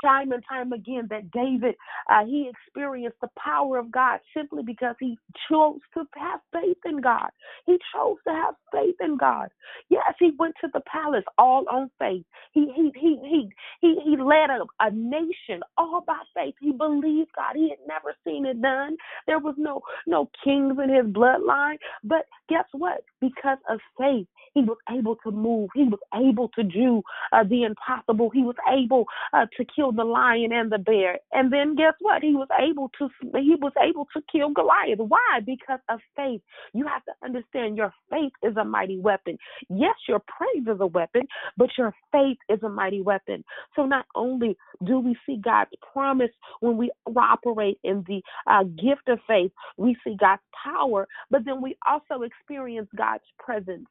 time 0.03 0.31
and 0.31 0.43
time 0.49 0.71
again 0.73 1.07
that 1.09 1.31
David 1.31 1.75
uh, 2.09 2.25
he 2.25 2.49
experienced 2.49 3.17
the 3.21 3.29
power 3.37 3.77
of 3.77 3.91
God 3.91 4.19
simply 4.35 4.63
because 4.63 4.95
he 4.99 5.17
chose 5.49 5.79
to 5.93 6.05
have 6.17 6.39
faith 6.53 6.77
in 6.85 7.01
God. 7.01 7.29
He 7.65 7.77
chose 7.93 8.17
to 8.27 8.33
have 8.33 8.55
faith 8.71 8.95
in 9.01 9.17
God. 9.17 9.49
Yes, 9.89 10.13
he 10.19 10.31
went 10.37 10.55
to 10.61 10.69
the 10.73 10.81
palace 10.81 11.23
all 11.37 11.65
on 11.71 11.89
faith. 11.99 12.25
He 12.51 12.71
he 12.75 12.91
he 12.95 13.19
he 13.23 13.49
he, 13.81 13.99
he 14.03 14.17
led 14.17 14.49
a, 14.49 14.65
a 14.79 14.91
nation 14.91 15.61
all 15.77 16.03
by 16.05 16.19
faith. 16.35 16.55
He 16.59 16.71
believed 16.71 17.31
God. 17.35 17.55
He 17.55 17.69
had 17.69 17.79
never 17.87 18.15
seen 18.25 18.45
it 18.45 18.61
done. 18.61 18.97
There 19.27 19.39
was 19.39 19.55
no 19.57 19.81
no 20.07 20.29
kings 20.43 20.77
in 20.83 20.89
his 20.93 21.05
bloodline. 21.05 21.77
But 22.03 22.25
guess 22.49 22.65
what? 22.73 23.03
Because 23.21 23.57
of 23.69 23.79
faith, 23.99 24.27
he 24.53 24.61
was 24.61 24.77
able 24.91 25.17
to 25.23 25.31
move. 25.31 25.69
He 25.75 25.83
was 25.83 25.99
able 26.15 26.49
to 26.49 26.63
do 26.63 27.01
uh, 27.31 27.43
the 27.43 27.63
impossible. 27.63 28.29
He 28.29 28.43
was 28.43 28.55
able 28.71 29.05
uh, 29.33 29.45
to 29.57 29.65
kill 29.79 29.91
the 29.91 30.03
lion 30.03 30.51
and 30.51 30.71
the 30.71 30.77
bear. 30.77 31.19
And 31.31 31.51
then 31.51 31.75
guess 31.75 31.93
what? 31.99 32.21
He 32.21 32.33
was 32.33 32.47
able 32.59 32.91
to 32.99 33.09
he 33.39 33.55
was 33.59 33.73
able 33.81 34.07
to 34.15 34.21
kill 34.31 34.49
Goliath. 34.51 34.99
Why? 34.99 35.39
Because 35.45 35.79
of 35.89 35.99
faith. 36.15 36.41
You 36.73 36.85
have 36.87 37.03
to 37.05 37.11
understand 37.23 37.77
your 37.77 37.93
faith 38.09 38.33
is 38.43 38.57
a 38.57 38.65
mighty 38.65 38.99
weapon. 38.99 39.37
Yes, 39.69 39.95
your 40.07 40.19
praise 40.19 40.67
is 40.67 40.81
a 40.81 40.87
weapon, 40.87 41.23
but 41.57 41.69
your 41.77 41.93
faith 42.11 42.37
is 42.49 42.61
a 42.63 42.69
mighty 42.69 43.01
weapon. 43.01 43.43
So 43.75 43.85
not 43.85 44.05
only 44.15 44.57
do 44.85 44.99
we 44.99 45.15
see 45.25 45.37
God's 45.43 45.71
promise 45.93 46.31
when 46.59 46.77
we 46.77 46.91
operate 47.15 47.79
in 47.83 48.03
the 48.07 48.21
uh, 48.47 48.63
gift 48.63 49.07
of 49.07 49.19
faith, 49.27 49.51
we 49.77 49.95
see 50.03 50.15
God's 50.19 50.41
power, 50.63 51.07
but 51.29 51.45
then 51.45 51.61
we 51.61 51.77
also 51.87 52.23
experience 52.23 52.89
God's 52.95 53.23
presence. 53.37 53.85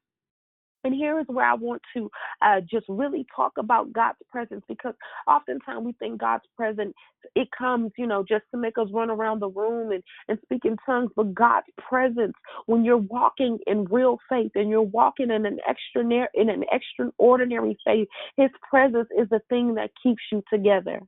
And 0.84 0.94
here 0.94 1.18
is 1.18 1.26
where 1.28 1.46
I 1.46 1.54
want 1.54 1.82
to 1.96 2.10
uh, 2.42 2.60
just 2.60 2.86
really 2.88 3.26
talk 3.34 3.52
about 3.58 3.92
God's 3.92 4.18
presence 4.30 4.64
because 4.68 4.94
oftentimes 5.26 5.84
we 5.84 5.92
think 5.92 6.20
God's 6.20 6.44
presence 6.56 6.94
it 7.34 7.48
comes, 7.56 7.90
you 7.98 8.06
know, 8.06 8.24
just 8.26 8.44
to 8.52 8.60
make 8.60 8.78
us 8.78 8.88
run 8.92 9.10
around 9.10 9.40
the 9.40 9.48
room 9.48 9.92
and, 9.92 10.02
and 10.28 10.38
speak 10.42 10.64
in 10.64 10.76
tongues. 10.86 11.10
But 11.16 11.34
God's 11.34 11.66
presence, 11.76 12.34
when 12.66 12.84
you're 12.84 12.96
walking 12.96 13.58
in 13.66 13.84
real 13.84 14.18
faith 14.28 14.52
and 14.54 14.70
you're 14.70 14.82
walking 14.82 15.30
in 15.30 15.46
an 15.46 15.58
extraordinary 15.66 16.28
in 16.34 16.48
an 16.48 16.64
extraordinary 16.70 17.76
faith, 17.84 18.08
His 18.36 18.50
presence 18.68 19.08
is 19.18 19.28
the 19.30 19.40
thing 19.48 19.74
that 19.74 19.90
keeps 20.02 20.22
you 20.30 20.42
together. 20.52 21.00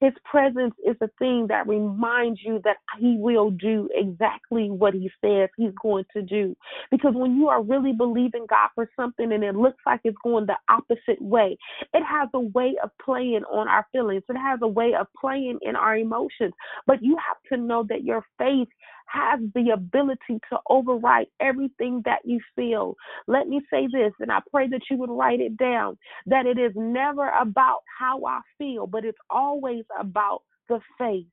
His 0.00 0.12
presence 0.24 0.74
is 0.86 0.96
a 1.00 1.08
thing 1.18 1.46
that 1.48 1.66
reminds 1.68 2.40
you 2.42 2.60
that 2.64 2.76
He 2.98 3.16
will 3.18 3.50
do 3.50 3.88
exactly 3.94 4.70
what 4.70 4.94
He 4.94 5.10
says 5.24 5.48
He's 5.56 5.72
going 5.82 6.04
to 6.14 6.22
do. 6.22 6.56
Because 6.90 7.14
when 7.14 7.36
you 7.36 7.48
are 7.48 7.62
really 7.62 7.92
believing 7.92 8.46
God 8.48 8.70
for 8.74 8.88
something 8.96 9.32
and 9.32 9.44
it 9.44 9.54
looks 9.54 9.80
like 9.86 10.00
it's 10.04 10.16
going 10.22 10.46
the 10.46 10.56
opposite 10.68 11.20
way, 11.20 11.56
it 11.92 12.02
has 12.04 12.28
a 12.34 12.40
way 12.40 12.76
of 12.82 12.90
playing 13.04 13.42
on 13.52 13.68
our 13.68 13.86
feelings, 13.92 14.22
it 14.28 14.36
has 14.36 14.60
a 14.62 14.68
way 14.68 14.94
of 14.98 15.06
playing 15.20 15.58
in 15.62 15.76
our 15.76 15.96
emotions. 15.96 16.52
But 16.86 17.02
you 17.02 17.16
have 17.16 17.36
to 17.52 17.64
know 17.64 17.84
that 17.88 18.04
your 18.04 18.24
faith 18.38 18.68
has 19.10 19.40
the 19.54 19.70
ability 19.70 20.40
to 20.50 20.58
override 20.68 21.26
everything 21.40 22.02
that 22.04 22.20
you 22.24 22.40
feel. 22.56 22.94
Let 23.26 23.48
me 23.48 23.60
say 23.72 23.88
this, 23.92 24.12
and 24.20 24.30
I 24.30 24.40
pray 24.50 24.68
that 24.68 24.82
you 24.90 24.96
would 24.98 25.10
write 25.10 25.40
it 25.40 25.56
down 25.56 25.98
that 26.26 26.46
it 26.46 26.58
is 26.58 26.72
never 26.76 27.28
about 27.40 27.80
how 27.98 28.24
I 28.24 28.40
feel, 28.58 28.86
but 28.86 29.04
it's 29.04 29.18
always 29.28 29.84
about 29.98 30.42
the 30.68 30.80
faith. 30.98 31.26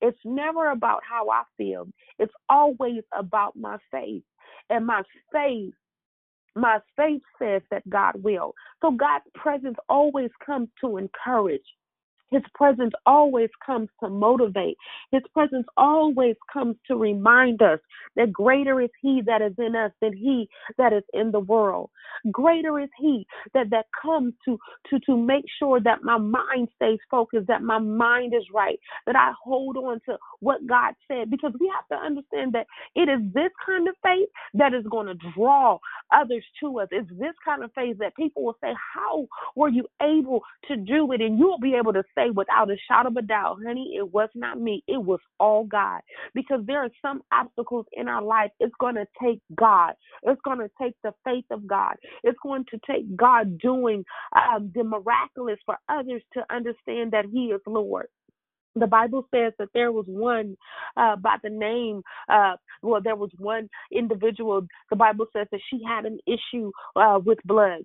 It's 0.00 0.18
never 0.24 0.70
about 0.70 1.02
how 1.08 1.28
I 1.30 1.42
feel, 1.56 1.86
it's 2.18 2.34
always 2.48 3.02
about 3.16 3.56
my 3.56 3.76
faith. 3.90 4.22
And 4.70 4.86
my 4.86 5.02
faith 5.32 5.74
my 6.56 6.78
faith 6.96 7.22
says 7.38 7.62
that 7.70 7.88
God 7.88 8.14
will. 8.22 8.54
So 8.82 8.90
God's 8.90 9.24
presence 9.34 9.76
always 9.88 10.30
comes 10.44 10.68
to 10.80 10.96
encourage. 10.96 11.62
His 12.30 12.42
presence 12.54 12.92
always 13.06 13.50
comes 13.64 13.88
to 14.02 14.08
motivate. 14.08 14.76
His 15.10 15.22
presence 15.32 15.66
always 15.76 16.36
comes 16.52 16.76
to 16.88 16.96
remind 16.96 17.62
us 17.62 17.80
that 18.16 18.32
greater 18.32 18.80
is 18.80 18.90
He 19.00 19.22
that 19.26 19.42
is 19.42 19.54
in 19.58 19.76
us 19.76 19.92
than 20.00 20.12
He 20.12 20.48
that 20.78 20.92
is 20.92 21.02
in 21.12 21.30
the 21.30 21.40
world. 21.40 21.90
Greater 22.30 22.78
is 22.80 22.90
He 22.98 23.26
that 23.54 23.70
that 23.70 23.86
comes 24.00 24.34
to 24.44 24.58
to 24.90 25.00
to 25.00 25.16
make 25.16 25.44
sure 25.58 25.80
that 25.80 26.02
my 26.02 26.18
mind 26.18 26.68
stays 26.76 26.98
focused, 27.10 27.46
that 27.48 27.62
my 27.62 27.78
mind 27.78 28.34
is 28.34 28.44
right, 28.52 28.78
that 29.06 29.16
I 29.16 29.32
hold 29.42 29.76
on 29.76 30.00
to 30.06 30.16
what 30.40 30.66
God 30.66 30.94
said. 31.08 31.30
Because 31.30 31.52
we 31.60 31.72
have 31.74 31.88
to 31.88 32.04
understand 32.04 32.52
that 32.52 32.66
it 32.94 33.08
is 33.08 33.20
this 33.32 33.50
kind 33.64 33.88
of 33.88 33.94
faith 34.02 34.28
that 34.54 34.74
is 34.74 34.84
going 34.90 35.06
to 35.06 35.14
draw 35.34 35.78
others 36.12 36.44
to 36.60 36.80
us. 36.80 36.88
It's 36.90 37.08
this 37.18 37.34
kind 37.44 37.64
of 37.64 37.72
faith 37.74 37.98
that 37.98 38.16
people 38.16 38.44
will 38.44 38.56
say, 38.62 38.74
"How 38.94 39.26
were 39.56 39.68
you 39.68 39.86
able 40.02 40.42
to 40.68 40.76
do 40.76 41.10
it?" 41.12 41.20
And 41.20 41.38
you 41.38 41.46
will 41.46 41.58
be 41.58 41.74
able 41.74 41.92
to 41.92 42.04
say 42.14 42.19
without 42.28 42.70
a 42.70 42.76
shadow 42.88 43.08
of 43.08 43.16
a 43.16 43.22
doubt, 43.22 43.58
honey, 43.66 43.94
it 43.96 44.12
was 44.12 44.28
not 44.34 44.60
me. 44.60 44.82
It 44.86 45.02
was 45.02 45.20
all 45.38 45.64
God. 45.64 46.00
Because 46.34 46.60
there 46.66 46.82
are 46.82 46.90
some 47.00 47.22
obstacles 47.32 47.86
in 47.92 48.08
our 48.08 48.22
life. 48.22 48.50
It's 48.60 48.74
going 48.80 48.96
to 48.96 49.06
take 49.22 49.40
God. 49.56 49.94
It's 50.24 50.40
going 50.44 50.58
to 50.58 50.70
take 50.80 50.94
the 51.02 51.12
faith 51.24 51.44
of 51.50 51.66
God. 51.66 51.94
It's 52.22 52.38
going 52.42 52.64
to 52.70 52.80
take 52.90 53.16
God 53.16 53.58
doing 53.58 54.04
um, 54.36 54.70
the 54.74 54.84
miraculous 54.84 55.58
for 55.64 55.76
others 55.88 56.22
to 56.34 56.44
understand 56.50 57.12
that 57.12 57.26
He 57.32 57.46
is 57.46 57.60
Lord 57.66 58.06
the 58.76 58.86
Bible 58.86 59.26
says 59.34 59.52
that 59.58 59.68
there 59.74 59.92
was 59.92 60.04
one 60.06 60.56
uh, 60.96 61.16
by 61.16 61.36
the 61.42 61.50
name, 61.50 62.02
uh, 62.28 62.54
well, 62.82 63.00
there 63.02 63.16
was 63.16 63.30
one 63.38 63.68
individual. 63.92 64.66
The 64.90 64.96
Bible 64.96 65.26
says 65.32 65.46
that 65.50 65.60
she 65.70 65.80
had 65.86 66.06
an 66.06 66.18
issue 66.26 66.70
uh, 66.96 67.18
with 67.24 67.38
blood 67.44 67.80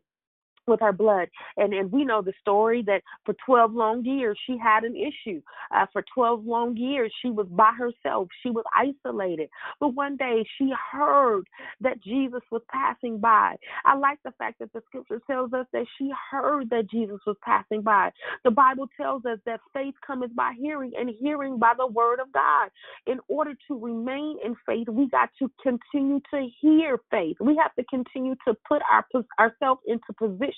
with 0.67 0.79
her 0.81 0.93
blood. 0.93 1.29
And 1.57 1.73
and 1.73 1.91
we 1.91 2.05
know 2.05 2.21
the 2.21 2.33
story 2.41 2.83
that 2.87 3.01
for 3.25 3.35
12 3.45 3.73
long 3.73 4.05
years 4.05 4.37
she 4.47 4.57
had 4.57 4.83
an 4.83 4.95
issue. 4.95 5.41
Uh, 5.75 5.85
for 5.93 6.03
12 6.13 6.45
long 6.45 6.77
years 6.77 7.13
she 7.21 7.29
was 7.29 7.47
by 7.51 7.71
herself. 7.77 8.27
She 8.43 8.49
was 8.49 8.65
isolated. 8.75 9.49
But 9.79 9.89
one 9.89 10.17
day 10.17 10.45
she 10.57 10.71
heard 10.91 11.43
that 11.81 12.03
Jesus 12.03 12.41
was 12.51 12.61
passing 12.69 13.19
by. 13.19 13.55
I 13.85 13.95
like 13.95 14.19
the 14.23 14.31
fact 14.37 14.59
that 14.59 14.73
the 14.73 14.81
scripture 14.87 15.21
tells 15.27 15.53
us 15.53 15.65
that 15.73 15.85
she 15.97 16.11
heard 16.31 16.69
that 16.69 16.89
Jesus 16.89 17.19
was 17.25 17.37
passing 17.43 17.81
by. 17.81 18.11
The 18.43 18.51
Bible 18.51 18.87
tells 18.97 19.25
us 19.25 19.39
that 19.45 19.59
faith 19.73 19.95
comes 20.05 20.31
by 20.35 20.53
hearing 20.59 20.93
and 20.97 21.09
hearing 21.19 21.59
by 21.59 21.73
the 21.77 21.87
word 21.87 22.19
of 22.19 22.31
God. 22.31 22.69
In 23.07 23.19
order 23.27 23.53
to 23.67 23.79
remain 23.79 24.37
in 24.43 24.55
faith, 24.65 24.87
we 24.89 25.09
got 25.09 25.29
to 25.39 25.51
continue 25.61 26.21
to 26.33 26.47
hear 26.61 26.99
faith. 27.11 27.37
We 27.39 27.57
have 27.61 27.75
to 27.75 27.83
continue 27.85 28.35
to 28.47 28.55
put 28.67 28.81
our 28.91 29.05
ourselves 29.39 29.81
into 29.87 30.13
position 30.17 30.54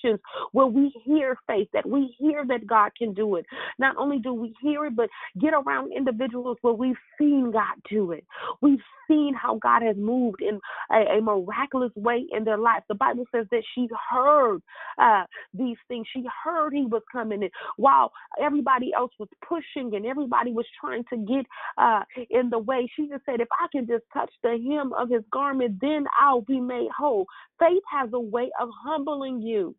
where 0.52 0.68
we 0.68 0.94
hear 1.04 1.38
faith, 1.48 1.68
that 1.74 1.88
we 1.88 2.16
hear 2.18 2.46
that 2.48 2.68
God 2.68 2.92
can 2.98 3.14
do 3.14 3.36
it. 3.36 3.46
Not 3.80 3.96
only 3.98 4.20
do 4.20 4.34
we 4.34 4.54
hear 4.62 4.86
it, 4.86 4.96
but 4.96 5.10
get 5.40 5.54
around 5.54 5.92
individuals 5.94 6.58
where 6.62 6.74
we've 6.74 6.96
seen 7.18 7.52
God 7.52 7.76
do 7.90 8.12
it. 8.12 8.26
We've 8.62 8.80
seen 9.08 9.34
how 9.34 9.58
God 9.62 9.82
has 9.84 9.96
moved 9.98 10.42
in 10.42 10.60
a, 10.92 11.18
a 11.18 11.22
miraculous 11.22 11.92
way 11.96 12.26
in 12.32 12.44
their 12.44 12.58
life. 12.58 12.84
The 12.90 12.96
Bible 12.96 13.26
says 13.34 13.46
that 13.52 13.64
she 13.74 13.88
heard 14.12 14.62
uh, 14.98 15.24
these 15.54 15.78
things. 15.88 16.08
She 16.14 16.24
heard 16.44 16.74
He 16.74 16.86
was 16.86 17.02
coming, 17.12 17.44
and 17.44 17.52
while 17.78 18.12
everybody 18.42 18.92
else 18.98 19.12
was 19.20 19.30
pushing 19.48 19.96
and 19.96 20.06
everybody 20.06 20.52
was 20.52 20.66
trying 20.80 21.04
to 21.10 21.18
get 21.18 21.46
uh, 21.78 22.04
in 22.30 22.50
the 22.50 22.60
way, 22.60 22.90
she 22.96 23.08
just 23.08 23.26
said, 23.26 23.42
"If 23.42 23.48
I 23.52 23.68
can 23.72 23.88
just 23.88 24.04
touch 24.14 24.32
the 24.44 24.58
hem 24.70 24.94
of 24.94 25.10
His 25.10 25.24
garment, 25.32 25.80
then 25.82 26.06
I'll 26.20 26.42
be 26.42 26.60
made 26.60 26.90
whole." 26.98 27.26
Faith 27.60 27.84
has 27.92 28.10
a 28.14 28.20
way 28.20 28.50
of 28.60 28.70
humbling 28.84 29.42
you 29.42 29.76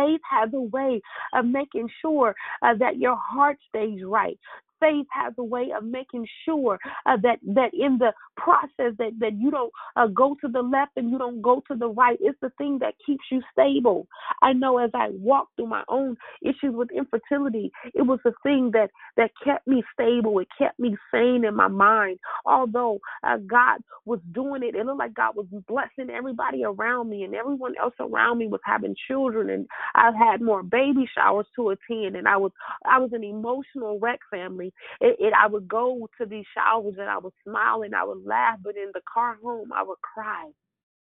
faith 0.00 0.20
has 0.28 0.50
a 0.54 0.60
way 0.60 1.00
of 1.34 1.44
making 1.44 1.88
sure 2.00 2.34
uh, 2.62 2.74
that 2.78 2.96
your 2.96 3.16
heart 3.16 3.58
stays 3.68 4.00
right 4.04 4.38
faith 4.80 5.06
has 5.12 5.32
a 5.38 5.44
way 5.44 5.68
of 5.76 5.84
making 5.84 6.26
sure 6.44 6.78
uh, 7.06 7.16
that 7.22 7.38
that 7.54 7.72
in 7.74 7.98
the 7.98 8.12
process 8.36 8.94
that 8.98 9.12
that 9.18 9.34
you 9.38 9.50
don't 9.50 9.72
uh, 9.96 10.06
go 10.08 10.36
to 10.40 10.48
the 10.48 10.62
left 10.62 10.92
and 10.96 11.10
you 11.10 11.18
don't 11.18 11.42
go 11.42 11.62
to 11.68 11.76
the 11.76 11.88
right. 11.88 12.18
It's 12.20 12.38
the 12.40 12.50
thing 12.58 12.78
that 12.80 12.94
keeps 13.04 13.24
you 13.30 13.42
stable. 13.52 14.06
I 14.42 14.52
know 14.52 14.78
as 14.78 14.90
I 14.94 15.08
walked 15.12 15.56
through 15.56 15.68
my 15.68 15.84
own 15.88 16.16
issues 16.42 16.74
with 16.74 16.90
infertility, 16.90 17.70
it 17.94 18.02
was 18.02 18.18
the 18.24 18.32
thing 18.42 18.70
that 18.72 18.90
that 19.16 19.30
kept 19.44 19.66
me 19.66 19.82
stable. 19.92 20.38
It 20.38 20.48
kept 20.58 20.78
me 20.78 20.96
sane 21.12 21.44
in 21.44 21.54
my 21.54 21.68
mind. 21.68 22.18
Although 22.46 23.00
uh, 23.22 23.36
God 23.46 23.80
was 24.04 24.20
doing 24.32 24.62
it, 24.62 24.74
it 24.74 24.86
looked 24.86 24.98
like 24.98 25.14
God 25.14 25.36
was 25.36 25.46
blessing 25.68 26.10
everybody 26.10 26.64
around 26.64 27.10
me, 27.10 27.24
and 27.24 27.34
everyone 27.34 27.74
else 27.80 27.94
around 28.00 28.38
me 28.38 28.48
was 28.48 28.60
having 28.64 28.94
children, 29.08 29.50
and 29.50 29.66
I 29.94 30.10
had 30.16 30.40
more 30.40 30.62
baby 30.62 31.08
showers 31.14 31.46
to 31.56 31.70
attend, 31.70 32.16
and 32.16 32.26
I 32.26 32.36
was 32.36 32.52
I 32.84 32.98
was 32.98 33.10
an 33.12 33.24
emotional 33.24 33.98
wreck 34.00 34.20
family 34.30 34.69
it, 35.00 35.16
it 35.18 35.32
I 35.36 35.46
would 35.46 35.68
go 35.68 36.08
to 36.20 36.26
these 36.26 36.46
showers 36.54 36.94
and 36.98 37.08
I 37.08 37.18
would 37.18 37.32
smile 37.44 37.82
and 37.82 37.94
I 37.94 38.04
would 38.04 38.24
laugh, 38.24 38.58
but 38.62 38.76
in 38.76 38.90
the 38.94 39.02
car 39.12 39.38
home 39.42 39.72
I 39.72 39.82
would 39.82 40.00
cry. 40.02 40.50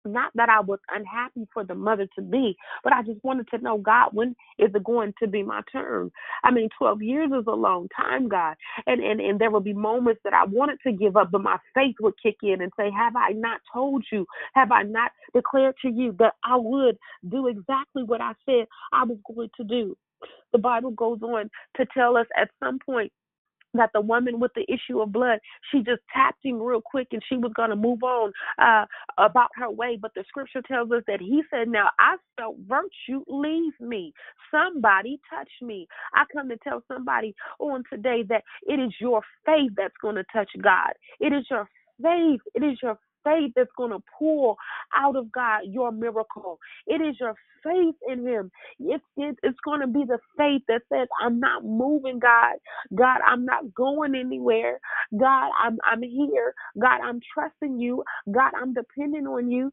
Not 0.07 0.33
that 0.35 0.49
I 0.49 0.61
was 0.61 0.79
unhappy 0.91 1.47
for 1.53 1.63
the 1.63 1.75
mother 1.75 2.09
to 2.17 2.23
be, 2.23 2.57
but 2.83 2.93
I 2.95 3.03
just 3.03 3.23
wanted 3.23 3.49
to 3.49 3.59
know, 3.59 3.77
God, 3.77 4.11
when 4.13 4.35
is 4.59 4.71
it 4.75 4.85
going 4.85 5.13
to 5.23 5.29
be 5.29 5.43
my 5.43 5.61
turn? 5.71 6.11
I 6.43 6.51
mean, 6.51 6.71
12 6.79 7.03
years 7.03 7.31
is 7.39 7.45
a 7.47 7.53
long 7.53 7.87
time, 7.95 8.29
God. 8.29 8.55
And, 8.87 9.03
and, 9.03 9.21
and 9.21 9.39
there 9.39 9.51
would 9.51 9.65
be 9.65 9.75
moments 9.75 10.23
that 10.25 10.33
I 10.33 10.45
wanted 10.47 10.79
to 10.87 10.93
give 10.93 11.17
up, 11.19 11.31
but 11.31 11.43
my 11.43 11.59
faith 11.75 11.97
would 12.01 12.15
kick 12.23 12.37
in 12.43 12.63
and 12.63 12.73
say, 12.79 12.91
Have 12.91 13.15
I 13.15 13.33
not 13.33 13.61
told 13.73 14.05
you? 14.11 14.25
Have 14.55 14.73
I 14.73 14.85
not 14.85 15.11
declared 15.35 15.75
to 15.83 15.91
you 15.91 16.17
that 16.19 16.35
I 16.45 16.57
would 16.57 16.97
do 17.29 17.49
exactly 17.49 18.03
what 18.03 18.23
I 18.23 18.33
said 18.47 18.67
I 18.93 19.05
was 19.05 19.19
going 19.35 19.51
to 19.59 19.65
do? 19.65 19.97
The 20.53 20.59
Bible 20.59 20.93
goes 20.93 21.21
on 21.23 21.51
to 21.77 21.87
tell 21.95 22.17
us 22.17 22.27
at 22.37 22.51
some 22.63 22.79
point 22.85 23.13
that 23.75 23.91
the 23.95 24.01
woman 24.01 24.41
with 24.41 24.53
the 24.55 24.67
issue 24.73 25.01
of 25.01 25.13
blood, 25.13 25.39
she 25.71 25.79
just 25.79 26.03
tapped 26.15 26.45
him 26.45 26.61
real 26.61 26.81
quick 26.81 27.09
and 27.13 27.23
she 27.29 27.37
was 27.37 27.53
going 27.55 27.71
to 27.71 27.77
move 27.77 28.03
on 28.03 28.33
uh, 28.59 28.87
about 29.19 29.51
her 29.55 29.71
way. 29.71 29.99
But 30.01 30.13
the 30.15 30.25
scripture 30.29 30.63
tells 30.67 30.91
us 30.93 31.03
that 31.07 31.21
he 31.21 31.43
said, 31.51 31.69
Now 31.69 31.91
I 31.99 32.17
felt 32.37 32.57
virtue 32.67 33.25
leave 33.29 33.79
me. 33.81 34.13
Somebody 34.51 35.21
touch 35.31 35.51
me. 35.63 35.87
I 36.15 36.25
come 36.33 36.49
to 36.49 36.57
tell 36.59 36.83
somebody 36.89 37.35
on 37.59 37.85
today 37.91 38.25
that 38.29 38.45
it 38.67 38.81
is 38.81 38.93
your 39.01 39.23
faith 39.47 39.73
that's 39.77 39.95
going 40.03 40.17
to 40.17 40.25
touch 40.33 40.51
God. 40.63 40.93
It 41.21 41.33
is 41.33 41.47
your 41.51 41.69
faith. 42.03 42.41
It 42.55 42.63
is 42.65 42.79
your 42.83 42.99
faith 43.25 43.53
that's 43.57 43.71
going 43.77 43.93
to 43.93 44.03
pull 44.19 44.57
out 44.97 45.17
of 45.17 45.33
God 45.33 45.63
your 45.67 45.93
miracle. 45.93 46.59
It 46.87 47.03
is 47.03 47.17
your 47.21 47.35
faith 47.65 47.97
in 48.09 48.27
Him. 48.27 48.51
It's, 48.81 49.05
it, 49.17 49.37
it's 49.43 49.59
going 49.65 49.81
to 49.83 49.87
be 49.89 50.05
the 50.07 50.19
faith 50.39 50.63
that 50.69 50.83
says, 50.93 51.09
I'm 51.23 51.41
not 51.41 51.65
moving, 51.65 52.19
God. 52.21 52.57
God, 52.95 53.19
I'm 53.27 53.45
not 53.45 53.75
going 53.75 54.15
anywhere. 54.15 54.81
God, 55.19 55.51
I'm, 55.63 55.79
I'm 55.85 56.03
here. 56.03 56.55
God, 56.81 57.01
I'm 57.05 57.21
trusting 57.35 57.81
you. 57.81 58.05
God, 58.31 58.53
I'm 58.61 58.75
depending 58.75 59.27
on 59.27 59.51
you. 59.51 59.73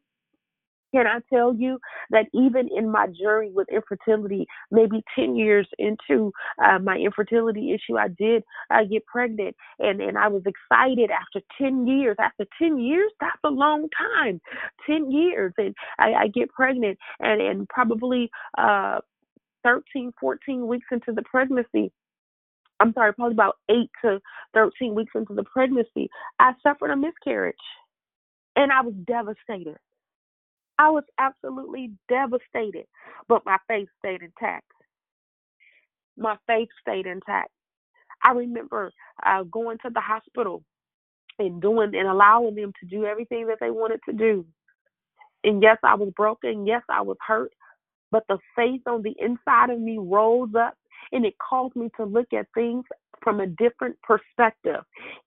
Can 0.94 1.06
I 1.06 1.18
tell 1.32 1.54
you 1.54 1.78
that 2.10 2.26
even 2.32 2.68
in 2.74 2.90
my 2.90 3.08
journey 3.08 3.50
with 3.52 3.68
infertility, 3.70 4.46
maybe 4.70 5.02
10 5.14 5.36
years 5.36 5.68
into 5.78 6.32
uh, 6.64 6.78
my 6.78 6.96
infertility 6.96 7.72
issue, 7.74 7.98
I 7.98 8.08
did 8.08 8.42
uh, 8.70 8.84
get 8.90 9.04
pregnant 9.06 9.54
and, 9.78 10.00
and 10.00 10.16
I 10.16 10.28
was 10.28 10.42
excited 10.46 11.10
after 11.10 11.44
10 11.60 11.86
years. 11.86 12.16
After 12.18 12.46
10 12.60 12.78
years, 12.78 13.12
that's 13.20 13.38
a 13.44 13.50
long 13.50 13.88
time. 13.96 14.40
10 14.86 15.10
years. 15.10 15.52
And 15.58 15.74
I, 15.98 16.14
I 16.14 16.28
get 16.28 16.48
pregnant 16.50 16.98
and, 17.20 17.40
and 17.40 17.68
probably 17.68 18.30
uh, 18.56 19.00
13, 19.64 20.12
14 20.18 20.66
weeks 20.66 20.86
into 20.90 21.12
the 21.12 21.22
pregnancy, 21.22 21.92
I'm 22.80 22.92
sorry, 22.94 23.12
probably 23.12 23.34
about 23.34 23.56
8 23.68 23.76
to 24.04 24.20
13 24.54 24.94
weeks 24.94 25.12
into 25.14 25.34
the 25.34 25.44
pregnancy, 25.44 26.08
I 26.38 26.52
suffered 26.62 26.90
a 26.90 26.96
miscarriage 26.96 27.56
and 28.56 28.72
I 28.72 28.80
was 28.82 28.94
devastated. 29.06 29.76
I 30.78 30.90
was 30.90 31.04
absolutely 31.18 31.92
devastated, 32.08 32.86
but 33.28 33.44
my 33.46 33.58
faith 33.68 33.88
stayed 33.98 34.22
intact. 34.22 34.66
My 36.16 36.36
faith 36.46 36.68
stayed 36.80 37.06
intact. 37.06 37.50
I 38.22 38.32
remember 38.32 38.92
uh, 39.24 39.44
going 39.44 39.78
to 39.84 39.90
the 39.92 40.00
hospital 40.00 40.62
and 41.38 41.62
doing 41.62 41.94
and 41.94 42.08
allowing 42.08 42.54
them 42.54 42.72
to 42.80 42.86
do 42.86 43.04
everything 43.04 43.46
that 43.48 43.58
they 43.60 43.70
wanted 43.70 44.00
to 44.08 44.12
do. 44.12 44.46
And 45.44 45.62
yes, 45.62 45.78
I 45.84 45.94
was 45.94 46.12
broken. 46.16 46.66
Yes, 46.66 46.82
I 46.88 47.02
was 47.02 47.16
hurt. 47.26 47.52
But 48.10 48.24
the 48.28 48.38
faith 48.56 48.82
on 48.86 49.02
the 49.02 49.14
inside 49.18 49.70
of 49.70 49.80
me 49.80 49.98
rose 50.00 50.50
up 50.58 50.74
and 51.12 51.24
it 51.26 51.34
caused 51.38 51.76
me 51.76 51.90
to 51.96 52.04
look 52.04 52.32
at 52.32 52.46
things 52.54 52.84
from 53.22 53.40
a 53.40 53.46
different 53.46 53.96
perspective. 54.02 54.82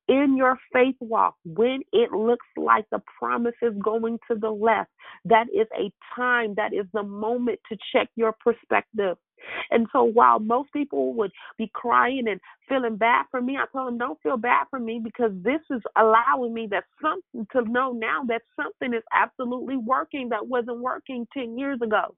In 0.07 0.35
your 0.37 0.57
faith 0.73 0.95
walk, 0.99 1.35
when 1.45 1.81
it 1.93 2.11
looks 2.11 2.45
like 2.57 2.85
the 2.91 3.01
promise 3.19 3.55
is 3.61 3.73
going 3.83 4.19
to 4.29 4.37
the 4.37 4.49
left, 4.49 4.89
that 5.25 5.47
is 5.53 5.67
a 5.77 5.91
time, 6.15 6.53
that 6.55 6.73
is 6.73 6.85
the 6.93 7.03
moment 7.03 7.59
to 7.71 7.77
check 7.93 8.09
your 8.15 8.35
perspective. 8.43 9.17
And 9.71 9.87
so 9.91 10.03
while 10.03 10.39
most 10.39 10.71
people 10.73 11.13
would 11.15 11.31
be 11.57 11.69
crying 11.73 12.27
and 12.27 12.39
feeling 12.69 12.97
bad 12.97 13.25
for 13.31 13.41
me, 13.41 13.57
I 13.57 13.65
told 13.71 13.87
them, 13.87 13.97
don't 13.97 14.21
feel 14.21 14.37
bad 14.37 14.65
for 14.69 14.79
me 14.79 15.01
because 15.03 15.31
this 15.41 15.61
is 15.69 15.81
allowing 15.97 16.53
me 16.53 16.67
that 16.71 16.83
something 17.01 17.47
to 17.53 17.69
know 17.69 17.91
now 17.91 18.23
that 18.27 18.43
something 18.55 18.93
is 18.93 19.03
absolutely 19.13 19.77
working 19.77 20.29
that 20.29 20.47
wasn't 20.47 20.79
working 20.79 21.27
10 21.33 21.57
years 21.57 21.79
ago. 21.81 22.15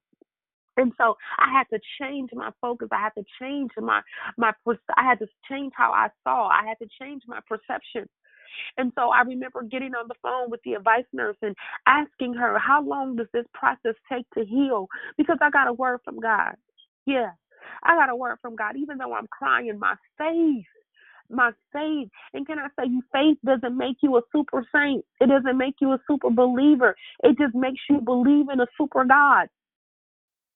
And 0.77 0.91
so 0.97 1.15
I 1.37 1.51
had 1.51 1.65
to 1.75 1.79
change 2.01 2.31
my 2.33 2.51
focus. 2.61 2.89
I 2.91 2.99
had 3.01 3.13
to 3.17 3.23
change 3.41 3.71
my 3.77 4.01
my 4.37 4.53
I 4.97 5.03
had 5.03 5.19
to 5.19 5.27
change 5.49 5.73
how 5.75 5.91
I 5.91 6.09
saw. 6.23 6.47
I 6.47 6.65
had 6.67 6.79
to 6.79 6.87
change 6.99 7.23
my 7.27 7.39
perception. 7.47 8.07
And 8.77 8.91
so 8.95 9.09
I 9.09 9.21
remember 9.21 9.63
getting 9.63 9.95
on 9.95 10.07
the 10.07 10.15
phone 10.21 10.49
with 10.49 10.61
the 10.63 10.73
advice 10.73 11.05
nurse 11.13 11.37
and 11.41 11.55
asking 11.87 12.35
her, 12.35 12.57
How 12.59 12.83
long 12.83 13.15
does 13.15 13.27
this 13.33 13.45
process 13.53 13.95
take 14.11 14.29
to 14.37 14.45
heal? 14.45 14.87
Because 15.17 15.37
I 15.41 15.49
got 15.49 15.67
a 15.67 15.73
word 15.73 15.99
from 16.05 16.19
God. 16.19 16.55
Yeah, 17.05 17.31
I 17.83 17.95
got 17.95 18.09
a 18.09 18.15
word 18.15 18.37
from 18.41 18.55
God. 18.55 18.75
Even 18.77 18.97
though 18.97 19.13
I'm 19.13 19.27
crying, 19.27 19.79
my 19.79 19.95
faith, 20.17 20.65
my 21.29 21.51
faith. 21.71 22.09
And 22.33 22.45
can 22.47 22.59
I 22.59 22.67
say 22.79 22.89
you 22.89 23.01
faith 23.11 23.37
doesn't 23.45 23.77
make 23.77 23.97
you 24.01 24.17
a 24.17 24.21
super 24.31 24.65
saint. 24.73 25.05
It 25.21 25.27
doesn't 25.29 25.57
make 25.57 25.75
you 25.81 25.91
a 25.93 25.99
super 26.09 26.29
believer. 26.29 26.95
It 27.23 27.37
just 27.39 27.55
makes 27.55 27.81
you 27.89 28.01
believe 28.01 28.47
in 28.51 28.59
a 28.59 28.67
super 28.77 29.05
God. 29.05 29.47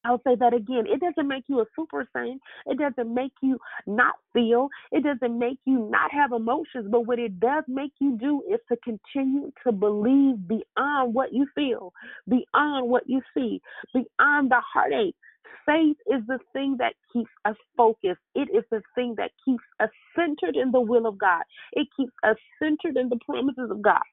I'll 0.06 0.22
say 0.26 0.36
that 0.36 0.54
again. 0.54 0.86
It 0.88 1.02
doesn't 1.02 1.28
make 1.28 1.46
you 1.48 1.62
a 1.62 1.66
super 1.76 2.08
saint. 2.16 2.42
It 2.66 2.78
doesn't 2.78 3.14
make 3.14 3.34
you 3.42 3.60
not 3.86 4.16
feel. 4.34 4.70
It 4.92 5.04
doesn't 5.04 5.38
make 5.38 5.60
you 5.66 5.90
not 5.92 6.12
have 6.14 6.32
emotions. 6.32 6.88
But 6.90 7.06
what 7.08 7.20
it 7.20 7.40
does 7.40 7.64
make 7.68 7.92
you 8.00 8.18
do 8.18 8.44
is 8.52 8.60
to 8.70 8.78
continue 8.84 9.52
to 9.66 9.72
believe 9.72 10.48
beyond 10.48 11.14
what 11.14 11.34
you 11.34 11.48
feel, 11.56 11.94
beyond 12.28 12.90
what 12.90 13.04
you 13.08 13.22
see, 13.34 13.62
beyond 13.94 14.52
the 14.52 14.62
heartache. 14.62 15.16
Faith 15.66 15.98
is 16.08 16.22
the 16.28 16.40
thing 16.54 16.78
that 16.80 16.94
keeps 17.12 17.32
us 17.46 17.56
focused. 17.76 18.22
It 18.36 18.50
is 18.56 18.64
the 18.72 18.82
thing 18.96 19.16
that 19.18 19.32
keeps 19.44 19.64
us 19.82 19.90
centered 20.16 20.56
in 20.56 20.72
the 20.72 20.80
will 20.80 21.06
of 21.06 21.18
God. 21.18 21.44
It 21.74 21.88
keeps 21.96 22.14
us 22.24 22.38
centered 22.62 22.98
in 22.98 23.10
the 23.10 23.20
promises 23.26 23.70
of 23.70 23.82
God. 23.82 24.04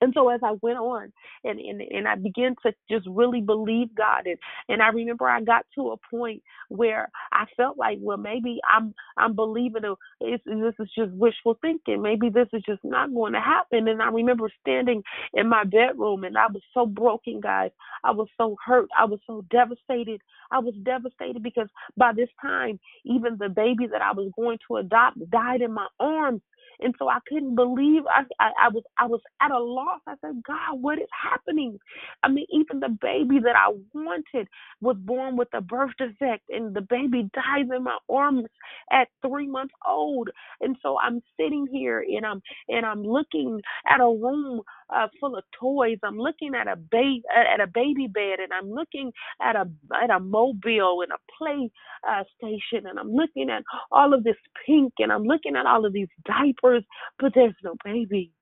And 0.00 0.12
so 0.14 0.28
as 0.28 0.40
I 0.44 0.52
went 0.62 0.78
on 0.78 1.12
and, 1.44 1.58
and, 1.60 1.80
and 1.80 2.08
I 2.08 2.16
began 2.16 2.54
to 2.64 2.72
just 2.90 3.06
really 3.08 3.40
believe 3.40 3.94
God 3.94 4.26
and, 4.26 4.38
and 4.68 4.82
I 4.82 4.88
remember 4.88 5.28
I 5.28 5.40
got 5.42 5.66
to 5.76 5.90
a 5.90 5.96
point 6.10 6.42
where 6.68 7.10
I 7.32 7.46
felt 7.56 7.78
like, 7.78 7.98
well, 8.00 8.18
maybe 8.18 8.60
I'm 8.68 8.94
I'm 9.16 9.34
believing 9.34 9.82
this 10.20 10.40
is 10.78 10.90
just 10.96 11.12
wishful 11.12 11.58
thinking. 11.60 12.02
Maybe 12.02 12.28
this 12.30 12.48
is 12.52 12.62
just 12.66 12.84
not 12.84 13.14
going 13.14 13.32
to 13.34 13.40
happen. 13.40 13.88
And 13.88 14.02
I 14.02 14.08
remember 14.08 14.50
standing 14.60 15.02
in 15.34 15.48
my 15.48 15.64
bedroom 15.64 16.24
and 16.24 16.36
I 16.36 16.46
was 16.46 16.62
so 16.74 16.86
broken, 16.86 17.40
guys. 17.40 17.70
I 18.04 18.12
was 18.12 18.28
so 18.36 18.56
hurt. 18.64 18.88
I 18.98 19.04
was 19.04 19.20
so 19.26 19.44
devastated. 19.50 20.20
I 20.50 20.58
was 20.60 20.74
devastated 20.84 21.42
because 21.42 21.68
by 21.96 22.12
this 22.14 22.28
time, 22.40 22.78
even 23.04 23.36
the 23.38 23.48
baby 23.48 23.86
that 23.92 24.02
I 24.02 24.12
was 24.12 24.30
going 24.36 24.58
to 24.68 24.76
adopt 24.78 25.18
died 25.30 25.62
in 25.62 25.72
my 25.72 25.86
arms. 26.00 26.42
And 26.80 26.94
so 26.98 27.08
I 27.08 27.18
couldn't 27.28 27.56
believe 27.56 28.02
I, 28.08 28.22
I, 28.40 28.50
I 28.66 28.68
was 28.70 28.84
I 28.98 29.06
was 29.06 29.20
at 29.42 29.50
a 29.52 29.58
loss. 29.60 30.00
I 30.06 30.14
said, 30.22 30.42
God, 30.46 30.80
what 30.80 30.98
is 30.98 31.08
happening? 31.12 31.78
I 32.22 32.28
mean, 32.28 32.46
even 32.52 32.80
the 32.80 32.90
baby 32.90 33.40
that 33.44 33.56
I 33.56 33.72
wanted 33.94 34.48
was 34.80 34.96
born 34.98 35.36
with 35.36 35.48
a 35.54 35.60
birth 35.62 35.92
defect, 35.98 36.44
and 36.50 36.74
the 36.74 36.82
baby 36.82 37.30
dies 37.34 37.68
in 37.74 37.84
my 37.84 37.98
arms 38.10 38.46
at 38.92 39.08
three 39.26 39.48
months 39.48 39.74
old. 39.88 40.30
And 40.60 40.76
so 40.82 40.98
I'm 41.02 41.22
sitting 41.40 41.66
here 41.72 42.00
and 42.06 42.26
I'm 42.26 42.42
and 42.68 42.86
I'm 42.86 43.02
looking 43.04 43.60
at 43.88 44.00
a 44.00 44.06
room 44.06 44.62
uh, 44.94 45.08
full 45.20 45.36
of 45.36 45.44
toys. 45.58 45.98
I'm 46.04 46.18
looking 46.18 46.54
at 46.54 46.68
a 46.68 46.76
baby 46.76 47.22
at 47.34 47.60
a 47.60 47.66
baby 47.66 48.06
bed, 48.08 48.40
and 48.40 48.52
I'm 48.52 48.70
looking 48.70 49.12
at 49.42 49.56
a 49.56 49.68
at 50.02 50.10
a 50.10 50.20
mobile 50.20 51.02
and 51.02 51.12
a 51.12 51.18
play 51.38 51.70
uh, 52.08 52.24
station, 52.38 52.86
and 52.86 52.98
I'm 52.98 53.12
looking 53.12 53.50
at 53.50 53.62
all 53.92 54.14
of 54.14 54.24
this 54.24 54.36
pink, 54.66 54.94
and 54.98 55.12
I'm 55.12 55.24
looking 55.24 55.56
at 55.56 55.66
all 55.66 55.86
of 55.86 55.92
these 55.92 56.08
diapers, 56.26 56.84
but 57.18 57.32
there's 57.34 57.54
no 57.64 57.74
baby. 57.84 58.32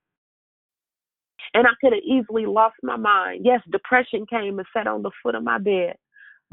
And 1.54 1.66
I 1.66 1.70
could 1.80 1.92
have 1.92 2.02
easily 2.04 2.46
lost 2.46 2.76
my 2.82 2.96
mind. 2.96 3.42
Yes, 3.44 3.60
depression 3.70 4.26
came 4.28 4.58
and 4.58 4.68
sat 4.76 4.86
on 4.86 5.02
the 5.02 5.10
foot 5.22 5.34
of 5.36 5.44
my 5.44 5.58
bed. 5.58 5.96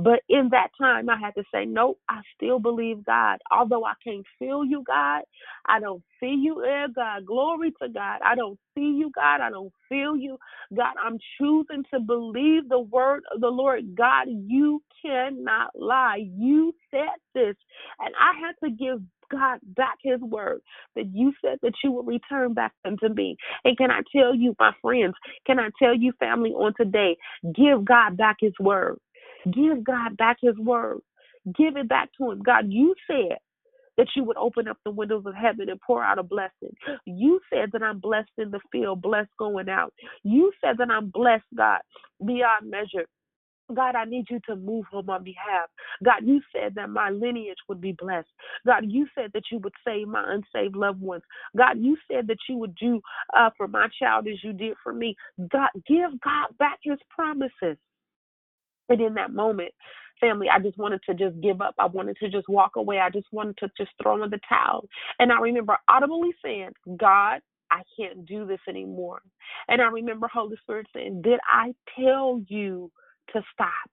But 0.04 0.22
in 0.30 0.50
that 0.52 0.70
time, 0.80 1.10
I 1.10 1.18
had 1.18 1.36
to 1.36 1.44
say, 1.54 1.66
nope, 1.66 2.00
I 2.10 2.22
still 2.36 2.60
believe 2.60 3.06
God. 3.06 3.40
Although 3.52 3.86
I 3.86 3.94
can't 4.04 4.26
feel 4.40 4.66
you, 4.66 4.84
God, 4.88 5.24
I 5.68 5.80
don't 5.80 6.04
see 6.20 6.36
you, 6.42 6.64
eh, 6.66 6.88
God. 6.96 7.26
Glory 7.28 7.74
to 7.82 7.90
God. 7.90 8.20
I 8.26 8.36
don't 8.36 8.60
see 8.76 8.96
you, 9.00 9.12
God. 9.16 9.42
I 9.42 9.52
don't 9.52 9.74
feel 9.90 10.18
you. 10.18 10.38
God, 10.76 10.96
I'm 11.04 11.20
choosing 11.40 11.86
to 11.94 12.00
believe 12.02 12.70
the 12.70 12.80
word 12.82 13.24
of 13.34 13.42
the 13.42 13.50
Lord. 13.50 13.96
God, 13.96 14.28
you 14.30 14.82
cannot 15.06 15.72
lie. 15.76 16.24
You 16.38 16.74
said 16.92 17.10
this. 17.36 17.56
And 18.00 18.14
I 18.20 18.34
had 18.40 18.56
to 18.68 18.72
give 18.74 19.02
God 19.32 19.60
back 19.64 19.98
his 20.04 20.22
word 20.22 20.62
that 20.96 21.08
you 21.14 21.34
said 21.44 21.60
that 21.64 21.74
you 21.84 21.92
will 21.92 22.04
return 22.04 22.54
back 22.54 22.74
unto 22.86 23.10
me. 23.10 23.38
And 23.66 23.78
can 23.78 23.92
I 23.92 24.02
tell 24.16 24.36
you, 24.36 24.56
my 24.60 24.74
friends, 24.82 25.16
can 25.48 25.60
I 25.60 25.70
tell 25.82 25.96
you, 25.96 26.14
family, 26.20 26.52
on 26.52 26.74
today, 26.78 27.18
give 27.56 27.86
God 27.86 28.18
back 28.18 28.38
his 28.42 28.54
word. 28.60 29.00
Give 29.46 29.84
God 29.84 30.18
back 30.18 30.38
his 30.42 30.58
word. 30.58 31.00
Give 31.58 31.78
it 31.78 31.90
back 31.90 32.10
to 32.20 32.32
him. 32.32 32.42
God, 32.42 32.66
you 32.70 32.96
said 33.08 33.38
that 33.98 34.08
you 34.16 34.24
would 34.24 34.38
open 34.38 34.68
up 34.68 34.78
the 34.86 34.92
windows 34.92 35.24
of 35.26 35.36
heaven 35.36 35.70
and 35.70 35.82
pour 35.82 36.04
out 36.04 36.20
a 36.20 36.24
blessing. 36.24 36.76
You 37.06 37.42
said 37.54 37.72
that 37.74 37.84
I'm 37.84 38.00
blessed 38.00 38.32
in 38.38 38.52
the 38.52 38.60
field, 38.72 39.02
blessed 39.02 39.30
going 39.40 39.70
out. 39.70 39.94
You 40.24 40.52
said 40.64 40.78
that 40.80 40.90
I'm 40.92 41.10
blessed, 41.10 41.46
God, 41.58 41.82
beyond 42.26 42.70
measure. 42.72 43.08
God, 43.74 43.96
I 43.96 44.06
need 44.06 44.26
you 44.30 44.40
to 44.48 44.56
move 44.56 44.86
on 44.94 45.06
my 45.08 45.20
behalf. 45.20 45.70
God, 46.04 46.22
you 46.26 46.42
said 46.54 46.76
that 46.76 46.90
my 46.90 47.10
lineage 47.10 47.58
would 47.70 47.82
be 47.82 47.94
blessed. 47.98 48.28
God, 48.66 48.86
you 48.88 49.08
said 49.16 49.32
that 49.34 49.46
you 49.52 49.60
would 49.60 49.74
save 49.88 50.08
my 50.08 50.24
unsaved 50.28 50.76
loved 50.76 51.02
ones. 51.02 51.24
God, 51.58 51.80
you 51.80 51.98
said 52.12 52.28
that 52.28 52.38
you 52.50 52.58
would 52.58 52.76
do 52.76 53.02
uh, 53.38 53.50
for 53.58 53.68
my 53.68 53.88
child 54.00 54.28
as 54.28 54.44
you 54.44 54.54
did 54.54 54.76
for 54.84 54.94
me. 54.94 55.16
God, 55.52 55.70
give 55.88 56.12
God 56.24 56.58
back 56.60 56.80
his 56.84 57.00
promises. 57.10 57.78
In 59.00 59.14
that 59.16 59.34
moment, 59.34 59.72
family, 60.20 60.48
I 60.54 60.60
just 60.60 60.78
wanted 60.78 61.02
to 61.10 61.14
just 61.14 61.40
give 61.42 61.62
up. 61.62 61.76
I 61.80 61.88
wanted 61.88 62.18
to 62.18 62.30
just 62.30 62.48
walk 62.50 62.74
away. 62.76 63.00
I 63.00 63.10
just 63.10 63.28
wanted 63.32 63.58
to 63.58 63.70
just 63.78 63.92
throw 64.02 64.24
in 64.24 64.30
the 64.30 64.40
towel. 64.48 64.88
And 65.20 65.32
I 65.32 65.40
remember 65.40 65.78
audibly 65.88 66.32
saying, 66.44 66.70
God, 66.98 67.42
I 67.72 67.82
can't 67.98 68.26
do 68.26 68.46
this 68.46 68.60
anymore. 68.68 69.22
And 69.68 69.82
I 69.82 69.86
remember 69.86 70.28
Holy 70.28 70.58
Spirit 70.62 70.88
saying, 70.94 71.22
Did 71.22 71.40
I 71.50 71.74
tell 72.00 72.44
you 72.48 72.92
to 73.34 73.42
stop? 73.54 73.90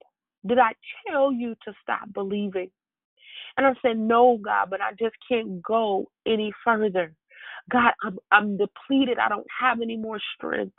Did 0.47 0.59
I 0.59 0.73
tell 1.09 1.33
you 1.33 1.55
to 1.65 1.73
stop 1.83 2.13
believing? 2.13 2.71
And 3.57 3.67
I 3.67 3.73
said, 3.83 3.99
No, 3.99 4.39
God, 4.43 4.71
but 4.71 4.81
I 4.81 4.93
just 4.99 5.17
can't 5.29 5.63
go 5.63 6.11
any 6.27 6.53
further. 6.65 7.15
God, 7.71 7.93
I'm 8.03 8.19
I'm 8.33 8.57
depleted. 8.57 9.19
I 9.19 9.29
don't 9.29 9.47
have 9.61 9.81
any 9.81 9.97
more 9.97 10.21
strength 10.37 10.75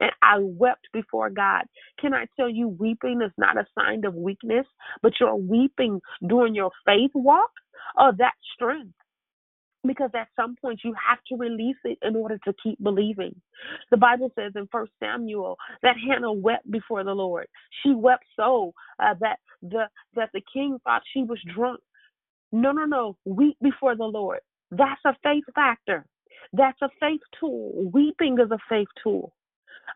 and 0.00 0.10
I 0.22 0.38
wept 0.40 0.88
before 0.92 1.30
God. 1.30 1.64
Can 2.00 2.14
I 2.14 2.26
tell 2.36 2.48
you, 2.48 2.68
weeping 2.68 3.20
is 3.22 3.32
not 3.38 3.56
a 3.56 3.66
sign 3.78 4.04
of 4.04 4.14
weakness, 4.14 4.66
but 5.02 5.12
you're 5.20 5.34
weeping 5.36 6.00
during 6.26 6.54
your 6.54 6.70
faith 6.84 7.10
walk 7.14 7.50
of 7.98 8.18
that 8.18 8.34
strength. 8.54 8.94
Because 9.86 10.10
at 10.14 10.28
some 10.34 10.56
point 10.62 10.80
you 10.82 10.94
have 11.08 11.18
to 11.28 11.36
release 11.36 11.76
it 11.84 11.98
in 12.02 12.16
order 12.16 12.38
to 12.46 12.54
keep 12.62 12.82
believing. 12.82 13.34
The 13.90 13.98
Bible 13.98 14.32
says 14.34 14.52
in 14.56 14.66
First 14.72 14.92
Samuel 14.98 15.58
that 15.82 15.96
Hannah 16.08 16.32
wept 16.32 16.70
before 16.70 17.04
the 17.04 17.12
Lord. 17.12 17.46
She 17.82 17.92
wept 17.92 18.24
so 18.34 18.72
uh, 18.98 19.14
that 19.20 19.38
the 19.60 19.84
that 20.14 20.30
the 20.32 20.42
king 20.52 20.78
thought 20.84 21.02
she 21.12 21.22
was 21.22 21.38
drunk. 21.54 21.80
No, 22.50 22.72
no, 22.72 22.86
no. 22.86 23.16
Weep 23.26 23.58
before 23.62 23.94
the 23.94 24.04
Lord. 24.04 24.40
That's 24.70 25.00
a 25.04 25.14
faith 25.22 25.44
factor. 25.54 26.06
That's 26.54 26.80
a 26.80 26.88
faith 26.98 27.20
tool. 27.38 27.90
Weeping 27.92 28.38
is 28.40 28.50
a 28.50 28.58
faith 28.70 28.88
tool 29.02 29.34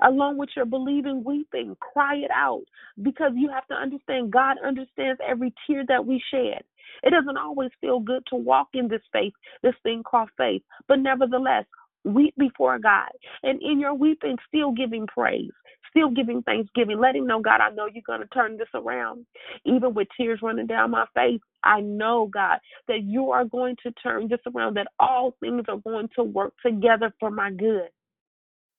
along 0.03 0.38
with 0.38 0.51
your 0.57 0.66
believing, 0.66 1.24
weeping, 1.24 1.77
cry 1.81 2.16
it 2.16 2.31
out 2.35 2.64
because 3.03 3.33
you 3.35 3.51
have 3.51 3.66
to 3.68 3.74
understand 3.74 4.33
God 4.33 4.57
understands 4.66 5.20
every 5.27 5.53
tear 5.66 5.85
that 5.88 6.07
we 6.07 6.22
shed. 6.33 6.62
It 7.03 7.11
doesn't 7.11 7.37
always 7.37 7.70
feel 7.81 8.01
good 8.01 8.24
to 8.29 8.37
walk 8.37 8.68
in 8.74 8.88
this 8.88 9.03
faith, 9.12 9.33
this 9.62 9.74
thing 9.83 10.03
called 10.03 10.31
faith, 10.37 10.62
but 10.88 10.98
nevertheless, 10.98 11.64
weep 12.05 12.35
before 12.38 12.79
God. 12.79 13.11
And 13.42 13.61
in 13.62 13.81
your 13.81 13.94
weeping, 13.94 14.37
still 14.48 14.72
giving 14.72 15.07
praise, 15.07 15.51
still 15.90 16.11
giving 16.11 16.42
thanksgiving, 16.42 16.98
letting 16.98 17.27
know, 17.27 17.40
God, 17.40 17.61
I 17.61 17.70
know 17.70 17.87
you're 17.92 18.03
going 18.07 18.20
to 18.20 18.29
turn 18.29 18.57
this 18.57 18.68
around. 18.74 19.27
Even 19.64 19.94
with 19.94 20.09
tears 20.16 20.40
running 20.42 20.66
down 20.66 20.90
my 20.90 21.07
face, 21.14 21.40
I 21.64 21.81
know, 21.81 22.31
God, 22.33 22.59
that 22.88 23.03
you 23.05 23.31
are 23.31 23.44
going 23.44 23.77
to 23.83 23.92
turn 24.03 24.29
this 24.29 24.40
around, 24.55 24.77
that 24.77 24.88
all 24.98 25.35
things 25.40 25.64
are 25.68 25.79
going 25.79 26.09
to 26.16 26.22
work 26.22 26.55
together 26.64 27.12
for 27.20 27.31
my 27.31 27.51
good. 27.51 27.88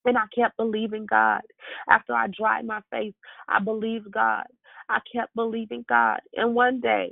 And 0.09 0.17
I 0.17 0.23
kept 0.33 0.57
believing 0.57 1.05
God. 1.05 1.41
After 1.87 2.13
I 2.15 2.27
dried 2.27 2.65
my 2.65 2.81
face, 2.91 3.13
I 3.47 3.59
believed 3.59 4.11
God. 4.11 4.45
I 4.89 4.99
kept 5.15 5.35
believing 5.35 5.85
God. 5.87 6.19
And 6.35 6.55
one 6.55 6.79
day, 6.81 7.11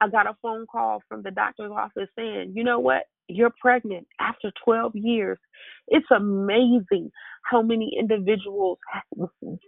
I 0.00 0.08
got 0.08 0.26
a 0.26 0.36
phone 0.40 0.66
call 0.70 1.02
from 1.08 1.22
the 1.22 1.30
doctor's 1.30 1.70
office 1.70 2.08
saying, 2.16 2.54
you 2.56 2.64
know 2.64 2.78
what? 2.80 3.02
You're 3.34 3.54
pregnant 3.60 4.06
after 4.20 4.52
12 4.64 4.96
years. 4.96 5.38
It's 5.88 6.06
amazing 6.14 7.10
how 7.50 7.62
many 7.62 7.92
individuals 7.98 8.78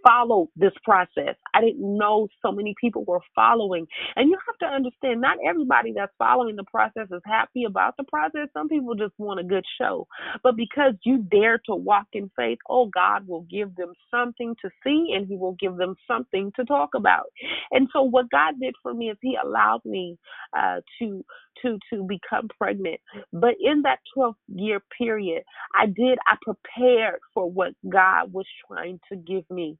follow 0.05 0.49
this 0.55 0.73
process. 0.83 1.35
I 1.53 1.61
didn't 1.61 1.97
know 1.97 2.27
so 2.41 2.51
many 2.51 2.75
people 2.79 3.05
were 3.05 3.21
following. 3.35 3.87
And 4.15 4.29
you 4.29 4.37
have 4.47 4.57
to 4.69 4.75
understand, 4.75 5.21
not 5.21 5.37
everybody 5.47 5.93
that's 5.95 6.13
following 6.17 6.55
the 6.55 6.65
process 6.65 7.07
is 7.11 7.21
happy 7.25 7.65
about 7.65 7.97
the 7.97 8.05
process. 8.05 8.49
Some 8.53 8.69
people 8.69 8.95
just 8.95 9.13
want 9.17 9.39
a 9.41 9.43
good 9.43 9.65
show. 9.79 10.07
But 10.43 10.57
because 10.57 10.93
you 11.05 11.19
dare 11.31 11.59
to 11.67 11.75
walk 11.75 12.07
in 12.13 12.31
faith, 12.37 12.59
oh, 12.69 12.87
God 12.87 13.27
will 13.27 13.43
give 13.51 13.75
them 13.75 13.93
something 14.11 14.55
to 14.63 14.69
see 14.83 15.13
and 15.15 15.27
He 15.27 15.37
will 15.37 15.57
give 15.59 15.77
them 15.77 15.95
something 16.07 16.51
to 16.57 16.65
talk 16.65 16.91
about. 16.95 17.25
And 17.71 17.89
so, 17.93 18.03
what 18.03 18.29
God 18.31 18.55
did 18.61 18.75
for 18.83 18.93
me 18.93 19.09
is 19.11 19.17
He 19.21 19.37
allowed 19.43 19.81
me 19.85 20.17
uh, 20.57 20.81
to 20.99 21.25
to 21.61 21.79
to 21.91 22.03
become 22.07 22.47
pregnant. 22.59 22.99
But 23.33 23.55
in 23.61 23.81
that 23.83 23.99
12 24.13 24.35
year 24.47 24.81
period, 24.97 25.43
I 25.79 25.87
did 25.87 26.17
I 26.27 26.35
prepared 26.41 27.19
for 27.33 27.49
what 27.49 27.73
God 27.87 28.31
was 28.33 28.45
trying 28.67 28.99
to 29.11 29.17
give 29.17 29.49
me. 29.49 29.77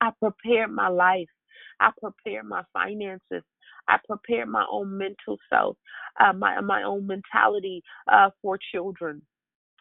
I 0.00 0.10
prepared 0.20 0.70
my 0.70 0.88
life. 0.88 1.28
I 1.80 1.90
prepared 2.00 2.46
my 2.46 2.62
finances. 2.72 3.42
I 3.88 3.98
prepared 4.06 4.48
my 4.48 4.66
own 4.70 4.96
mental 4.98 5.38
self, 5.50 5.76
uh, 6.20 6.32
my 6.32 6.60
my 6.60 6.82
own 6.82 7.06
mentality 7.06 7.82
uh, 8.10 8.30
for 8.42 8.58
children. 8.72 9.22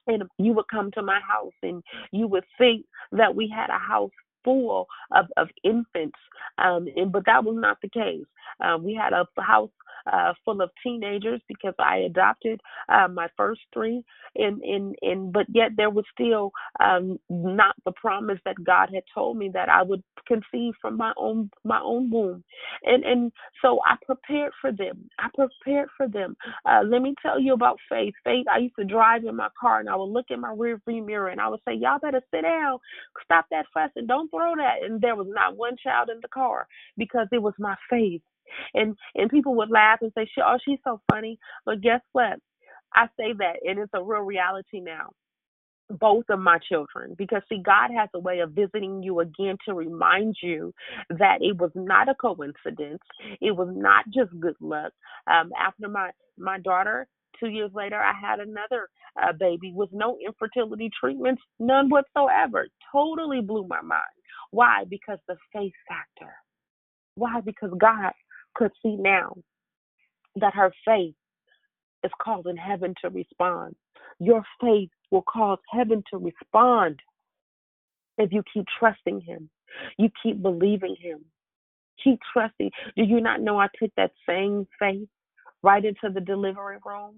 And 0.08 0.24
you 0.38 0.53
would 0.53 0.68
come 0.72 0.91
to 0.93 1.01
my 1.01 1.20
house, 1.20 1.53
and 1.64 1.84
you 2.14 2.28
would 2.28 2.45
think 2.58 2.86
that 3.12 3.36
we 3.36 3.49
had 3.53 3.70
a 3.70 3.78
house 3.78 4.12
full 4.45 4.88
of, 5.12 5.26
of 5.36 5.49
infants, 5.66 6.18
um, 6.58 6.88
and, 6.95 7.12
but 7.12 7.26
that 7.26 7.43
was 7.43 7.58
not 7.60 7.78
the 7.82 7.89
case. 7.89 8.24
Uh, 8.64 8.78
we 8.82 8.93
had 8.95 9.12
a 9.12 9.26
house 9.41 9.70
uh, 10.12 10.34
full 10.45 10.62
of 10.62 10.72
teenagers 10.84 11.41
because 11.49 11.76
I 11.80 11.99
adopted 11.99 12.62
uh, 12.89 13.08
my 13.10 13.28
first 13.38 13.62
three, 13.74 14.03
and 14.38 14.62
and 14.64 14.95
and 15.01 15.34
but 15.34 15.47
yet 15.53 15.72
there 15.78 15.91
was 15.91 16.05
still 16.14 16.51
um, 16.80 17.20
not 17.30 17.76
the 17.86 17.93
promise 17.93 18.39
that 18.45 18.64
God 18.64 18.89
had 18.93 19.03
told 19.14 19.38
me 19.38 19.49
that 19.53 19.70
I 19.70 19.84
would 19.84 20.03
conceive 20.28 20.74
from 20.82 20.97
my 20.97 21.14
own 21.18 21.51
my 21.66 21.82
own 21.84 22.10
womb, 22.12 22.43
and 22.84 23.03
and 23.05 23.32
so 23.62 23.80
I 23.88 23.95
prepared 24.05 24.53
for 24.62 24.72
them. 24.72 25.10
I 25.20 25.30
prepared 25.36 25.89
for 25.97 26.08
them. 26.10 26.38
Uh, 26.66 26.82
let 26.86 27.01
me 27.01 27.16
tell 27.22 27.39
you 27.39 27.53
about 27.53 27.80
faith. 27.89 28.14
Faith. 28.24 28.47
I 28.53 28.60
used 28.60 28.76
to 28.80 28.86
drive 28.86 29.26
in 29.26 29.36
my 29.36 29.49
car 29.60 29.80
and 29.80 29.89
I 29.89 29.95
would 29.95 30.05
look 30.12 30.28
in 30.30 30.41
my 30.41 30.53
rearview 30.55 31.05
mirror 31.05 31.30
and 31.30 31.41
I 31.41 31.49
would 31.49 31.62
say, 31.68 31.76
"Y'all 31.76 31.99
better 31.99 32.22
sit 32.32 32.43
down, 32.43 32.80
stop 33.24 33.47
that 33.51 33.68
fussing, 33.74 34.08
don't 34.08 34.30
throw 34.32 34.55
that." 34.58 34.84
And 34.84 35.01
there 35.01 35.16
was 35.16 35.28
not 35.30 35.58
one 35.58 35.78
child 35.84 36.10
in 36.10 36.20
the 36.22 36.28
car 36.30 36.68
because 36.97 37.28
it 37.32 37.41
was 37.41 37.53
my 37.60 37.76
faith. 37.89 38.22
And 38.74 38.95
and 39.16 39.30
people 39.30 39.56
would 39.56 39.72
laugh 39.72 40.00
and 40.02 40.12
say, 40.16 40.28
she, 40.34 40.41
"Oh, 40.41 40.58
she's 40.66 40.80
so 40.84 41.02
funny." 41.12 41.39
But 41.66 41.82
guess 41.82 42.02
what? 42.14 42.39
I 42.95 43.08
say 43.20 43.34
that, 43.39 43.58
and 43.68 43.80
it's 43.80 43.93
a 43.93 44.04
real 44.04 44.22
reality 44.24 44.80
now. 44.82 45.12
Both 45.89 46.26
of 46.30 46.39
my 46.39 46.60
children, 46.70 47.16
because 47.18 47.43
see, 47.50 47.62
God 47.64 47.91
has 47.98 48.10
a 48.16 48.20
way 48.20 48.39
of 48.39 48.52
visiting 48.54 49.04
you 49.04 49.22
again 49.22 49.58
to 49.68 49.74
remind 49.76 50.36
you 50.43 50.74
that 51.12 51.39
it 51.41 51.58
was 51.58 51.72
not 51.76 52.10
a 52.10 52.16
coincidence. 52.16 53.02
It 53.41 53.56
was 53.56 53.70
not 53.74 54.06
just 54.14 54.32
good 54.39 54.56
luck. 54.62 54.93
Um, 55.32 55.52
after 55.60 55.89
my 55.89 56.12
my 56.38 56.60
daughter, 56.60 57.08
two 57.39 57.50
years 57.50 57.72
later, 57.74 57.98
I 58.02 58.14
had 58.20 58.39
another 58.39 58.89
uh, 59.22 59.34
baby 59.39 59.74
with 59.76 59.89
no 59.93 60.18
infertility 60.26 60.89
treatments, 61.00 61.41
none 61.60 61.89
whatsoever. 61.89 62.68
Totally 62.91 63.41
blew 63.41 63.68
my 63.68 63.82
mind. 63.82 64.04
Why? 64.52 64.86
Because 64.89 65.20
the 65.28 65.38
faith 65.54 65.74
factor. 65.88 66.34
Why? 67.16 67.41
Because 67.41 67.72
God 67.80 68.14
could 68.58 68.72
see 68.84 68.95
now 68.97 69.36
that 70.36 70.55
her 70.55 70.72
faith 70.86 71.16
is 72.03 72.12
causing 72.22 72.58
heaven 72.58 72.93
to 73.01 73.10
respond. 73.10 73.76
Your 74.20 74.43
faith 74.62 74.89
will 75.12 75.24
cause 75.24 75.60
heaven 75.72 76.03
to 76.12 76.18
respond 76.18 77.01
if 78.18 78.32
you 78.32 78.43
keep 78.53 78.66
trusting 78.80 79.22
Him, 79.22 79.49
you 79.97 80.10
keep 80.24 80.41
believing 80.41 80.95
Him, 80.99 81.26
keep 82.03 82.20
trusting. 82.34 82.72
Do 82.95 83.03
you 83.03 83.22
not 83.22 83.41
know 83.41 83.60
I 83.60 83.68
took 83.80 83.91
that 83.97 84.12
same 84.28 84.68
faith 84.80 85.08
right 85.64 85.84
into 85.84 86.10
the 86.14 86.22
delivery 86.22 86.78
room? 86.86 87.16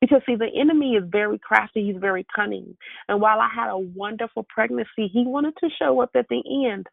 Because, 0.00 0.22
see, 0.26 0.36
the 0.36 0.48
enemy 0.58 0.92
is 0.92 1.04
very 1.08 1.38
crafty, 1.38 1.86
he's 1.86 2.00
very 2.00 2.24
cunning. 2.34 2.76
And 3.08 3.20
while 3.20 3.40
I 3.40 3.48
had 3.54 3.68
a 3.68 3.78
wonderful 3.78 4.46
pregnancy, 4.48 5.08
he 5.12 5.24
wanted 5.26 5.54
to 5.60 5.68
show 5.78 6.00
up 6.00 6.10
at 6.14 6.26
the 6.30 6.42
end 6.70 6.86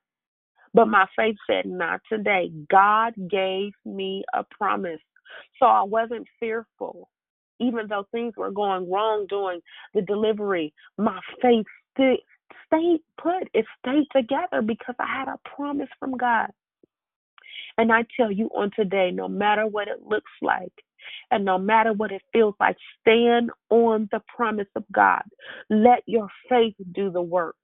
but 0.75 0.87
my 0.89 1.07
faith 1.17 1.37
said, 1.49 1.67
not 1.67 2.01
today. 2.11 2.51
God 2.71 3.15
gave 3.31 3.73
me 3.85 4.25
a 4.35 4.45
promise. 4.59 5.01
So 5.59 5.67
I 5.67 5.83
wasn't 5.83 6.27
fearful. 6.39 7.09
Even 7.61 7.87
though 7.89 8.07
things 8.11 8.35
were 8.37 8.51
going 8.51 8.91
wrong 8.91 9.27
during 9.29 9.61
the 9.95 10.03
delivery, 10.03 10.73
my 10.99 11.19
faith 11.41 11.65
st- 11.97 12.21
stayed 12.67 13.01
put. 13.21 13.49
It 13.55 13.65
stayed 13.79 14.07
together 14.15 14.61
because 14.63 14.95
I 14.99 15.07
had 15.07 15.29
a 15.29 15.39
promise 15.55 15.89
from 15.99 16.17
God. 16.17 16.49
And 17.79 17.91
I 17.93 18.05
tell 18.17 18.31
you 18.31 18.49
on 18.55 18.71
today, 18.75 19.11
no 19.11 19.29
matter 19.29 19.67
what 19.67 19.89
it 19.89 20.03
looks 20.05 20.31
like, 20.41 20.73
and 21.31 21.45
no 21.45 21.59
matter 21.59 21.93
what 21.93 22.11
it 22.13 22.23
feels 22.33 22.55
like, 22.59 22.77
stand 23.01 23.51
on 23.71 24.09
the 24.11 24.21
promise 24.35 24.67
of 24.75 24.85
God. 24.93 25.23
Let 25.69 26.01
your 26.07 26.29
faith 26.49 26.75
do 26.93 27.11
the 27.11 27.21
work. 27.21 27.57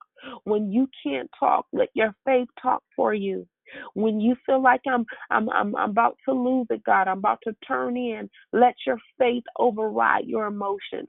When 0.44 0.72
you 0.72 0.88
can't 1.04 1.30
talk, 1.40 1.66
let 1.74 1.90
your 1.94 2.14
faith 2.26 2.48
talk 2.62 2.84
for 2.96 3.14
you. 3.14 3.48
When 3.94 4.20
you 4.20 4.36
feel 4.46 4.62
like 4.62 4.82
I'm 4.88 5.06
I'm 5.30 5.50
I'm, 5.50 5.76
I'm 5.76 5.92
about 5.92 6.18
to 6.28 6.34
lose 6.34 6.68
it, 6.70 6.84
God, 6.84 7.08
I'm 7.08 7.20
about 7.20 7.40
to 7.44 7.56
turn 7.66 7.96
in, 7.98 8.30
let 8.52 8.76
your 8.86 8.98
faith 9.18 9.44
override 9.58 10.26
your 10.26 10.48
emotions. 10.48 11.08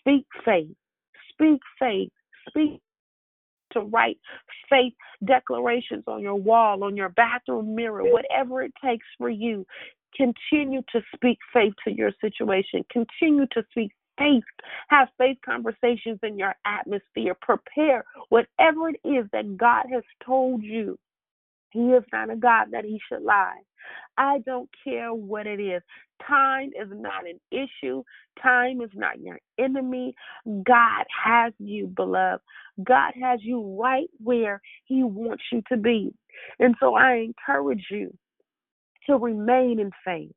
Speak 0.00 0.26
faith. 0.44 0.74
Speak 1.32 1.60
faith. 1.78 2.10
Speak 2.48 2.80
to 3.72 3.80
write 3.80 4.18
faith 4.70 4.94
declarations 5.24 6.04
on 6.06 6.20
your 6.20 6.36
wall, 6.36 6.84
on 6.84 6.96
your 6.96 7.08
bathroom 7.10 7.74
mirror, 7.74 8.04
whatever 8.04 8.62
it 8.62 8.72
takes 8.84 9.06
for 9.18 9.28
you. 9.28 9.66
Continue 10.16 10.82
to 10.92 11.02
speak 11.14 11.38
faith 11.52 11.74
to 11.84 11.92
your 11.92 12.10
situation. 12.20 12.84
Continue 12.90 13.46
to 13.52 13.62
speak 13.70 13.90
faith. 14.18 14.44
Have 14.88 15.08
faith 15.18 15.38
conversations 15.44 16.18
in 16.22 16.38
your 16.38 16.54
atmosphere. 16.64 17.36
Prepare 17.40 18.04
whatever 18.28 18.88
it 18.88 19.00
is 19.04 19.26
that 19.32 19.56
God 19.56 19.86
has 19.92 20.04
told 20.24 20.62
you. 20.62 20.98
He 21.70 21.80
is 21.80 22.04
not 22.12 22.30
a 22.30 22.36
God 22.36 22.68
that 22.72 22.84
he 22.84 23.00
should 23.08 23.22
lie. 23.22 23.60
I 24.16 24.38
don't 24.46 24.68
care 24.82 25.12
what 25.12 25.46
it 25.46 25.60
is. 25.60 25.82
Time 26.26 26.70
is 26.80 26.88
not 26.90 27.24
an 27.26 27.38
issue. 27.50 28.02
Time 28.42 28.80
is 28.80 28.90
not 28.94 29.20
your 29.20 29.38
enemy. 29.58 30.14
God 30.46 31.04
has 31.24 31.52
you, 31.58 31.86
beloved. 31.88 32.42
God 32.82 33.12
has 33.20 33.40
you 33.42 33.78
right 33.78 34.08
where 34.22 34.60
He 34.86 35.02
wants 35.02 35.44
you 35.52 35.62
to 35.68 35.76
be. 35.76 36.14
And 36.58 36.74
so 36.80 36.94
I 36.94 37.16
encourage 37.16 37.86
you 37.90 38.16
to 39.06 39.16
remain 39.16 39.78
in 39.78 39.90
faith. 40.04 40.32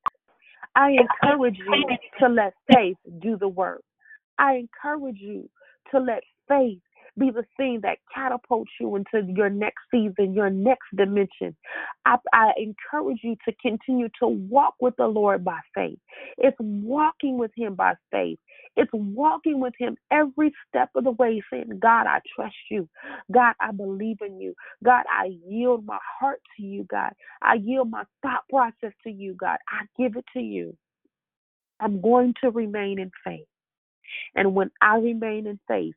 I 0.75 0.91
encourage 0.91 1.57
you 1.57 1.97
to 2.19 2.27
let 2.29 2.53
faith 2.73 2.97
do 3.19 3.37
the 3.37 3.47
work. 3.47 3.83
I 4.37 4.55
encourage 4.55 5.19
you 5.19 5.49
to 5.91 5.99
let 5.99 6.23
faith 6.47 6.79
be 7.17 7.31
the 7.31 7.45
thing 7.57 7.79
that 7.83 7.97
catapults 8.13 8.71
you 8.79 8.95
into 8.95 9.25
your 9.33 9.49
next 9.49 9.81
season, 9.91 10.33
your 10.33 10.49
next 10.49 10.87
dimension. 10.95 11.55
I, 12.05 12.17
I, 12.33 12.51
encourage 12.57 13.19
you 13.23 13.35
to 13.47 13.53
continue 13.61 14.09
to 14.21 14.27
walk 14.27 14.75
with 14.79 14.95
the 14.97 15.07
Lord 15.07 15.43
by 15.43 15.59
faith. 15.73 15.99
It's 16.37 16.57
walking 16.59 17.37
with 17.37 17.51
Him 17.55 17.75
by 17.75 17.93
faith. 18.11 18.39
It's 18.75 18.91
walking 18.93 19.59
with 19.59 19.73
Him 19.77 19.95
every 20.11 20.53
step 20.67 20.89
of 20.95 21.03
the 21.03 21.11
way, 21.11 21.41
saying, 21.51 21.79
God, 21.79 22.07
I 22.07 22.19
trust 22.35 22.55
you. 22.69 22.87
God, 23.31 23.53
I 23.59 23.71
believe 23.71 24.17
in 24.25 24.39
you. 24.39 24.53
God, 24.83 25.03
I 25.11 25.31
yield 25.47 25.85
my 25.85 25.99
heart 26.19 26.41
to 26.57 26.63
you, 26.63 26.85
God. 26.89 27.11
I 27.41 27.55
yield 27.55 27.89
my 27.89 28.03
thought 28.21 28.43
process 28.49 28.93
to 29.03 29.11
you, 29.11 29.35
God. 29.35 29.57
I 29.69 29.85
give 30.01 30.15
it 30.15 30.25
to 30.33 30.39
you. 30.39 30.75
I'm 31.79 32.01
going 32.01 32.33
to 32.41 32.51
remain 32.51 32.99
in 32.99 33.11
faith. 33.23 33.45
And 34.35 34.53
when 34.53 34.71
I 34.81 34.97
remain 34.97 35.47
in 35.47 35.59
faith, 35.67 35.95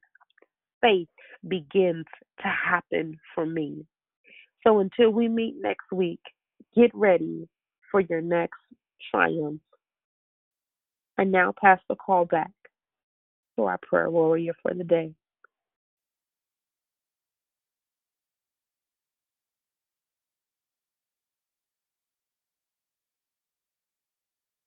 faith 0.82 1.08
begins 1.48 2.04
to 2.40 2.48
happen 2.48 3.18
for 3.34 3.46
me. 3.46 3.86
So 4.66 4.80
until 4.80 5.10
we 5.10 5.28
meet 5.28 5.54
next 5.58 5.90
week, 5.92 6.20
get 6.76 6.90
ready 6.94 7.48
for 7.90 8.00
your 8.00 8.20
next 8.20 8.58
triumph. 9.10 9.60
I 11.18 11.24
now 11.24 11.52
pass 11.60 11.80
the 11.88 11.96
call 11.96 12.24
back 12.24 12.50
to 13.56 13.64
our 13.64 13.78
prayer 13.82 14.10
warrior 14.10 14.52
for 14.62 14.74
the 14.74 14.84
day. 14.84 15.14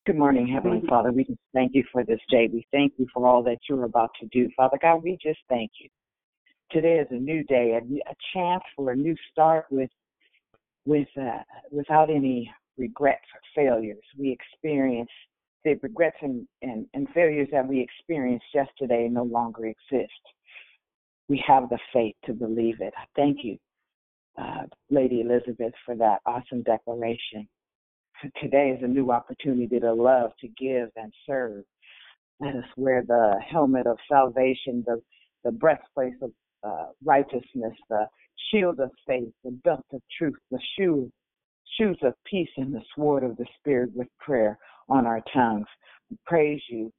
Good 0.05 0.17
morning, 0.17 0.47
Heavenly 0.47 0.83
Father. 0.87 1.11
We 1.11 1.23
just 1.23 1.39
thank 1.51 1.73
you 1.73 1.83
for 1.91 2.03
this 2.03 2.19
day. 2.29 2.47
We 2.53 2.67
thank 2.71 2.93
you 2.97 3.07
for 3.11 3.25
all 3.27 3.41
that 3.43 3.57
you're 3.67 3.85
about 3.85 4.11
to 4.21 4.27
do. 4.27 4.47
Father 4.55 4.77
God, 4.79 5.01
we 5.03 5.17
just 5.19 5.39
thank 5.49 5.71
you. 5.81 5.89
Today 6.71 6.99
is 6.99 7.07
a 7.11 7.15
new 7.15 7.43
day, 7.45 7.71
a, 7.73 8.11
a 8.11 8.15
chance 8.33 8.63
for 8.75 8.91
a 8.91 8.95
new 8.95 9.15
start 9.31 9.65
with, 9.69 9.89
with, 10.85 11.07
uh, 11.19 11.39
without 11.71 12.09
any 12.09 12.51
regrets 12.77 13.25
or 13.33 13.41
failures. 13.55 14.03
We 14.17 14.31
experience 14.31 15.09
the 15.63 15.75
regrets 15.81 16.17
and, 16.21 16.47
and, 16.61 16.85
and 16.93 17.07
failures 17.13 17.47
that 17.51 17.67
we 17.67 17.79
experienced 17.81 18.45
yesterday 18.53 19.07
no 19.09 19.23
longer 19.23 19.65
exist. 19.67 20.11
we 21.27 21.43
have 21.47 21.69
the 21.69 21.79
faith 21.93 22.15
to 22.25 22.33
believe 22.33 22.81
it. 22.81 22.93
Thank 23.15 23.39
you, 23.43 23.57
uh, 24.37 24.63
Lady 24.89 25.21
Elizabeth, 25.21 25.73
for 25.85 25.95
that 25.95 26.19
awesome 26.25 26.63
declaration. 26.63 27.47
Today 28.41 28.69
is 28.77 28.83
a 28.83 28.87
new 28.87 29.11
opportunity 29.11 29.79
to 29.79 29.93
love, 29.93 30.31
to 30.41 30.47
give, 30.47 30.89
and 30.95 31.11
serve. 31.25 31.63
Let 32.39 32.55
us 32.55 32.65
wear 32.77 33.03
the 33.07 33.39
helmet 33.49 33.87
of 33.87 33.97
salvation, 34.09 34.83
the, 34.85 35.01
the 35.43 35.51
breastplate 35.51 36.13
of 36.21 36.31
uh, 36.65 36.87
righteousness, 37.03 37.73
the 37.89 38.07
shield 38.51 38.79
of 38.79 38.91
faith, 39.07 39.31
the 39.43 39.51
belt 39.63 39.85
of 39.93 40.01
truth, 40.17 40.35
the 40.51 40.59
shoe, 40.77 41.11
shoes 41.77 41.97
of 42.03 42.13
peace, 42.29 42.49
and 42.57 42.73
the 42.73 42.83
sword 42.95 43.23
of 43.23 43.37
the 43.37 43.45
Spirit 43.59 43.91
with 43.93 44.07
prayer 44.19 44.57
on 44.89 45.05
our 45.05 45.21
tongues. 45.33 45.67
We 46.09 46.17
praise 46.25 46.61
you 46.69 46.91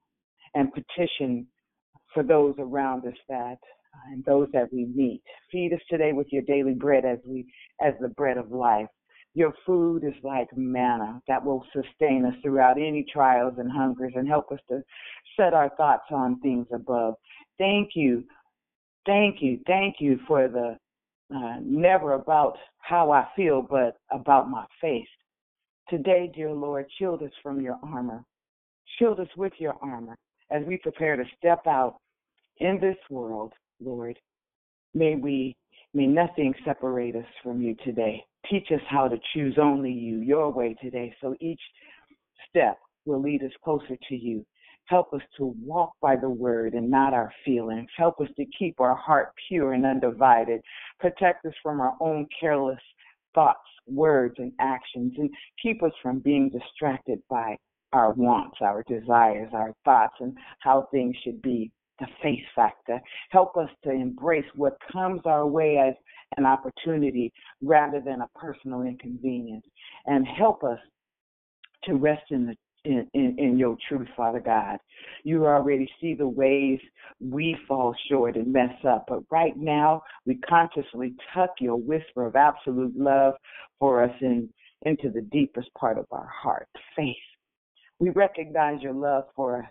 and 0.55 0.73
petition 0.73 1.47
for 2.15 2.23
those 2.23 2.55
around 2.59 3.07
us 3.07 3.19
that 3.29 3.59
and 4.13 4.25
those 4.25 4.49
that 4.53 4.73
we 4.73 4.87
meet. 4.95 5.23
Feed 5.51 5.73
us 5.73 5.81
today 5.91 6.13
with 6.13 6.27
your 6.31 6.43
daily 6.43 6.75
bread 6.75 7.05
as 7.05 7.19
we 7.27 7.47
as 7.83 7.95
the 8.01 8.09
bread 8.09 8.37
of 8.37 8.51
life. 8.51 8.87
Your 9.35 9.53
food 9.67 10.03
is 10.05 10.15
like 10.23 10.49
manna 10.57 11.21
that 11.29 11.45
will 11.45 11.65
sustain 11.73 12.25
us 12.25 12.35
throughout 12.43 12.79
any 12.79 13.05
trials 13.13 13.55
and 13.59 13.71
hungers 13.71 14.13
and 14.17 14.27
help 14.27 14.51
us 14.51 14.61
to 14.71 14.83
set 15.39 15.53
our 15.53 15.71
thoughts 15.77 16.07
on 16.11 16.41
things 16.41 16.67
above. 16.73 17.15
Thank 17.59 17.91
you. 17.95 18.25
Thank 19.07 19.37
you. 19.41 19.61
Thank 19.67 19.97
you 20.01 20.19
for 20.27 20.49
the 20.49 20.77
uh, 21.35 21.57
never 21.63 22.15
about 22.15 22.57
how 22.79 23.11
I 23.11 23.27
feel, 23.35 23.63
but 23.63 23.97
about 24.13 24.49
my 24.51 24.65
faith. 24.81 25.09
Today, 25.89 26.31
dear 26.35 26.53
Lord, 26.53 26.87
shield 26.99 27.23
us 27.23 27.31
from 27.43 27.61
your 27.61 27.79
armor. 27.83 28.25
Shield 28.99 29.21
us 29.21 29.29
with 29.37 29.53
your 29.59 29.75
armor 29.83 30.17
as 30.51 30.63
we 30.67 30.77
prepare 30.77 31.17
to 31.17 31.25
step 31.39 31.67
out 31.67 31.97
in 32.59 32.79
this 32.81 32.97
world, 33.11 33.53
Lord. 33.81 34.19
May 34.95 35.17
we, 35.17 35.57
may 35.95 36.07
nothing 36.07 36.55
separate 36.65 37.17
us 37.17 37.27
from 37.43 37.61
you 37.61 37.77
today. 37.85 38.25
Teach 38.51 38.69
us 38.73 38.81
how 38.89 39.09
to 39.09 39.17
choose 39.35 39.57
only 39.61 39.91
you, 39.91 40.19
your 40.21 40.51
way 40.51 40.77
today, 40.81 41.15
so 41.21 41.35
each 41.41 41.61
step 42.49 42.79
will 43.05 43.21
lead 43.21 43.43
us 43.43 43.53
closer 43.65 43.97
to 44.09 44.17
you. 44.17 44.45
Help 44.87 45.13
us 45.13 45.23
to 45.37 45.55
walk 45.63 45.93
by 46.01 46.17
the 46.17 46.31
word 46.31 46.75
and 46.75 46.91
not 46.91 47.13
our 47.13 47.33
feelings. 47.45 47.89
Help 47.97 48.21
us 48.21 48.29
to 48.37 48.45
keep 48.59 48.81
our 48.81 48.95
heart 48.95 49.33
pure 49.49 49.73
and 49.73 49.85
undivided. 49.85 50.61
Protect 51.01 51.45
us 51.45 51.55
from 51.63 51.81
our 51.81 51.95
own 52.01 52.27
careless 52.41 52.79
thoughts, 53.35 53.59
words, 53.87 54.35
and 54.39 54.53
actions, 54.61 55.13
and 55.19 55.31
keep 55.63 55.83
us 55.83 55.93
from 56.03 56.21
being 56.21 56.51
distracted 56.51 57.21
by 57.29 57.57
our 57.93 58.13
wants, 58.13 58.57
our 58.61 58.83
desires, 58.89 59.51
our 59.53 59.73
thoughts, 59.85 60.15
and 60.21 60.37
how 60.61 60.89
things 60.91 61.15
should 61.23 61.41
be. 61.43 61.71
The 61.99 62.07
faith 62.23 62.45
factor. 62.55 63.01
Help 63.31 63.57
us 63.57 63.71
to 63.85 63.91
embrace 63.91 64.45
what 64.55 64.77
comes 64.93 65.23
our 65.25 65.47
way 65.47 65.79
as 65.79 65.95
an 66.37 66.45
opportunity 66.45 67.33
rather 67.63 68.03
than 68.03 68.21
a 68.21 68.29
personal 68.39 68.83
inconvenience. 68.83 69.65
And 70.05 70.27
help 70.27 70.63
us 70.63 70.79
to 71.85 71.95
rest 71.95 72.25
in 72.31 72.45
the 72.45 72.55
in, 72.87 73.09
in, 73.15 73.37
in, 73.39 73.59
your 73.59 73.77
truth, 73.89 74.09
Father 74.17 74.41
God. 74.41 74.79
You 75.25 75.47
already 75.47 75.89
see 76.01 76.15
the 76.15 76.29
ways 76.29 76.79
we 77.21 77.57
fall 77.67 77.95
short 78.09 78.37
and 78.37 78.53
mess 78.53 78.75
up. 78.89 79.07
But 79.09 79.23
right 79.31 79.57
now, 79.57 80.03
we 80.25 80.37
consciously 80.37 81.15
tuck 81.35 81.51
your 81.61 81.77
whisper 81.77 82.27
of 82.27 82.37
absolute 82.37 82.97
love 82.97 83.35
for 83.79 84.03
us 84.03 84.15
in, 84.21 84.49
into 84.83 85.11
the 85.11 85.23
deepest 85.23 85.69
part 85.75 85.99
of 85.99 86.07
our 86.13 86.29
heart, 86.29 86.69
faith. 86.95 87.17
We 87.99 88.11
recognize 88.11 88.83
your 88.83 88.95
love 88.95 89.25
for 89.35 89.63
us 89.63 89.71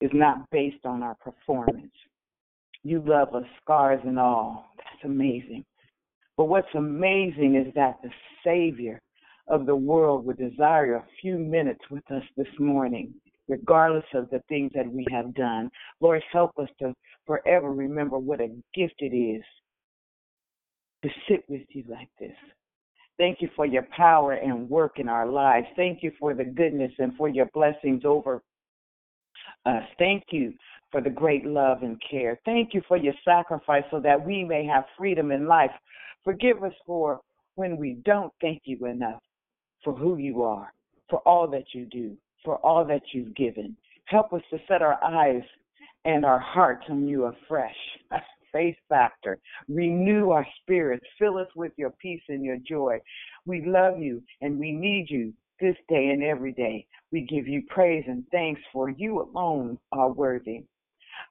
is 0.00 0.10
not 0.12 0.48
based 0.50 0.84
on 0.84 1.02
our 1.02 1.16
performance. 1.16 1.92
You 2.82 3.02
love 3.04 3.34
us, 3.34 3.46
scars 3.62 4.00
and 4.04 4.18
all. 4.18 4.66
That's 4.76 5.04
amazing. 5.04 5.64
But 6.36 6.44
what's 6.44 6.74
amazing 6.74 7.56
is 7.56 7.74
that 7.74 7.96
the 8.02 8.10
Savior 8.44 9.00
of 9.48 9.66
the 9.66 9.76
world 9.76 10.24
would 10.24 10.38
desire 10.38 10.96
a 10.96 11.06
few 11.20 11.38
minutes 11.38 11.80
with 11.90 12.08
us 12.10 12.22
this 12.36 12.46
morning, 12.58 13.14
regardless 13.48 14.04
of 14.14 14.28
the 14.30 14.42
things 14.48 14.72
that 14.74 14.90
we 14.90 15.06
have 15.10 15.34
done. 15.34 15.70
Lord, 16.00 16.22
help 16.32 16.52
us 16.58 16.68
to 16.80 16.94
forever 17.26 17.72
remember 17.72 18.18
what 18.18 18.40
a 18.40 18.54
gift 18.74 18.96
it 18.98 19.14
is 19.16 19.42
to 21.02 21.10
sit 21.28 21.44
with 21.48 21.62
you 21.70 21.84
like 21.88 22.08
this. 22.18 22.36
Thank 23.18 23.40
you 23.40 23.48
for 23.56 23.64
your 23.64 23.86
power 23.96 24.32
and 24.32 24.68
work 24.68 24.98
in 24.98 25.08
our 25.08 25.26
lives. 25.26 25.66
Thank 25.76 26.02
you 26.02 26.12
for 26.18 26.34
the 26.34 26.44
goodness 26.44 26.92
and 26.98 27.16
for 27.16 27.28
your 27.28 27.46
blessings 27.54 28.02
over 28.04 28.42
us. 29.64 29.84
Thank 29.98 30.24
you 30.30 30.52
for 30.90 31.00
the 31.00 31.10
great 31.10 31.46
love 31.46 31.82
and 31.82 32.00
care. 32.10 32.38
Thank 32.44 32.74
you 32.74 32.82
for 32.86 32.96
your 32.96 33.14
sacrifice 33.24 33.84
so 33.90 34.00
that 34.00 34.24
we 34.24 34.44
may 34.44 34.66
have 34.66 34.84
freedom 34.98 35.30
in 35.30 35.46
life. 35.46 35.70
Forgive 36.24 36.62
us 36.62 36.74
for 36.84 37.20
when 37.54 37.76
we 37.76 37.94
don't 38.04 38.32
thank 38.40 38.62
you 38.64 38.84
enough 38.86 39.20
for 39.86 39.94
who 39.94 40.16
you 40.16 40.42
are, 40.42 40.74
for 41.08 41.20
all 41.20 41.46
that 41.46 41.66
you 41.72 41.86
do, 41.86 42.16
for 42.44 42.56
all 42.56 42.84
that 42.84 43.02
you've 43.12 43.36
given. 43.36 43.76
Help 44.06 44.32
us 44.32 44.42
to 44.50 44.58
set 44.66 44.82
our 44.82 45.02
eyes 45.02 45.44
and 46.04 46.24
our 46.24 46.40
hearts 46.40 46.84
on 46.90 47.06
you 47.06 47.26
afresh. 47.26 47.76
Faith 48.52 48.76
factor. 48.88 49.38
Renew 49.68 50.30
our 50.30 50.46
spirits. 50.60 51.06
Fill 51.20 51.38
us 51.38 51.48
with 51.54 51.72
your 51.76 51.90
peace 52.02 52.22
and 52.28 52.44
your 52.44 52.56
joy. 52.68 52.98
We 53.44 53.64
love 53.64 54.00
you 54.00 54.22
and 54.40 54.58
we 54.58 54.72
need 54.72 55.06
you 55.08 55.32
this 55.60 55.76
day 55.88 56.08
and 56.08 56.22
every 56.22 56.52
day. 56.52 56.86
We 57.12 57.20
give 57.20 57.46
you 57.46 57.62
praise 57.68 58.04
and 58.08 58.24
thanks 58.32 58.60
for 58.72 58.90
you 58.90 59.22
alone 59.22 59.78
are 59.92 60.10
worthy. 60.10 60.64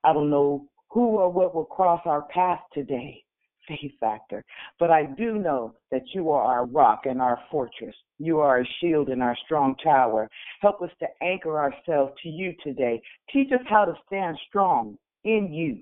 I 0.05 0.13
don't 0.13 0.29
know 0.29 0.67
who 0.91 1.17
or 1.17 1.29
what 1.29 1.53
will 1.53 1.65
cross 1.65 2.01
our 2.05 2.21
path 2.23 2.59
today, 2.73 3.24
faith 3.68 3.91
factor. 3.99 4.43
But 4.80 4.91
I 4.91 5.05
do 5.05 5.38
know 5.38 5.74
that 5.91 6.03
you 6.13 6.32
are 6.32 6.43
our 6.43 6.66
rock 6.66 7.01
and 7.05 7.22
our 7.22 7.39
fortress. 7.51 7.95
You 8.18 8.39
are 8.39 8.61
a 8.61 8.68
shield 8.80 9.09
and 9.09 9.22
our 9.22 9.36
strong 9.45 9.76
tower. 9.84 10.30
Help 10.61 10.82
us 10.82 10.91
to 10.99 11.07
anchor 11.22 11.59
ourselves 11.59 12.13
to 12.24 12.30
you 12.30 12.53
today. 12.63 13.01
Teach 13.32 13.51
us 13.51 13.66
how 13.70 13.86
to 13.86 13.93
stand 14.07 14.38
strong 14.47 14.97
in 15.24 15.51
you 15.51 15.80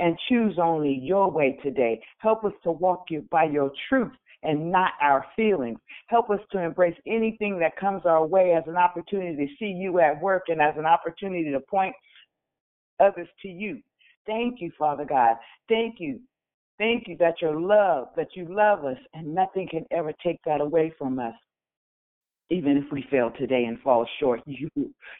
and 0.00 0.16
choose 0.28 0.58
only 0.60 0.98
your 1.02 1.30
way 1.30 1.58
today. 1.62 2.00
Help 2.18 2.44
us 2.44 2.52
to 2.64 2.72
walk 2.72 3.04
you 3.10 3.24
by 3.30 3.44
your 3.44 3.70
truth 3.88 4.12
and 4.42 4.72
not 4.72 4.92
our 5.02 5.24
feelings. 5.36 5.78
Help 6.06 6.30
us 6.30 6.40
to 6.50 6.58
embrace 6.58 6.96
anything 7.06 7.58
that 7.58 7.76
comes 7.76 8.02
our 8.06 8.26
way 8.26 8.54
as 8.56 8.64
an 8.66 8.76
opportunity 8.76 9.46
to 9.46 9.52
see 9.58 9.70
you 9.70 10.00
at 10.00 10.20
work 10.20 10.44
and 10.48 10.60
as 10.60 10.74
an 10.78 10.86
opportunity 10.86 11.50
to 11.52 11.60
point 11.60 11.94
others 12.98 13.28
to 13.42 13.48
you. 13.48 13.80
Thank 14.26 14.60
you, 14.60 14.70
Father 14.78 15.04
God. 15.04 15.36
Thank 15.68 15.96
you 15.98 16.20
Thank 16.80 17.08
you 17.08 17.16
that 17.18 17.42
your 17.42 17.60
love, 17.60 18.08
that 18.16 18.28
you 18.34 18.46
love 18.48 18.86
us, 18.86 18.96
and 19.12 19.34
nothing 19.34 19.68
can 19.70 19.84
ever 19.90 20.14
take 20.24 20.40
that 20.46 20.62
away 20.62 20.94
from 20.96 21.18
us. 21.18 21.34
Even 22.48 22.78
if 22.78 22.90
we 22.90 23.04
fail 23.10 23.30
today 23.38 23.64
and 23.66 23.78
fall 23.80 24.08
short, 24.18 24.40
you 24.46 24.70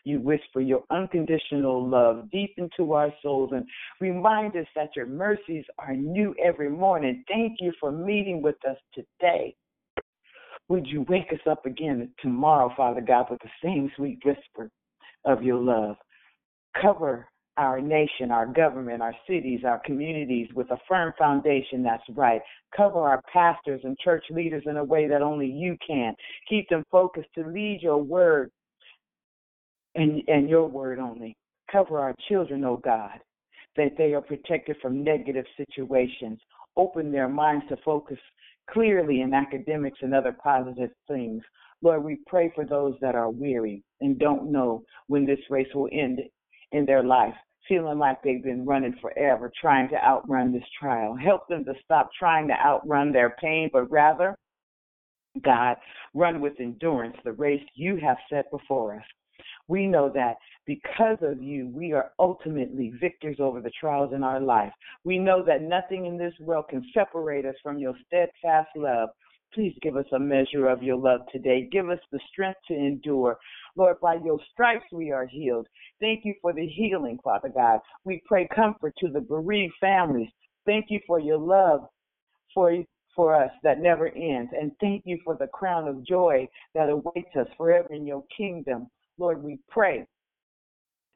you 0.04 0.20
whisper 0.20 0.62
your 0.62 0.82
unconditional 0.90 1.86
love 1.86 2.30
deep 2.32 2.54
into 2.56 2.94
our 2.94 3.12
souls 3.22 3.50
and 3.52 3.66
remind 4.00 4.56
us 4.56 4.64
that 4.74 4.96
your 4.96 5.04
mercies 5.04 5.66
are 5.78 5.94
new 5.94 6.34
every 6.42 6.70
morning. 6.70 7.22
Thank 7.28 7.58
you 7.60 7.74
for 7.78 7.92
meeting 7.92 8.40
with 8.40 8.56
us 8.66 8.78
today. 8.94 9.54
Would 10.68 10.86
you 10.86 11.04
wake 11.10 11.30
us 11.30 11.46
up 11.46 11.66
again 11.66 12.10
tomorrow, 12.20 12.72
Father 12.74 13.02
God, 13.02 13.26
with 13.30 13.40
the 13.40 13.50
same 13.62 13.92
sweet 13.96 14.18
whisper 14.24 14.70
of 15.26 15.42
your 15.42 15.60
love? 15.60 15.96
Cover 16.80 17.28
our 17.60 17.78
nation, 17.78 18.30
our 18.30 18.46
government, 18.46 19.02
our 19.02 19.14
cities, 19.28 19.60
our 19.66 19.82
communities 19.84 20.48
with 20.54 20.70
a 20.70 20.78
firm 20.88 21.12
foundation 21.18 21.82
that's 21.82 22.02
right. 22.16 22.40
Cover 22.74 23.00
our 23.00 23.20
pastors 23.30 23.82
and 23.84 23.98
church 23.98 24.24
leaders 24.30 24.62
in 24.64 24.78
a 24.78 24.84
way 24.84 25.06
that 25.06 25.20
only 25.20 25.46
you 25.46 25.76
can. 25.86 26.14
Keep 26.48 26.70
them 26.70 26.84
focused 26.90 27.28
to 27.34 27.46
lead 27.46 27.80
your 27.82 27.98
word 27.98 28.50
and, 29.94 30.22
and 30.26 30.48
your 30.48 30.68
word 30.68 30.98
only. 30.98 31.36
Cover 31.70 31.98
our 31.98 32.14
children, 32.30 32.64
oh 32.64 32.78
God, 32.78 33.20
that 33.76 33.92
they 33.98 34.14
are 34.14 34.22
protected 34.22 34.76
from 34.80 35.04
negative 35.04 35.44
situations. 35.58 36.40
Open 36.78 37.12
their 37.12 37.28
minds 37.28 37.66
to 37.68 37.76
focus 37.84 38.18
clearly 38.70 39.20
in 39.20 39.34
academics 39.34 39.98
and 40.00 40.14
other 40.14 40.34
positive 40.42 40.90
things. 41.06 41.42
Lord, 41.82 42.04
we 42.04 42.20
pray 42.26 42.50
for 42.54 42.64
those 42.64 42.94
that 43.02 43.14
are 43.14 43.28
weary 43.28 43.82
and 44.00 44.18
don't 44.18 44.50
know 44.50 44.82
when 45.08 45.26
this 45.26 45.40
race 45.50 45.68
will 45.74 45.90
end 45.92 46.20
in 46.72 46.86
their 46.86 47.02
life 47.02 47.34
feeling 47.70 47.98
like 47.98 48.22
they've 48.22 48.42
been 48.42 48.66
running 48.66 48.96
forever, 49.00 49.50
trying 49.58 49.88
to 49.88 50.04
outrun 50.04 50.52
this 50.52 50.64
trial. 50.78 51.16
Help 51.16 51.48
them 51.48 51.64
to 51.64 51.72
stop 51.84 52.10
trying 52.18 52.48
to 52.48 52.54
outrun 52.54 53.12
their 53.12 53.36
pain, 53.40 53.70
but 53.72 53.90
rather, 53.90 54.36
God, 55.44 55.76
run 56.12 56.40
with 56.40 56.58
endurance 56.58 57.16
the 57.24 57.32
race 57.32 57.62
you 57.76 57.96
have 58.02 58.16
set 58.28 58.50
before 58.50 58.96
us. 58.96 59.04
We 59.68 59.86
know 59.86 60.10
that 60.14 60.34
because 60.66 61.18
of 61.22 61.40
you, 61.40 61.70
we 61.72 61.92
are 61.92 62.10
ultimately 62.18 62.92
victors 63.00 63.36
over 63.38 63.60
the 63.60 63.70
trials 63.80 64.12
in 64.12 64.24
our 64.24 64.40
life. 64.40 64.72
We 65.04 65.16
know 65.18 65.44
that 65.46 65.62
nothing 65.62 66.06
in 66.06 66.18
this 66.18 66.34
world 66.40 66.64
can 66.68 66.84
separate 66.92 67.46
us 67.46 67.54
from 67.62 67.78
your 67.78 67.94
steadfast 68.06 68.70
love. 68.74 69.10
Please 69.54 69.74
give 69.80 69.96
us 69.96 70.06
a 70.12 70.18
measure 70.18 70.68
of 70.68 70.82
your 70.82 70.96
love 70.96 71.20
today. 71.32 71.68
Give 71.70 71.88
us 71.88 71.98
the 72.10 72.20
strength 72.32 72.58
to 72.68 72.74
endure. 72.74 73.38
Lord, 73.76 73.96
by 74.00 74.14
your 74.24 74.38
stripes 74.52 74.84
we 74.92 75.12
are 75.12 75.26
healed. 75.26 75.66
Thank 76.00 76.24
you 76.24 76.34
for 76.40 76.52
the 76.52 76.66
healing, 76.66 77.18
Father 77.22 77.50
God. 77.50 77.80
We 78.04 78.22
pray 78.26 78.48
comfort 78.54 78.94
to 78.98 79.08
the 79.08 79.20
bereaved 79.20 79.74
families. 79.80 80.28
Thank 80.66 80.86
you 80.88 81.00
for 81.06 81.20
your 81.20 81.38
love 81.38 81.86
for 82.54 82.72
for 83.14 83.34
us 83.34 83.50
that 83.62 83.80
never 83.80 84.08
ends. 84.08 84.50
And 84.58 84.72
thank 84.80 85.02
you 85.04 85.18
for 85.24 85.36
the 85.36 85.48
crown 85.48 85.88
of 85.88 86.06
joy 86.06 86.48
that 86.74 86.88
awaits 86.88 87.34
us 87.38 87.48
forever 87.56 87.92
in 87.92 88.06
your 88.06 88.24
kingdom. 88.36 88.86
Lord, 89.18 89.42
we 89.42 89.58
pray 89.68 90.06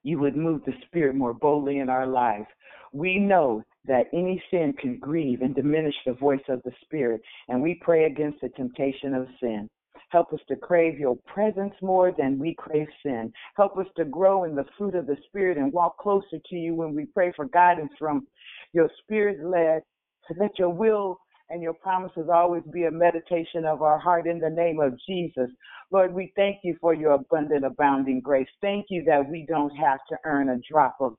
you 0.02 0.18
would 0.18 0.36
move 0.36 0.62
the 0.64 0.74
Spirit 0.86 1.16
more 1.16 1.32
boldly 1.32 1.78
in 1.78 1.88
our 1.88 2.06
lives. 2.06 2.46
We 2.92 3.18
know 3.18 3.62
that 3.86 4.06
any 4.12 4.42
sin 4.50 4.74
can 4.78 4.98
grieve 4.98 5.40
and 5.40 5.54
diminish 5.54 5.94
the 6.06 6.12
voice 6.12 6.42
of 6.48 6.62
the 6.62 6.72
Spirit, 6.82 7.22
and 7.48 7.62
we 7.62 7.80
pray 7.80 8.04
against 8.04 8.40
the 8.40 8.50
temptation 8.50 9.14
of 9.14 9.26
sin. 9.40 9.68
Help 10.10 10.32
us 10.32 10.40
to 10.48 10.56
crave 10.56 10.98
your 10.98 11.16
presence 11.26 11.74
more 11.82 12.12
than 12.16 12.38
we 12.38 12.54
crave 12.54 12.88
sin. 13.02 13.32
Help 13.56 13.76
us 13.78 13.86
to 13.96 14.04
grow 14.04 14.44
in 14.44 14.54
the 14.54 14.66
fruit 14.76 14.94
of 14.94 15.06
the 15.06 15.16
Spirit 15.26 15.58
and 15.58 15.72
walk 15.72 15.98
closer 15.98 16.38
to 16.46 16.56
you 16.56 16.74
when 16.74 16.94
we 16.94 17.06
pray 17.06 17.32
for 17.34 17.46
guidance 17.46 17.92
from 17.98 18.26
your 18.72 18.88
Spirit 19.02 19.44
led, 19.44 19.82
so 20.28 20.34
that 20.38 20.58
your 20.58 20.70
will 20.70 21.18
and 21.50 21.62
your 21.62 21.74
promises 21.74 22.28
always 22.32 22.62
be 22.72 22.84
a 22.84 22.90
meditation 22.90 23.64
of 23.64 23.82
our 23.82 23.98
heart 23.98 24.26
in 24.26 24.38
the 24.38 24.50
name 24.50 24.80
of 24.80 24.98
Jesus. 25.06 25.50
Lord, 25.90 26.14
we 26.14 26.32
thank 26.36 26.58
you 26.64 26.76
for 26.80 26.94
your 26.94 27.12
abundant, 27.12 27.64
abounding 27.64 28.20
grace. 28.20 28.48
Thank 28.60 28.86
you 28.88 29.04
that 29.04 29.28
we 29.28 29.44
don't 29.46 29.74
have 29.76 30.00
to 30.08 30.16
earn 30.24 30.48
a 30.48 30.58
drop 30.70 30.96
of 31.00 31.16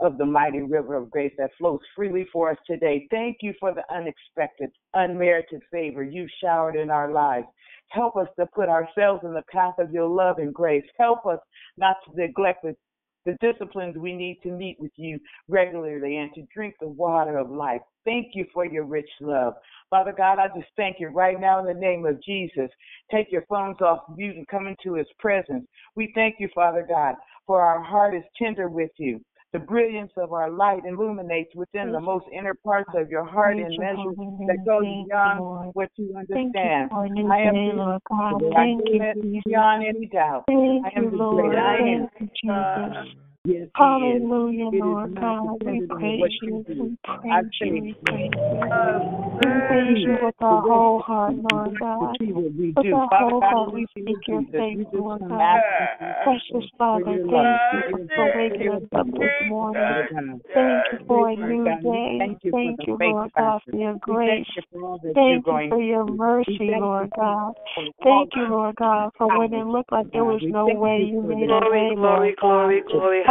of 0.00 0.18
the 0.18 0.26
mighty 0.26 0.60
river 0.60 0.96
of 0.96 1.10
grace 1.10 1.32
that 1.38 1.50
flows 1.56 1.80
freely 1.94 2.26
for 2.32 2.50
us 2.50 2.58
today. 2.66 3.06
Thank 3.10 3.38
you 3.40 3.54
for 3.60 3.72
the 3.72 3.84
unexpected, 3.94 4.70
unmerited 4.92 5.62
favor 5.70 6.02
you've 6.02 6.30
showered 6.42 6.76
in 6.76 6.90
our 6.90 7.12
lives. 7.12 7.46
Help 7.88 8.16
us 8.16 8.28
to 8.38 8.46
put 8.46 8.68
ourselves 8.68 9.22
in 9.24 9.34
the 9.34 9.44
path 9.50 9.74
of 9.78 9.92
your 9.92 10.08
love 10.08 10.38
and 10.38 10.52
grace. 10.52 10.84
Help 10.98 11.26
us 11.26 11.38
not 11.76 11.96
to 12.04 12.16
neglect 12.16 12.62
the, 12.62 12.74
the 13.24 13.36
disciplines 13.40 13.96
we 13.96 14.14
need 14.14 14.38
to 14.42 14.50
meet 14.50 14.76
with 14.80 14.92
you 14.96 15.18
regularly 15.48 16.16
and 16.18 16.32
to 16.34 16.42
drink 16.54 16.74
the 16.80 16.88
water 16.88 17.38
of 17.38 17.50
life. 17.50 17.80
Thank 18.04 18.34
you 18.34 18.46
for 18.52 18.66
your 18.66 18.84
rich 18.84 19.08
love. 19.20 19.54
Father 19.90 20.12
God, 20.16 20.38
I 20.38 20.48
just 20.48 20.68
thank 20.76 20.98
you 20.98 21.08
right 21.08 21.40
now 21.40 21.60
in 21.60 21.66
the 21.66 21.80
name 21.80 22.04
of 22.04 22.22
Jesus. 22.22 22.68
Take 23.10 23.30
your 23.30 23.44
phones 23.48 23.80
off 23.80 24.00
mute 24.16 24.36
and 24.36 24.48
come 24.48 24.66
into 24.66 24.94
his 24.94 25.06
presence. 25.18 25.64
We 25.94 26.12
thank 26.14 26.36
you, 26.38 26.48
Father 26.54 26.84
God, 26.88 27.14
for 27.46 27.62
our 27.62 27.82
heart 27.82 28.14
is 28.14 28.24
tender 28.36 28.68
with 28.68 28.90
you. 28.98 29.20
The 29.54 29.60
brilliance 29.60 30.10
of 30.16 30.32
our 30.32 30.50
light 30.50 30.82
illuminates 30.84 31.54
within 31.54 31.92
the 31.92 32.00
most 32.00 32.26
inner 32.36 32.54
parts 32.54 32.90
of 32.96 33.08
your 33.08 33.24
heart 33.24 33.56
and 33.56 33.70
measures 33.78 34.16
that 34.48 34.64
goes 34.66 34.82
beyond 34.82 35.70
what 35.74 35.90
you 35.94 36.12
understand. 36.18 36.90
I 36.92 37.06
am. 37.06 37.30
I 37.30 38.34
do 38.36 38.50
it 38.50 39.44
beyond 39.44 39.86
any 39.86 40.06
doubt. 40.06 40.42
I 40.48 40.90
am 40.96 41.10
the 41.12 41.30
great 41.36 41.56
I 41.56 41.78
am. 41.86 43.33
Thank 43.44 43.56
you, 43.56 43.66
Jesus. 43.66 43.68
Yes, 43.68 43.68
he 43.76 43.84
is. 43.84 44.22
Hallelujah, 44.22 44.70
Lord 44.72 45.20
God. 45.20 45.58
We 45.64 45.86
praise 45.86 46.38
you. 46.40 46.64
you. 46.68 46.82
We 46.82 46.96
praise 47.04 47.44
you. 47.60 47.72
We 47.74 47.94
praise 48.04 48.30
you. 48.32 48.60
Uh, 48.72 48.98
we 49.38 49.60
praise 49.68 50.04
you 50.06 50.18
with 50.22 50.34
our 50.40 50.62
whole 50.62 51.00
heart, 51.00 51.34
Lord 51.50 51.78
God. 51.78 52.16
See 52.18 52.32
what 52.32 52.54
we 52.54 52.72
With 52.76 52.86
our 52.94 53.08
whole 53.12 53.40
heart, 53.40 53.72
we 53.74 53.86
the 53.94 54.02
seek 54.06 54.28
your 54.28 54.40
Jesus, 54.42 54.52
face, 54.52 54.86
we 54.92 54.98
Lord 54.98 55.20
God. 55.28 55.60
Precious 56.24 56.70
Father, 56.78 57.04
thank 57.04 57.20
you 57.20 57.28
for 57.28 57.92
your 57.92 58.06
for 58.14 58.32
grace, 58.32 58.34
waking 58.34 58.72
us 58.72 58.82
up 58.96 59.06
this 59.06 59.48
morning. 59.48 60.06
Thank 60.54 60.84
you 60.92 61.06
for 61.06 61.28
a 61.28 61.36
new 61.36 61.64
day. 61.64 62.18
thank 62.18 62.44
you 62.44 62.50
for 62.52 62.58
Thank 62.62 62.76
the 62.78 63.04
Lord 63.04 63.32
God, 63.36 63.60
for 63.68 63.76
your 63.76 63.94
grace. 64.00 64.28
thank 64.28 64.56
you 64.56 64.62
for 64.72 64.84
all 64.84 64.98
that 64.98 65.04
you're 65.04 65.14
Thank 65.14 65.46
you 65.46 65.52
going 65.52 65.70
for 65.70 65.80
your 65.80 66.06
to 66.06 66.12
do. 66.12 66.12
We 66.12 66.16
mercy, 66.16 66.70
Lord 66.80 67.10
God. 67.16 67.52
Thank 68.02 68.30
you, 68.36 68.46
Lord 68.48 68.76
God, 68.76 69.10
for 69.18 69.38
when 69.38 69.52
it 69.52 69.66
looked 69.66 69.92
like 69.92 70.10
there 70.12 70.24
was 70.24 70.40
no 70.42 70.66
way, 70.68 71.00
you 71.00 71.14
you 71.14 71.22
made 71.22 71.50
a 71.50 71.60
way, 71.70 71.92
Lord 71.96 72.34
God. 72.40 72.70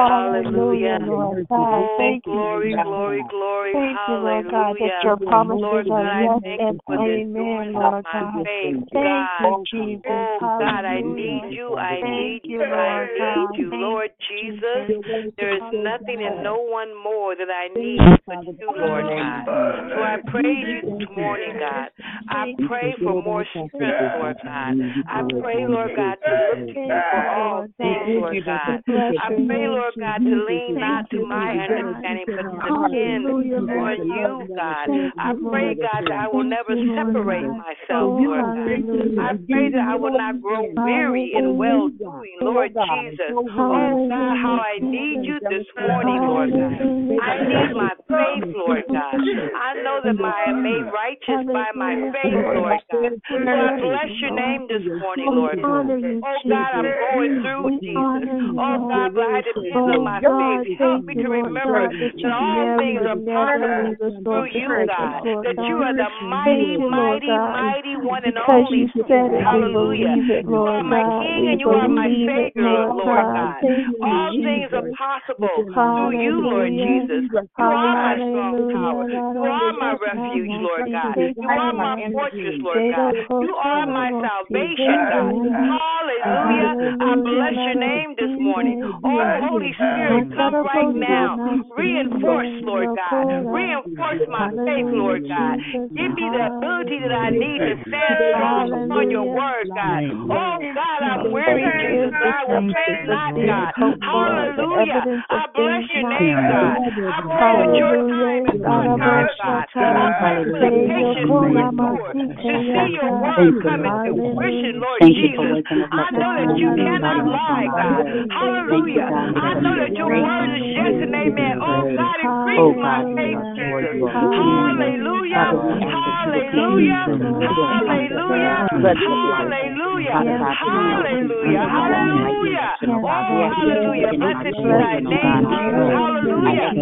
Hallelujah. 0.10 0.99
Lord 1.01 1.47
God. 1.49 1.97
Thank 1.97 2.26
you, 2.26 2.34
glory, 2.34 2.76
glory, 2.84 3.24
glory, 3.30 3.74
Thank 3.74 3.97
you, 4.08 4.16
Lord 4.16 4.51
God, 4.51 4.76
that 4.80 5.04
your 5.04 5.18
promises 5.18 5.62
Lord 5.62 5.91
are 5.91 6.22
yes 6.22 6.41
and 6.43 6.80
you 6.88 6.95
amen, 6.95 7.74
Lord 7.74 8.06
God. 8.12 8.34
Thank 8.54 8.89
you, 8.91 9.64
Jesus. 9.72 10.04
Oh 10.10 10.38
God, 10.39 10.86
I 10.86 11.01
need 11.01 11.43
you, 11.51 11.76
I 11.78 12.01
need 12.01 12.41
you, 12.43 12.64
I 12.64 13.06
need 13.36 13.60
you, 13.60 13.70
Lord 13.72 14.10
Jesus. 14.30 14.43
Jesus. 14.43 15.34
There 15.38 15.56
is 15.56 15.62
nothing 15.74 16.24
and 16.24 16.43
no 16.43 16.58
one 16.58 16.91
more 16.95 17.36
that 17.36 17.49
I 17.49 17.68
need 17.74 17.99
but 18.26 18.43
you, 18.43 18.70
Lord 18.76 19.06
God. 19.06 19.45
So 19.45 20.01
I 20.01 20.18
praise 20.28 20.66
you 20.68 20.99
this 20.99 21.08
morning, 21.16 21.56
God. 21.60 21.89
I 22.30 22.54
pray 22.68 22.93
for 23.04 23.22
more 23.22 23.45
strength, 23.51 23.82
Lord 24.20 24.38
God. 24.43 24.74
I 25.08 25.22
pray, 25.41 25.68
Lord 25.68 25.91
God, 25.95 26.18
to 26.24 26.32
look 26.49 26.74
to 26.74 26.80
you 26.80 27.01
for 27.12 27.30
all 27.30 27.68
things, 27.78 28.08
Lord 28.08 28.45
God. 28.45 28.82
I 28.88 29.28
pray, 29.45 29.68
Lord 29.68 29.93
God, 30.00 30.18
to 30.20 30.36
lean 30.48 30.80
not 30.80 31.10
to 31.12 31.26
my 31.26 31.54
understanding, 31.70 32.26
but 32.28 32.38
to 32.38 32.89
depend 32.89 33.26
on 33.70 33.98
you, 34.08 34.48
God. 34.56 34.88
I 35.18 35.34
pray, 35.50 35.76
God, 35.76 36.04
that 36.10 36.18
I 36.18 36.28
will 36.28 36.44
never 36.44 36.74
separate 36.96 37.48
myself, 37.48 38.18
Lord 38.18 38.44
God. 38.44 38.74
I 39.20 39.38
pray 39.50 39.70
that 39.72 39.86
I 39.88 39.96
will 39.96 40.18
not 40.18 40.41
grow 40.41 40.66
weary 40.76 41.34
in 41.36 41.58
well 41.58 41.89
doing, 41.89 42.38
Lord 42.41 42.74
Jesus. 42.74 43.34
Oh 43.34 44.08
God, 44.10 44.38
how 44.41 44.60
I 44.60 44.80
need 44.80 45.24
you 45.24 45.39
this 45.50 45.68
morning, 45.78 46.22
Lord 46.22 46.52
God. 46.52 46.82
I 47.22 47.38
need 47.46 47.74
my 47.76 47.94
faith, 48.08 48.54
Lord 48.56 48.84
God. 48.91 49.16
I 49.56 49.74
know 49.84 50.00
that 50.04 50.18
I 50.20 50.50
am 50.50 50.64
made 50.64 50.86
righteous 50.91 51.46
by 51.48 51.70
my 51.76 51.96
faith, 52.12 52.34
Lord 52.34 52.82
God. 52.91 53.12
So 53.30 53.36
I 53.50 53.80
bless 53.80 54.10
your 54.22 54.34
name 54.36 54.68
this 54.68 54.84
morning, 55.00 55.30
Lord 55.30 55.62
God. 55.62 55.88
Oh 56.24 56.38
God, 56.50 56.72
I'm 56.74 56.89
going 56.89 57.41
through, 57.41 57.80
Jesus. 57.80 58.30
Oh 58.58 58.88
God, 58.89 59.14
but 59.14 59.24
I 59.24 59.41
depend 59.41 59.83
on 59.92 60.04
my 60.04 60.20
faith. 60.20 60.80
Help 60.80 61.06
me 61.06 61.14
to 61.16 61.28
remember 61.30 61.88
that 61.88 62.34
all 62.34 62.78
things 62.80 63.02
are 63.06 63.20
possible 63.22 64.18
through 64.24 64.50
you, 64.56 64.70
God. 64.88 65.22
That 65.44 65.58
you 65.68 65.76
are 65.84 65.96
the 65.96 66.10
mighty, 66.26 66.78
mighty, 66.80 67.30
mighty 67.30 67.96
one 68.00 68.24
and 68.26 68.38
only. 68.50 68.88
you 68.88 69.04
said 69.08 69.30
it, 69.30 69.40
we 69.40 69.44
Hallelujah. 69.44 70.16
You 70.48 70.62
are 70.66 70.84
my 70.84 71.04
King 71.22 71.54
and 71.54 71.60
you 71.60 71.70
are 71.70 71.88
my 71.88 72.10
Savior, 72.26 72.90
Lord 72.90 73.28
God. 73.28 73.44
God. 73.44 73.56
Thank 73.62 73.88
you, 73.88 74.00
All 74.04 74.30
things 74.32 74.70
are 74.74 74.88
possible 74.96 75.66
through 75.68 76.22
you, 76.22 76.34
Lord 76.42 76.72
Jesus. 76.72 77.24
You 77.34 77.66
are 77.66 77.92
my 77.92 78.16
strong 78.16 78.56
tower. 78.72 79.06
You 79.10 79.44
are 79.44 79.74
my 79.74 79.94
refuge, 80.00 80.54
Lord 80.64 80.86
God. 80.92 81.16
You 81.18 81.50
are 81.50 81.74
my 81.74 81.96
fortress, 82.12 82.58
Lord 82.62 82.84
God. 82.94 83.14
You 83.42 83.54
are 83.58 83.86
my 83.88 84.10
salvation, 84.14 84.98
God. 85.12 85.34
Hallelujah. 85.44 86.72
I 87.02 87.12
bless 87.20 87.56
your 87.58 87.78
name 87.80 88.16
this 88.18 88.34
morning. 88.40 88.80
Oh, 88.84 89.24
Holy 89.50 89.73
Spirit, 89.76 90.32
come 90.36 90.56
right 90.56 90.96
now. 90.96 91.38
Reinforce, 91.76 92.54
Lord 92.64 92.90
God. 92.96 93.26
Reinforce 93.50 94.24
my 94.30 94.50
faith, 94.66 94.90
Lord 94.94 95.24
God. 95.28 95.58
Give 95.96 96.12
me 96.14 96.26
the 96.30 96.44
ability 96.58 96.98
that 97.04 97.14
I 97.14 97.30
need 97.30 97.60
to 97.60 97.76
stand 97.88 98.18
strong 98.34 98.68
on 98.92 99.12
your 99.12 99.28
word, 99.30 99.68
God. 99.74 100.02
Oh, 100.30 100.58
God, 100.74 101.00
I'm 101.04 101.32
weary, 101.32 101.66
Jesus, 101.66 102.14
I 102.14 102.42
will 102.50 102.66
faint 102.74 103.10
not, 103.10 103.34
God. 103.34 103.72
Hallelujah. 104.02 105.02
I 105.30 105.42
bless 105.54 105.84
your 105.94 106.06
name, 106.10 106.38
God. 106.50 106.78
I 106.84 107.20
pray 107.26 107.54
that 107.62 107.74
your 107.78 107.96
time 108.10 108.46
is 108.50 108.62
good 108.62 108.90
time, 109.02 109.30
God. 109.44 109.66
I 109.74 110.08
pray 110.20 110.38
for 110.50 110.60
the 110.60 110.72
patience 110.90 111.30
to 111.30 111.50
endure, 111.54 112.12
to 112.14 112.54
see 112.74 112.90
your 112.94 113.12
word 113.22 113.54
come 113.64 113.84
into 113.86 114.12
fruition, 114.18 114.80
Lord 114.82 115.02
Jesus. 115.08 115.64
I 115.72 116.06
know 116.14 116.32
that 116.38 116.52
you 116.58 116.70
cannot 116.78 117.26
lie, 117.28 117.68
God. 117.70 118.04
Hallelujah. 118.34 119.10
I 119.14 119.53
know 119.62 119.78
that 119.78 119.97
your 119.97 120.10
word 120.12 120.49
is 120.58 120.64
yes 120.74 120.95
and 121.01 121.14
amen. 121.16 121.56
Oh, 121.62 121.89
God, 121.95 122.20
increase 122.24 122.70
my 122.82 123.04
faith, 123.16 123.41
Jesus. 123.56 123.97
Hallelujah. 124.08 125.58
Hallelujah. 125.84 127.12
Hallelujah. 127.41 128.66
Hallelujah. 129.12 130.20
Hallelujah. 130.49 131.66
Hallelujah. 131.70 132.72
Oh, 133.04 133.47
hallelujah. 133.49 134.14
Blessed 134.20 134.58
be 134.62 134.76
thy 134.78 134.99
name. 135.01 135.45
Hallelujah. 135.88 136.74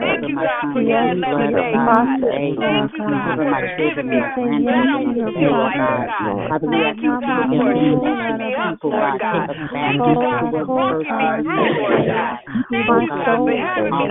Thank 0.00 0.28
you, 0.28 0.38
God, 0.38 0.68
for 0.72 0.82
yet 0.82 1.06
another 1.08 1.48
day, 1.48 1.80
God. 1.84 2.20
Thank 2.60 2.92
you, 2.92 3.02
God, 3.04 3.40
for 3.42 3.56
forgiving 3.60 4.08
me. 4.10 4.32
That 4.66 4.86
I 4.90 5.00
feel 5.34 5.58
like 5.58 5.84
God. 6.04 6.40
Thank 6.70 6.98
you, 7.02 7.16
God, 7.18 7.48
for 7.56 7.74
stirring 7.98 8.38
me 8.38 8.54
up, 8.56 8.78
Lord 8.82 9.18
God. 9.18 9.50
Thank 9.80 10.06
you, 10.06 10.18
oh 10.18 10.26
God, 10.26 10.44
for 10.50 10.66
walking 10.66 11.16
me 11.16 11.34
through, 11.42 11.72
Lord 11.74 12.06
God. 12.06 12.19
Thank 12.70 12.88
you, 12.88 13.08
God, 13.10 13.42
for 13.42 13.56
having 13.56 13.94
me. 13.98 14.06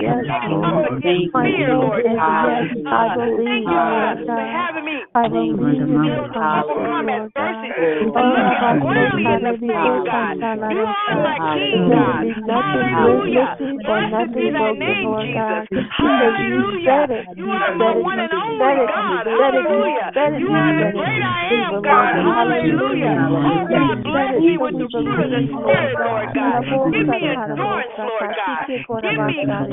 Thank 1.02 1.24
you 1.24 1.30
for 1.32 1.42
fear, 1.44 1.74
Lord 1.74 2.04
God. 2.04 2.46
Thank 2.46 3.66
you, 3.66 3.80
God, 3.80 4.16
for 4.26 4.44
having 4.44 4.84
me. 4.84 4.98
I 5.10 5.26
believe 5.26 5.58
in 5.58 5.90
You 5.90 5.98
you, 5.98 6.14
know, 6.14 6.28
to 6.28 6.38
God. 6.38 6.70
overcome 6.70 7.08
adversity, 7.10 7.72
to 7.98 8.14
Oh, 8.14 8.30
look 8.30 8.46
God, 8.62 8.78
squarely 8.78 9.26
in 9.26 9.42
the 9.42 9.56
face, 9.58 10.06
God. 10.06 10.38
You 10.70 10.82
are 10.86 11.18
my 11.18 11.36
King, 11.58 11.90
God. 11.90 12.22
Hallelujah. 12.46 13.58
Blessed 13.58 14.30
be 14.38 14.46
thy 14.54 14.70
name, 14.78 15.10
Jesus. 15.26 15.66
Hallelujah. 15.98 17.10
You 17.34 17.48
are 17.50 17.74
my 17.74 17.92
one 17.98 18.20
and 18.22 18.32
only 18.32 18.86
God. 18.86 19.26
Hallelujah. 19.26 20.14
You 20.38 20.48
are 20.54 20.72
the 20.78 20.88
great 20.94 21.22
I 21.26 21.42
am, 21.58 21.82
God. 21.82 22.14
Hallelujah. 22.22 23.18
Oh, 23.50 23.66
God, 23.66 23.96
bless 24.06 24.34
me 24.38 24.54
with 24.62 24.78
the 24.78 24.88
fruit 24.94 25.18
of 25.20 25.30
the 25.30 25.42
Spirit, 25.50 25.98
Lord 25.98 26.30
God. 26.38 26.62
Give 26.62 27.06
me 27.10 27.18
endurance, 27.18 27.98
Lord 28.06 28.30
God. 28.34 28.64
Give 28.68 29.20
me 29.26 29.38
God. 29.46 29.66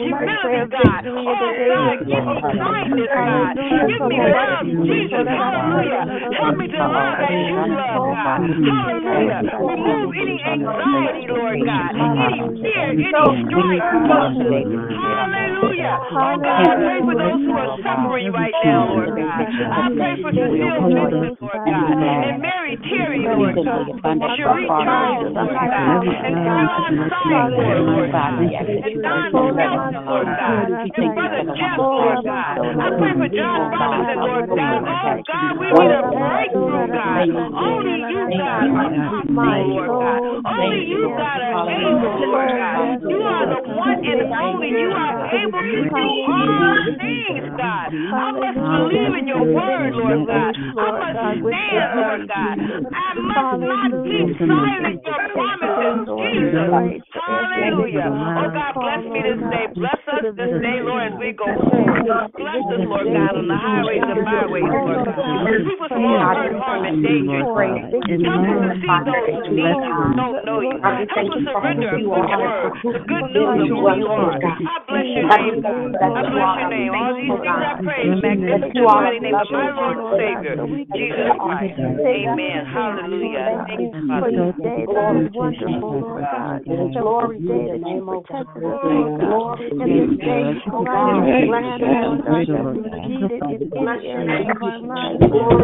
humility, 0.00 0.66
God. 0.72 1.02
Oh, 1.06 1.52
God, 1.66 1.96
give 2.06 2.24
me 2.24 2.36
kindness, 2.56 3.12
God. 3.16 3.52
Give 3.56 4.02
me 4.08 4.18
love, 4.20 4.66
Jesus. 4.86 5.26
Hallelujah. 5.26 6.04
Help 6.36 6.54
me 6.56 6.66
to 6.68 6.80
love 6.80 7.18
as 7.20 7.38
you 7.48 7.60
love, 7.70 8.02
God. 8.12 8.38
Hallelujah. 8.44 9.56
Remove 9.62 10.10
any 10.16 10.38
anxiety, 10.46 11.24
Lord 11.28 11.60
God. 11.64 11.90
Any 11.96 12.40
fear, 12.62 12.86
any 12.92 13.12
strife, 13.46 13.88
emotions. 13.96 14.68
Hallelujah. 14.96 15.94
Oh, 16.16 16.36
God, 16.40 16.62
I 16.66 16.74
pray 16.76 17.00
for 17.04 17.16
those 17.16 17.40
who 17.46 17.54
are 17.56 17.72
suffering 17.82 18.32
right 18.32 18.54
now, 18.64 18.86
Lord 18.90 19.12
God. 19.16 19.44
I 19.46 19.82
pray 19.96 20.14
for 20.22 20.30
Cecile 20.32 20.82
Vincent, 20.86 21.36
Lord 21.40 21.60
God. 21.64 21.92
And 21.96 22.42
Lord 22.80 23.56
God. 23.64 23.88
Cherie 24.36 24.66
Charles, 24.84 25.32
Lord 25.34 25.54
God. 25.54 26.02
And 26.26 26.34
Caroline 26.44 26.96
Sidemore, 27.10 27.80
Lord 27.86 28.12
God. 28.12 28.42
And 28.84 29.02
Don 29.02 29.32
Phelps, 29.56 29.96
Lord 30.06 30.26
God. 30.36 30.66
And 30.96 31.14
Brother 31.14 31.42
Jeff, 31.56 31.78
Lord 31.78 32.24
God. 32.24 32.56
I 32.80 32.88
pray 32.98 33.12
for 33.16 33.28
John 33.32 33.70
Robinson, 33.72 34.18
Lord 34.20 34.48
God. 34.56 34.82
Oh, 34.86 35.22
God, 35.26 35.52
we 35.58 35.66
need 35.72 35.90
a 35.92 36.02
breakthrough, 36.12 36.88
God. 36.92 37.28
Only 37.56 37.98
you, 38.06 38.22
God, 38.38 38.70
are 38.76 38.90
possible, 39.08 39.66
Lord 39.66 39.90
God. 40.00 40.22
Only 40.46 40.80
you, 40.86 41.14
God, 41.16 41.40
are 41.42 41.58
able, 41.70 42.20
Lord 42.20 42.48
God. 42.56 43.00
You 43.10 43.20
are 43.22 43.46
the 43.48 43.62
one 43.76 44.00
and 44.00 44.32
only. 44.32 44.72
You 44.72 44.90
are 44.90 45.28
able 45.36 45.60
to 45.60 45.80
do 45.84 46.06
all 46.26 46.80
things, 46.96 47.44
God. 47.60 47.88
I 47.92 48.32
must 48.32 48.56
believe 48.56 49.14
in 49.20 49.24
your 49.28 49.44
word, 49.52 49.92
Lord 49.94 50.26
God. 50.26 50.52
I 50.56 51.36
must 51.36 51.44
stand, 51.44 51.90
Lord 51.96 52.24
God. 52.28 52.56
I 52.92 53.08
must 53.20 53.60
not 53.60 53.90
keep 54.02 54.28
silent 54.40 54.98
your 55.04 55.20
promises, 55.36 56.08
Jesus. 56.16 57.04
Hallelujah. 57.12 58.08
Oh, 58.08 58.48
God, 58.52 58.72
bless 58.80 59.02
me 59.04 59.20
this 59.22 59.40
day. 59.52 59.66
Bless 59.76 60.00
us 60.08 60.24
this 60.36 60.52
day, 60.64 60.78
Lord, 60.80 61.12
as 61.12 61.18
we 61.20 61.32
go 61.36 61.46
forward. 61.46 62.04
Bless 62.36 62.64
us, 62.72 62.82
Lord 62.86 63.06
God, 63.12 63.32
on 63.36 63.46
the 63.48 63.58
highways 63.60 64.02
and 64.02 64.24
byways, 64.24 64.64
Lord 64.64 65.04
God. 65.04 65.46
Keep 65.66 65.80
us 65.84 65.90
from 65.92 66.04
all 66.04 66.32
hurt, 66.32 66.56
harm, 66.56 66.84
and 66.86 67.02
danger. 67.04 67.44
Help 67.44 68.40
us 68.46 68.58
to 68.64 68.72
see 68.80 68.96
those 69.04 69.36
who 69.36 69.52
need 69.52 69.76
you, 69.84 70.16
don't 70.16 70.44
know 70.46 70.60
you. 70.64 70.76
Help 70.80 71.32
us 71.32 71.42
surrender 71.44 71.90
good 71.96 72.06
word, 72.06 72.72
the 72.84 73.00
good 73.04 73.26
news 73.34 73.56
of 73.56 73.65
you 73.72 74.06
are. 74.06 74.38
I 74.38 74.76
bless 74.86 75.06
your 75.10 75.26
name, 75.26 75.62
God. 75.62 76.14
I 76.14 76.22
bless 76.30 76.50
your 76.56 76.70
name. 76.70 76.92
All 76.94 77.14
these 77.16 77.34
things 77.34 77.46
I 77.46 77.74
pray 77.82 78.02
in 78.06 78.10
the 78.10 78.20
magnificent 78.22 78.84
mighty 78.86 79.20
name 79.20 79.34
of 79.34 79.48
my 79.50 79.68
Lord 79.74 79.98
and 79.98 80.10
Savior, 80.14 80.54
Jesus 80.66 81.00
Christ. 81.40 81.74
Amen. 81.80 82.60
Hallelujah. 82.66 83.66
Thank 83.66 83.80
you, 83.80 83.90
for 83.92 84.06
Father. 84.06 84.30
this 84.30 84.54
day 84.62 84.80
that 84.86 85.10
is 85.18 85.30
wonderful, 85.34 85.90
Lord 86.00 86.24
God. 86.24 86.64
Glory 86.66 87.38
day 87.40 87.64
that 87.74 87.82
you 87.82 87.98
protected 88.06 88.62
us, 88.62 88.78
Lord 88.82 89.20
God. 89.20 89.58
And 89.60 89.88
this 89.90 90.10
day 90.20 90.40
you 90.52 90.60
provided 90.66 91.26
a 91.26 91.46
plan 91.46 91.78
around 91.82 92.20
us 92.26 92.46
that 92.46 92.66
we 92.76 92.86
needed 93.06 93.42
in 93.42 93.74
any 93.76 94.08
area 94.08 94.50
of 94.50 94.82
Lord 95.30 95.62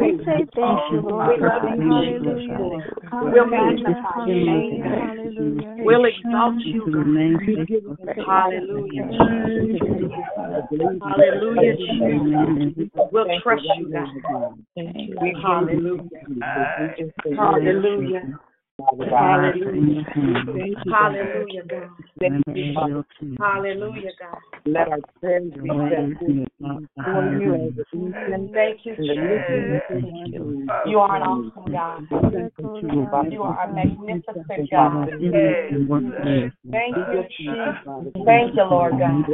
We 0.00 0.18
say 0.24 0.44
thank 0.54 0.80
you, 0.90 1.00
Lord 1.04 1.40
Hallelujah. 1.40 2.90
We'll 3.12 3.46
magnify 3.46 4.26
your 4.26 4.40
name. 4.46 5.84
We'll 5.84 6.04
exalt 6.04 6.54
you, 6.64 6.86
God. 6.92 7.06
Hallelujah. 8.26 9.06
Hallelujah, 11.02 11.74
We'll 13.12 13.26
trust 13.42 13.64
you, 13.76 13.90
God. 13.90 14.54
Hallelujah. 15.42 16.08
Hallelujah. 17.36 18.40
Hallelujah. 19.12 20.04
Hallelujah, 20.90 21.62
God. 21.68 21.90
Hallelujah, 23.38 24.10
God. 24.18 24.38
Let 24.66 24.88
our 24.88 24.98
prayers 25.20 25.52
be 25.54 25.70
you. 25.70 25.76
Thank 28.52 28.84
you, 28.84 28.96
Jesus. 28.96 29.80
You 30.84 30.98
are 30.98 31.16
an 31.16 31.22
awesome 31.22 31.72
God. 31.72 32.02
You 33.32 33.42
are 33.42 33.64
a 33.64 33.72
magnificent 33.72 34.70
God. 34.70 35.08
Thank 35.10 35.22
you, 36.96 37.24
Jesus. 37.38 37.76
Thank 38.24 38.56
you, 38.56 38.64
Lord 38.64 38.98
God. 38.98 39.24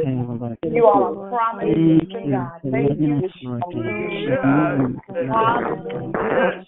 You 0.63 0.85
are 0.85 1.11
a 1.11 1.15
promise 1.29 1.75
keeping 1.75 2.31
God. 2.31 2.61
Thank 2.71 2.99
you, 2.99 3.07
Jesus. 3.19 3.31
Hallelujah. 5.29 6.63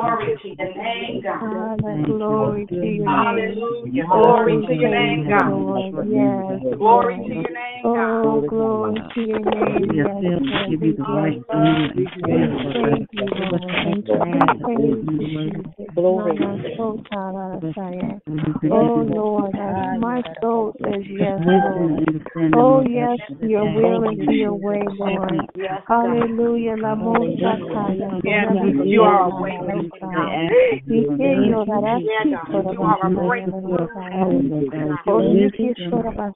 Glory 0.08 0.38
to 0.42 0.48
your 0.48 0.74
name, 0.74 1.20
God. 1.22 1.40
Hallelujah. 1.40 2.06
Glory 2.06 2.66
to 2.66 2.74
your 2.74 2.82
name. 2.82 3.04
Hallelujah. 3.04 4.04
Oh, 4.10 4.20
Glory 4.22 4.56
we 4.56 4.66
to 4.66 4.72
your 4.74 4.90
praise 4.90 4.92
name, 4.92 5.22
you, 5.24 5.28
God. 5.28 5.50
Lord. 5.50 6.08
Yes. 6.08 6.78
Glory 6.78 7.16
to 7.16 7.34
your 7.34 7.50
name, 7.50 7.82
God. 7.84 8.24
Oh, 8.24 8.40
glory 8.48 8.94
to 9.14 9.20
your 9.20 9.40
name. 9.40 9.88
We 9.88 9.96
Yes, 9.98 10.06
are 10.08 10.20
filled 10.20 10.42
to 10.42 10.48
yes. 10.48 10.70
give 10.70 10.80
We 10.80 10.86
you 10.88 10.92
the 10.96 11.02
bless 11.04 11.16
right 11.16 11.42
honor 11.50 11.84
and 11.84 11.94
praise, 11.94 11.94
We 11.94 12.04
Lord 12.22 12.74
praise 12.74 13.06
God. 13.08 13.12
you, 13.12 13.24
Give 13.28 13.52
us 13.52 13.60
Lord. 13.60 13.76
the 13.84 13.92
We 13.94 14.02
strength 14.02 14.06
to 14.06 14.64
praise 14.64 14.78
do 14.78 15.12
you, 15.12 15.18
your 15.18 15.34
word. 15.34 15.52
Jesus. 15.54 15.94
Glory. 15.94 16.38
Mama 16.38 16.58
so 16.76 16.86
tararasaya. 17.12 18.20
Everything 18.28 18.70
Oh, 18.72 19.02
you 19.02 19.08
do. 19.08 19.14
Lord, 19.14 19.54
my 20.00 20.22
soul 20.40 20.72
says 20.82 21.04
yes, 21.10 21.38
Wisdom 21.38 21.46
Lord. 21.46 21.90
and 21.90 22.08
understanding, 22.08 22.54
Oh, 22.54 22.60
Lord 22.60 22.84
God, 22.86 22.92
yes, 22.92 23.18
to 23.40 23.46
your 23.48 23.64
day. 23.66 23.74
will 23.74 24.02
and 24.08 24.18
to 24.18 24.32
your 24.32 24.54
way, 24.54 24.82
Lord. 24.98 25.32
Yes, 25.56 25.82
God. 25.88 26.06
Hallelujah. 26.06 26.76
La 26.76 26.94
mosataya. 26.94 28.20
Yes, 28.24 28.46
Forever 28.52 28.84
you 28.84 29.02
are 29.02 29.28
a 29.28 29.30
faithful, 29.30 29.66
way 29.66 29.87
Lord 29.90 30.02
maker, 30.02 30.14
God. 30.14 30.14
God. 30.14 30.52
Ikeyo 30.90 31.64
darasi 31.66 32.04
Yeah, 32.04 32.24
God. 32.30 32.72
You 32.72 32.82
are 32.82 33.06
a 33.06 33.10
breakthrough. 33.10 33.62
korabasaya. 33.62 35.02
Oh, 35.08 35.18
Wisdom 35.18 35.34
Nikki 35.34 35.74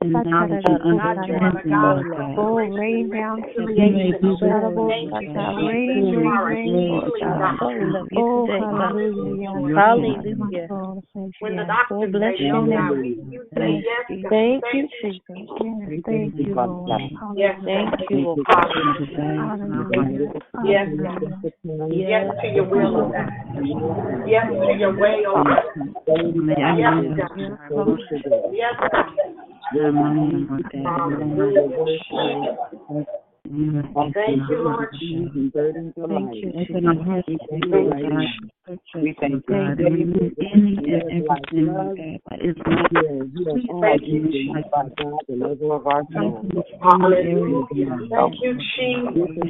and 0.00 0.24
knowledge 0.24 0.64
and 0.64 0.80
understanding, 0.82 1.80
Lord 1.82 2.06
God. 2.12 2.38
Oh, 2.38 2.56
rain 2.56 3.10
down 3.10 3.42
Creation. 3.42 3.66
creation. 3.66 4.22
Thank 4.88 5.12
you, 5.20 5.32
Rain, 5.62 5.92
Jesus. 5.92 6.12
You 6.12 6.18
rain, 6.18 6.26
are 6.26 6.42
a 6.42 6.54
rain, 6.54 6.72
Lord 6.88 7.04
healing 7.04 7.38
God. 7.38 7.58
God. 7.60 8.08
Oh, 8.16 8.46
hallelujah. 8.48 9.76
Hallelujah. 9.76 10.36
My 10.36 10.50
soul 10.68 11.04
says 11.14 11.30
When 11.40 11.56
the 11.56 11.62
yes. 11.62 11.68
doctors 11.68 12.12
bless 12.12 12.34
your 12.38 12.66
God, 12.66 12.66
name. 12.66 13.00
we, 13.00 13.08
you 13.30 13.40
say 13.56 13.82
yes, 13.84 14.04
God. 14.22 14.30
Thank 14.30 14.62
Thank 14.62 14.74
you, 14.74 14.88
you, 15.02 15.12
Jesus. 15.12 16.02
Thank 16.06 16.38
you, 16.38 16.54
Lord. 16.54 16.90
Thank 17.64 18.10
you, 18.10 18.16
Lord. 18.16 18.38
Desire 19.72 20.28
Yes, 20.64 20.86
yes 21.90 22.24
to 22.42 22.48
your 22.48 22.66
will, 22.68 22.96
oh 22.96 23.12
God. 23.12 23.41
Yes 24.26 24.46
to 24.48 24.72
your 24.78 24.96
way, 24.96 25.24
oh 25.26 25.42
God. 25.42 25.62
Yes, 26.78 26.94
God. 27.16 27.96
Yes, 28.52 28.74
God. 32.90 33.06
Thank 33.44 34.48
you, 34.48 34.62
Lord 34.62 34.88
Jesus. 34.98 35.52
Thank 35.54 36.34
you, 36.34 36.52
We 39.02 39.14
thank 39.20 39.44
you. 39.48 39.54
Thank 39.56 39.78
you. 39.78 40.30
Any 40.38 40.76
and 40.76 40.88
everything 41.10 41.66
that 42.30 42.40
is 42.40 42.56
not 42.66 42.92
Thank 43.80 44.02
you, 44.06 44.30
Jesus. 44.30 44.62
by 44.70 44.82
God, 44.96 45.18
the 45.28 45.34
level 45.34 45.72
of 45.72 45.86
our 45.86 46.02
soul. 46.12 46.48
Hallelujah. 46.80 47.98
Thank 48.10 48.34
you, 48.40 48.52
Jesus. 48.78 49.42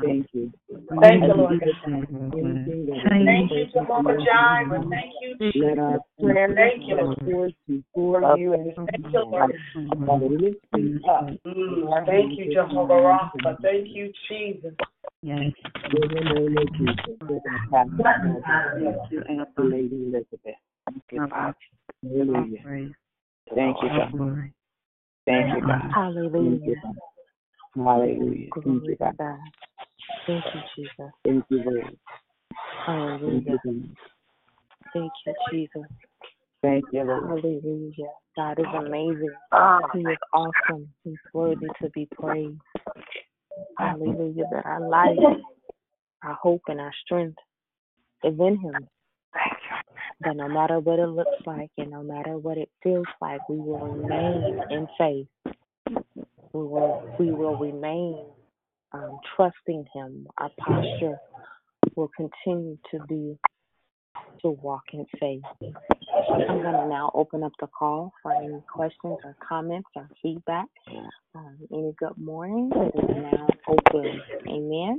Thank 0.00 0.26
you. 0.32 0.52
Thank 1.00 1.22
you, 1.24 1.34
Lord. 1.34 1.60
Thank 3.08 3.50
you, 3.50 3.66
Jehovah 3.72 4.16
Jireh. 4.24 4.84
Thank 4.90 5.12
you, 5.20 5.30
Jesus. 5.52 6.00
our 6.18 6.54
Thank 6.54 6.82
you, 6.86 6.96
Lord. 6.96 7.54
before 7.66 8.36
you 8.36 8.54
and 8.54 8.72
Thank 8.76 9.12
you, 9.12 9.24
Lord. 9.24 9.52
Father, 12.06 12.22
lift 12.22 12.38
you 12.38 12.44
up. 12.44 12.48
Thank 12.48 12.48
you, 12.48 12.54
Jehovah 12.54 12.94
Rapha. 12.94 13.62
Thank 13.62 13.88
you, 13.88 14.12
Jesus. 14.28 14.74
Yes. 15.22 15.38
In 15.38 15.52
the 15.92 16.20
name 16.20 16.58
of 16.58 16.72
Jesus, 16.74 16.96
we're 17.20 17.26
going 17.26 17.40
to 17.42 17.50
pass 17.70 17.86
it 17.86 18.06
over 18.26 19.42
to 19.56 19.62
Lady 19.62 19.96
Elizabeth. 20.06 20.58
Thank 20.86 21.02
you, 21.12 21.28
Father. 21.28 21.56
Hallelujah. 22.02 22.58
Thank 23.54 23.76
you, 23.82 23.88
God. 23.88 24.50
Thank 25.26 25.54
you, 25.54 25.60
God. 25.60 25.90
Hallelujah. 25.94 26.58
Thank 26.58 26.66
you, 26.66 26.76
God. 26.82 26.94
Hallelujah. 27.76 28.50
Thank 28.54 28.84
you, 28.84 28.96
God. 28.96 29.16
God. 29.18 29.38
Thank 30.26 30.44
you, 30.54 30.60
Jesus. 30.76 31.12
Thank 31.24 31.44
you, 31.48 31.62
Lord. 31.64 31.96
Hallelujah. 32.86 33.58
Thank 34.92 35.12
you, 35.26 35.34
Jesus. 35.50 35.88
Thank 36.64 36.84
you, 36.92 37.04
Lord. 37.04 37.42
Hallelujah. 37.42 38.12
God 38.34 38.58
is 38.58 38.64
amazing. 38.74 39.34
He 39.92 40.00
is 40.00 40.18
awesome. 40.32 40.88
He's 41.04 41.18
worthy 41.34 41.66
to 41.82 41.90
be 41.90 42.08
praised. 42.18 42.58
Hallelujah. 43.78 44.44
That 44.50 44.64
our 44.64 44.88
life, 44.88 45.18
our 46.22 46.32
hope, 46.34 46.62
and 46.68 46.80
our 46.80 46.92
strength 47.04 47.36
is 48.22 48.32
in 48.40 48.58
Him. 48.58 48.88
That 50.22 50.36
no 50.36 50.48
matter 50.48 50.80
what 50.80 50.98
it 50.98 51.08
looks 51.08 51.36
like 51.44 51.70
and 51.76 51.90
no 51.90 52.02
matter 52.02 52.38
what 52.38 52.56
it 52.56 52.70
feels 52.82 53.06
like, 53.20 53.46
we 53.46 53.58
will 53.58 53.86
remain 53.86 54.62
in 54.70 54.88
faith. 54.96 55.26
We 56.54 56.62
will, 56.62 57.14
we 57.18 57.30
will 57.30 57.58
remain 57.58 58.24
um, 58.92 59.18
trusting 59.36 59.84
Him. 59.92 60.28
Our 60.38 60.50
posture 60.58 61.18
will 61.94 62.10
continue 62.16 62.78
to 62.90 63.00
be 63.06 63.36
to 64.40 64.50
walk 64.50 64.84
in 64.92 65.04
faith. 65.20 65.42
I'm 66.32 66.62
going 66.62 66.74
to 66.74 66.88
now 66.88 67.10
open 67.14 67.42
up 67.42 67.52
the 67.60 67.66
call 67.66 68.12
for 68.22 68.32
any 68.34 68.62
questions 68.72 69.18
or 69.24 69.36
comments 69.46 69.88
or 69.96 70.08
feedback. 70.22 70.66
Um, 71.34 71.58
any 71.72 71.92
good 71.98 72.16
morning? 72.16 72.70
Now 72.70 73.48
open. 73.68 74.22
Amen. 74.48 74.98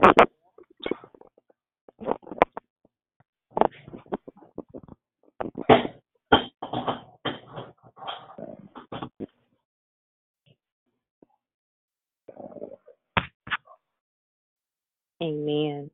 Amen. 15.24 15.90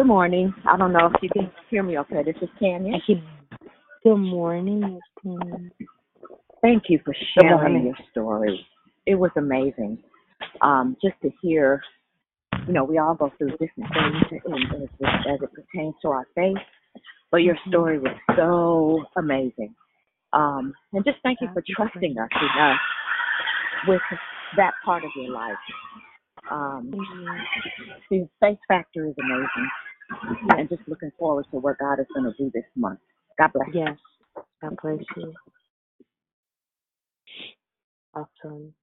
Good 0.00 0.06
morning. 0.06 0.54
I 0.66 0.78
don't 0.78 0.94
know 0.94 1.10
if 1.14 1.22
you 1.22 1.28
can 1.28 1.52
hear 1.68 1.82
me 1.82 1.98
okay. 1.98 2.22
This 2.24 2.34
is 2.40 2.48
Tanya. 2.58 2.94
Good 4.02 4.16
morning, 4.16 4.98
Thank 6.62 6.84
you 6.88 7.00
for 7.04 7.14
sharing 7.38 7.84
your 7.84 7.94
story. 8.10 8.66
It 9.04 9.16
was 9.16 9.30
amazing. 9.36 9.98
Um, 10.62 10.96
just 11.02 11.16
to 11.20 11.28
hear, 11.42 11.82
you 12.66 12.72
know, 12.72 12.82
we 12.82 12.96
all 12.96 13.14
go 13.14 13.30
through 13.36 13.50
different 13.58 13.92
things 13.92 14.40
and 14.46 14.82
as, 14.84 14.88
it- 15.00 15.28
as 15.34 15.38
it 15.42 15.50
pertains 15.52 15.94
to 16.00 16.08
our 16.08 16.26
faith, 16.34 16.56
but 17.30 17.42
your 17.42 17.58
story 17.68 17.98
was 17.98 18.16
so 18.38 19.04
amazing. 19.20 19.74
Um, 20.32 20.72
and 20.94 21.04
just 21.04 21.18
thank 21.22 21.40
you 21.42 21.48
for 21.52 21.62
trusting 21.76 22.16
us 22.18 22.28
enough 22.56 22.78
with 23.86 24.00
that 24.56 24.72
part 24.82 25.04
of 25.04 25.10
your 25.14 25.30
life. 25.30 25.56
Um, 26.50 26.90
the 28.10 28.26
faith 28.40 28.58
factor 28.66 29.04
is 29.06 29.14
amazing. 29.18 29.70
And 30.50 30.68
just 30.68 30.82
looking 30.88 31.12
forward 31.18 31.46
to 31.52 31.58
what 31.58 31.78
God 31.78 32.00
is 32.00 32.06
going 32.14 32.30
to 32.30 32.36
do 32.38 32.50
this 32.54 32.64
month. 32.76 33.00
God 33.38 33.52
bless. 33.52 33.68
Yes. 33.72 33.96
God 34.62 34.76
bless 34.82 34.98
you. 35.16 35.32
Awesome. 38.14 38.74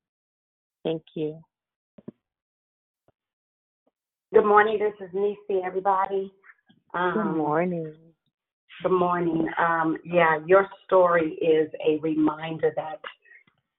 Thank 0.84 1.04
you. 1.16 1.40
Good 4.34 4.46
morning. 4.46 4.80
This 4.80 5.08
is 5.08 5.14
Nisi, 5.14 5.62
everybody. 5.66 6.32
Um, 6.94 7.14
Good 7.14 7.38
morning. 7.38 7.94
Good 8.84 8.92
morning. 8.92 9.48
Um, 9.58 9.98
yeah, 10.06 10.40
your 10.46 10.68
story 10.86 11.34
is 11.34 11.70
a 11.86 12.00
reminder 12.02 12.74
that 12.76 13.00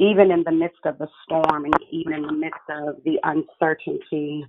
even 0.01 0.31
in 0.31 0.43
the 0.45 0.53
midst 0.53 0.81
of 0.85 0.99
the 0.99 1.09
storm 1.25 1.65
and 1.65 1.75
even 1.91 2.15
in 2.15 2.23
the 2.23 2.33
midst 2.33 2.61
of 2.71 2.97
the 3.05 3.19
uncertainty, 3.25 4.45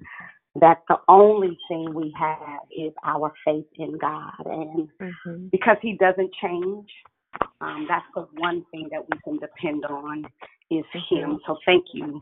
that 0.61 0.83
the 0.87 0.97
only 1.07 1.57
thing 1.67 1.93
we 1.93 2.13
have 2.17 2.59
is 2.75 2.93
our 3.03 3.33
faith 3.45 3.65
in 3.77 3.97
God. 3.97 4.45
And 4.45 4.89
Mm-hmm. 5.01 5.47
because 5.47 5.77
He 5.81 5.93
doesn't 5.93 6.31
change, 6.41 6.89
um, 7.61 7.85
that's 7.89 8.05
the 8.15 8.27
one 8.39 8.65
thing 8.71 8.89
that 8.91 9.01
we 9.09 9.17
can 9.23 9.37
depend 9.39 9.85
on 9.85 10.25
is 10.71 10.85
Him. 11.09 11.39
So 11.47 11.57
thank 11.65 11.85
you 11.93 12.19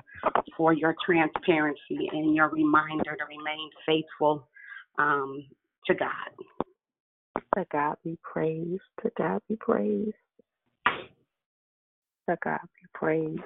for 0.55 0.73
your 0.73 0.95
transparency 1.05 2.09
and 2.11 2.35
your 2.35 2.49
reminder 2.49 3.15
to 3.15 3.25
remain 3.25 3.69
faithful 3.85 4.47
um, 4.97 5.45
to 5.87 5.93
God. 5.95 6.11
To 7.57 7.65
God 7.71 7.95
be 8.03 8.17
praised. 8.23 8.81
To 9.03 9.11
God 9.17 9.41
be 9.49 9.55
praised. 9.55 10.13
To 12.29 12.37
God 12.43 12.59
be 12.61 12.87
praised. 12.93 13.41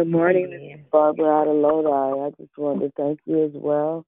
Good 0.00 0.08
morning, 0.08 0.48
this 0.48 0.80
is 0.80 0.86
Barbara 0.90 1.26
out 1.26 1.46
of 1.46 1.56
Lodi. 1.56 2.20
I 2.22 2.30
just 2.40 2.56
wanted 2.56 2.86
to 2.86 2.92
thank 2.96 3.20
you 3.26 3.44
as 3.44 3.50
well. 3.52 4.06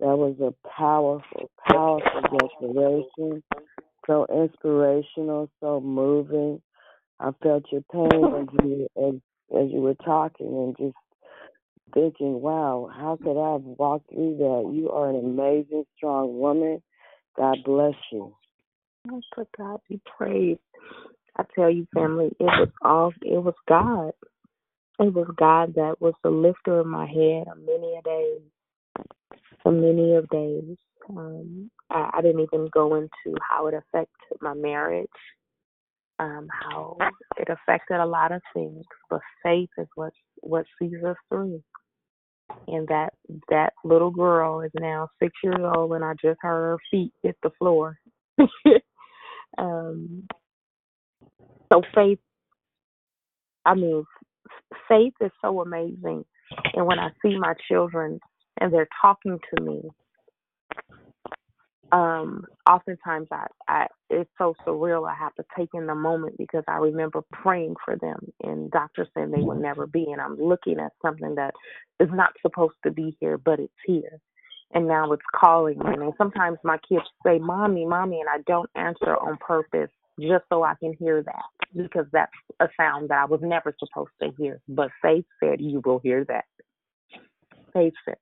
That 0.00 0.16
was 0.16 0.34
a 0.40 0.54
powerful, 0.66 1.50
powerful 1.68 2.22
declaration. 2.22 3.42
So 4.06 4.26
inspirational, 4.32 5.50
so 5.60 5.82
moving. 5.82 6.62
I 7.20 7.32
felt 7.42 7.64
your 7.70 7.82
pain 7.92 8.10
as 8.34 8.46
you 8.64 8.88
as, 8.96 9.14
as 9.54 9.70
you 9.70 9.80
were 9.82 9.96
talking 9.96 10.46
and 10.46 10.74
just 10.78 10.96
thinking, 11.92 12.40
wow, 12.40 12.88
how 12.90 13.18
could 13.22 13.38
I 13.38 13.52
have 13.52 13.62
walked 13.62 14.08
through 14.08 14.38
that? 14.38 14.72
You 14.74 14.88
are 14.90 15.10
an 15.10 15.16
amazing, 15.16 15.84
strong 15.98 16.38
woman. 16.38 16.82
God 17.36 17.58
bless 17.62 17.92
you. 18.10 18.34
Oh, 19.12 19.20
To 19.34 19.46
God 19.58 19.80
be 19.86 20.00
praised. 20.16 20.60
I 21.36 21.44
tell 21.54 21.70
you, 21.70 21.86
family, 21.92 22.34
it 22.40 22.44
was 22.44 22.68
all 22.80 23.12
it 23.20 23.42
was 23.44 23.54
God. 23.68 24.12
It 25.00 25.14
was 25.14 25.28
God 25.36 25.74
that 25.76 25.96
was 26.00 26.14
the 26.24 26.30
lifter 26.30 26.80
of 26.80 26.86
my 26.86 27.06
head 27.06 27.48
on 27.48 27.66
many 27.66 27.96
a 27.98 28.02
days. 28.02 28.42
For 29.62 29.72
many 29.72 30.14
of 30.14 30.28
days. 30.30 30.76
Um, 31.10 31.70
I, 31.90 32.10
I 32.14 32.22
didn't 32.22 32.42
even 32.42 32.68
go 32.74 32.96
into 32.96 33.38
how 33.50 33.66
it 33.68 33.74
affected 33.74 34.38
my 34.40 34.54
marriage, 34.54 35.08
um, 36.18 36.48
how 36.50 36.96
it 37.38 37.48
affected 37.48 38.00
a 38.00 38.06
lot 38.06 38.32
of 38.32 38.42
things. 38.54 38.84
But 39.10 39.20
faith 39.44 39.70
is 39.78 39.88
what 39.96 40.12
what 40.42 40.66
sees 40.80 41.02
us 41.06 41.16
through. 41.30 41.62
And 42.68 42.88
that 42.88 43.14
that 43.50 43.74
little 43.84 44.10
girl 44.10 44.62
is 44.62 44.72
now 44.80 45.08
six 45.22 45.32
years 45.44 45.60
old, 45.60 45.92
and 45.92 46.04
I 46.04 46.14
just 46.14 46.38
heard 46.42 46.72
her 46.72 46.78
feet 46.90 47.12
hit 47.22 47.36
the 47.42 47.50
floor. 47.58 47.98
um, 49.58 50.28
so 51.72 51.82
faith 51.94 52.18
I 53.66 53.74
mean, 53.76 54.04
faith 54.88 55.14
is 55.20 55.30
so 55.42 55.60
amazing. 55.60 56.24
And 56.74 56.86
when 56.86 56.98
I 56.98 57.10
see 57.22 57.38
my 57.38 57.54
children 57.68 58.20
and 58.60 58.72
they're 58.72 58.88
talking 59.02 59.38
to 59.54 59.62
me, 59.62 59.82
um, 61.92 62.44
oftentimes 62.68 63.28
I, 63.30 63.46
I 63.68 63.86
it's 64.10 64.30
so 64.38 64.54
surreal. 64.66 65.08
I 65.08 65.14
have 65.14 65.34
to 65.36 65.44
take 65.56 65.70
in 65.72 65.86
the 65.86 65.94
moment 65.94 66.36
because 66.36 66.64
I 66.68 66.76
remember 66.76 67.22
praying 67.32 67.74
for 67.84 67.96
them 67.96 68.18
and 68.42 68.70
doctors 68.70 69.08
saying 69.14 69.30
they 69.30 69.40
would 69.40 69.60
never 69.60 69.86
be, 69.86 70.06
and 70.10 70.20
I'm 70.20 70.36
looking 70.36 70.78
at 70.80 70.92
something 71.04 71.36
that 71.36 71.54
is 72.00 72.08
not 72.12 72.32
supposed 72.42 72.74
to 72.84 72.90
be 72.90 73.16
here, 73.20 73.38
but 73.38 73.60
it's 73.60 73.72
here. 73.86 74.20
And 74.74 74.88
now 74.88 75.12
it's 75.12 75.22
calling 75.34 75.78
me. 75.78 75.94
And 75.94 76.12
sometimes 76.18 76.58
my 76.64 76.78
kids 76.88 77.04
say, 77.24 77.38
"Mommy, 77.38 77.86
mommy," 77.86 78.20
and 78.20 78.28
I 78.28 78.42
don't 78.46 78.70
answer 78.74 79.16
on 79.16 79.36
purpose 79.38 79.90
just 80.20 80.44
so 80.50 80.62
I 80.62 80.74
can 80.80 80.94
hear 80.98 81.22
that 81.22 81.44
because 81.74 82.06
that's 82.12 82.32
a 82.60 82.68
sound 82.78 83.10
that 83.10 83.18
I 83.18 83.24
was 83.26 83.40
never 83.42 83.74
supposed 83.78 84.10
to 84.22 84.30
hear. 84.38 84.60
But 84.68 84.90
faith 85.02 85.26
said 85.42 85.60
you 85.60 85.82
will 85.84 85.98
hear 85.98 86.24
that. 86.26 86.44
Faith 87.72 87.94
said. 88.04 88.16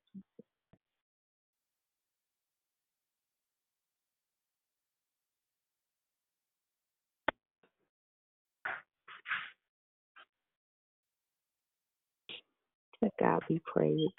To 13.02 13.10
God 13.20 13.42
be 13.48 13.60
praised. 13.64 14.12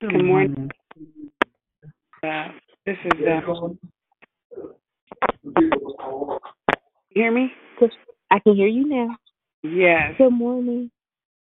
Good 0.00 0.24
morning. 0.24 0.70
Uh, 2.22 2.48
this 2.84 2.96
is 3.04 3.26
uh, 3.26 3.68
hear 7.10 7.32
me? 7.32 7.52
I 8.30 8.38
can 8.40 8.56
hear 8.56 8.66
you 8.66 8.88
now. 8.88 9.16
Yes. 9.62 10.14
Good 10.18 10.30
morning. 10.30 10.90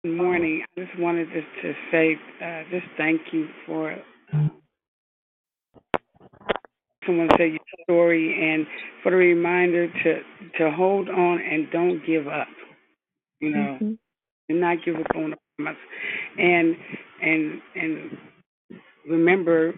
Good 0.03 0.15
morning. 0.15 0.63
I 0.77 0.81
just 0.81 0.99
wanted 0.99 1.27
just 1.33 1.47
to 1.61 1.73
say, 1.91 2.17
uh, 2.43 2.63
just 2.69 2.85
thank 2.97 3.21
you 3.31 3.47
for 3.65 3.93
uh, 3.93 4.49
someone 7.05 7.29
say 7.37 7.49
your 7.49 7.59
story 7.83 8.53
and 8.53 8.65
for 9.01 9.11
the 9.11 9.17
reminder 9.17 9.87
to 9.87 10.21
to 10.57 10.71
hold 10.71 11.09
on 11.09 11.39
and 11.41 11.69
don't 11.71 12.05
give 12.05 12.27
up. 12.27 12.47
You 13.39 13.49
know, 13.51 13.77
Mm-hmm. 13.81 13.93
and 14.49 14.61
not 14.61 14.77
give 14.85 14.95
up 14.95 15.07
on 15.15 15.31
the 15.31 15.37
promise, 15.57 15.77
and 16.37 16.75
and 17.21 17.61
and 17.75 18.17
remember 19.09 19.73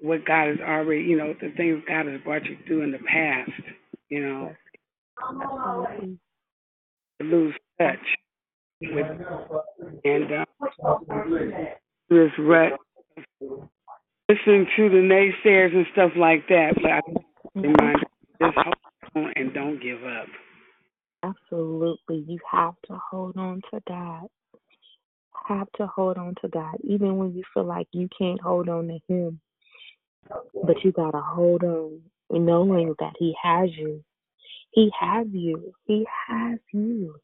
what 0.00 0.24
God 0.24 0.48
has 0.48 0.58
already, 0.60 1.02
you 1.02 1.16
know, 1.16 1.34
the 1.40 1.50
things 1.56 1.82
God 1.86 2.06
has 2.06 2.20
brought 2.22 2.44
you 2.44 2.56
through 2.66 2.82
in 2.82 2.92
the 2.92 2.98
past. 2.98 3.50
You 4.08 4.26
know, 4.26 4.52
lose 7.20 7.54
touch 7.80 7.98
with 8.80 9.06
and 10.04 10.32
uh, 10.32 10.44
this 12.08 12.30
rut 12.38 12.72
listen 14.30 14.66
to 14.76 14.88
the 14.88 15.02
naysayers 15.44 15.74
and 15.74 15.86
stuff 15.92 16.12
like 16.16 16.46
that. 16.48 16.74
But 16.76 16.90
I 16.90 17.00
remind 17.54 17.98
just 18.40 18.56
hold 18.56 18.74
on 19.16 19.32
and 19.36 19.52
don't 19.52 19.82
give 19.82 20.02
up. 20.04 20.26
Absolutely. 21.22 22.24
You 22.26 22.38
have 22.50 22.74
to 22.86 22.98
hold 23.10 23.36
on 23.36 23.60
to 23.72 23.80
God. 23.86 24.26
Have 25.48 25.70
to 25.76 25.86
hold 25.86 26.16
on 26.16 26.34
to 26.42 26.48
God, 26.48 26.76
even 26.84 27.16
when 27.16 27.34
you 27.34 27.42
feel 27.52 27.64
like 27.64 27.88
you 27.92 28.08
can't 28.16 28.40
hold 28.40 28.68
on 28.68 28.86
to 28.88 28.98
Him. 29.12 29.40
But 30.28 30.84
you 30.84 30.92
got 30.92 31.12
to 31.12 31.20
hold 31.20 31.62
on, 31.64 32.00
knowing 32.30 32.94
that 32.98 33.14
He 33.18 33.34
has 33.42 33.70
you. 33.76 34.04
He 34.72 34.90
has 34.98 35.26
you. 35.32 35.72
He 35.86 36.06
has 36.28 36.58
you. 36.72 37.14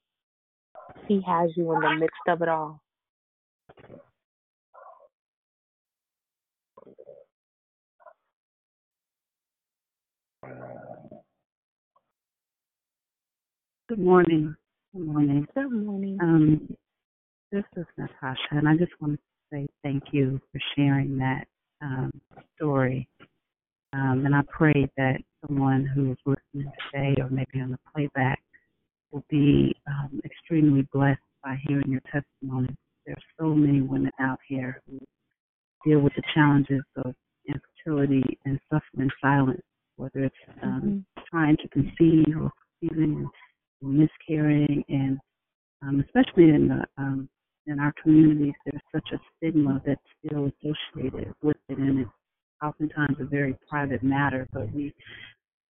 He 1.06 1.22
has 1.26 1.50
you 1.56 1.72
in 1.72 1.80
the 1.80 1.96
midst 2.00 2.16
of 2.28 2.42
it 2.42 2.48
all. 2.48 2.80
Good 13.88 13.98
morning. 14.00 14.56
Good 14.92 15.06
morning. 15.06 15.46
Good 15.54 15.70
morning. 15.70 16.18
Um, 16.20 16.76
this 17.52 17.64
is 17.76 17.86
Natasha, 17.96 18.38
and 18.50 18.68
I 18.68 18.76
just 18.76 18.92
wanted 19.00 19.16
to 19.18 19.22
say 19.52 19.66
thank 19.84 20.02
you 20.10 20.40
for 20.50 20.60
sharing 20.74 21.18
that 21.18 21.46
um, 21.82 22.10
story. 22.56 23.08
Um, 23.92 24.24
and 24.26 24.34
I 24.34 24.42
pray 24.50 24.90
that 24.96 25.18
someone 25.46 25.86
who 25.86 26.12
is 26.12 26.18
listening 26.26 26.70
today 26.92 27.14
or 27.20 27.28
maybe 27.30 27.60
on 27.60 27.70
the 27.70 27.78
playback 27.94 28.40
will 29.10 29.24
be 29.30 29.74
um, 29.86 30.20
extremely 30.24 30.86
blessed 30.92 31.20
by 31.42 31.56
hearing 31.66 31.90
your 31.90 32.02
testimony. 32.12 32.74
There 33.06 33.14
are 33.14 33.28
so 33.40 33.54
many 33.54 33.80
women 33.80 34.10
out 34.20 34.38
here 34.48 34.82
who 34.86 34.98
deal 35.84 36.00
with 36.00 36.12
the 36.16 36.22
challenges 36.34 36.82
of 37.04 37.14
infertility 37.48 38.38
and 38.44 38.58
suffer 38.70 38.84
in 38.98 39.10
silence, 39.20 39.62
whether 39.96 40.24
it's 40.24 40.34
um, 40.62 41.06
trying 41.30 41.56
to 41.58 41.68
conceive 41.68 42.26
or 42.36 42.50
conceiving 42.80 43.28
or 43.82 43.88
miscarrying, 43.88 44.84
and 44.88 45.18
um, 45.82 46.04
especially 46.04 46.50
in 46.50 46.68
the 46.68 46.84
um, 46.98 47.28
in 47.66 47.80
our 47.80 47.92
communities, 48.02 48.54
there's 48.64 48.82
such 48.94 49.08
a 49.12 49.20
stigma 49.36 49.82
that's 49.84 50.00
still 50.24 50.50
associated 50.62 51.34
with 51.42 51.56
it, 51.68 51.78
and 51.78 52.00
it's 52.00 52.10
oftentimes 52.62 53.16
a 53.20 53.24
very 53.24 53.56
private 53.68 54.02
matter. 54.02 54.48
But 54.52 54.72
we 54.72 54.94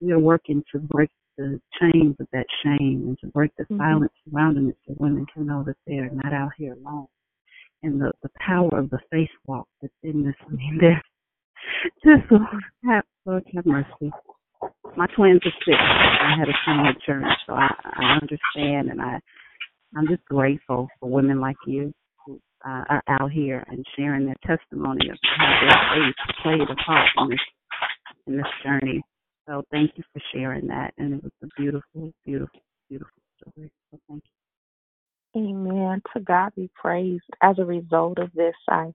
we 0.01 0.11
are 0.11 0.19
working 0.19 0.63
to 0.71 0.79
break 0.79 1.09
the 1.37 1.59
chains 1.79 2.15
of 2.19 2.27
that 2.33 2.45
shame 2.63 3.03
and 3.07 3.17
to 3.19 3.27
break 3.27 3.51
the 3.57 3.65
Mhm. 3.65 3.77
silence 3.77 4.13
surrounding 4.29 4.69
it, 4.69 4.77
so 4.85 4.95
women 4.99 5.25
can 5.25 5.45
know 5.47 5.63
that 5.63 5.77
they 5.85 5.99
are 5.99 6.09
not 6.09 6.33
out 6.33 6.51
here 6.57 6.73
alone. 6.73 7.07
And 7.83 8.01
the 8.01 8.11
the 8.21 8.29
power 8.39 8.69
of 8.77 8.89
the 8.89 8.99
faith 9.11 9.29
walk 9.45 9.67
that's 9.81 9.93
in 10.03 10.23
this. 10.23 10.35
I 10.45 10.49
mean, 10.51 10.77
there. 10.79 11.01
Just 12.03 12.23
have, 12.85 13.03
Lord 13.25 13.43
have 13.53 13.65
mercy. 13.65 14.11
My 14.95 15.05
twins 15.07 15.41
are 15.45 15.51
sick. 15.65 15.75
I 15.75 16.35
had 16.37 16.49
a 16.49 16.53
similar 16.65 16.93
journey, 17.05 17.35
so 17.45 17.53
I, 17.53 17.69
I 17.83 18.19
understand, 18.21 18.89
and 18.89 19.01
I 19.01 19.19
I'm 19.95 20.07
just 20.07 20.25
grateful 20.25 20.87
for 20.99 21.09
women 21.09 21.39
like 21.39 21.55
you 21.65 21.93
who 22.25 22.39
uh, 22.65 22.83
are 22.89 23.03
out 23.07 23.31
here 23.31 23.63
and 23.67 23.85
sharing 23.95 24.25
their 24.25 24.35
testimony 24.45 25.09
of 25.09 25.17
how 25.37 25.59
their 25.61 26.03
faith 26.03 26.35
played 26.43 26.69
a 26.69 26.75
part 26.83 27.07
in 27.17 27.29
this 27.29 27.39
in 28.27 28.37
this 28.37 28.45
journey. 28.63 29.01
So 29.47 29.63
thank 29.71 29.91
you 29.95 30.03
for 30.11 30.21
sharing 30.33 30.67
that, 30.67 30.93
and 30.97 31.13
it 31.13 31.23
was 31.23 31.31
a 31.43 31.47
beautiful, 31.57 32.11
beautiful, 32.25 32.59
beautiful 32.89 33.21
story. 33.39 33.71
So 33.91 33.99
thank 34.09 34.23
you. 34.23 34.31
Amen. 35.35 36.01
To 36.13 36.19
God 36.19 36.51
be 36.55 36.69
praised. 36.75 37.23
As 37.41 37.59
a 37.59 37.65
result 37.65 38.17
of 38.17 38.31
this, 38.33 38.55
I 38.67 38.91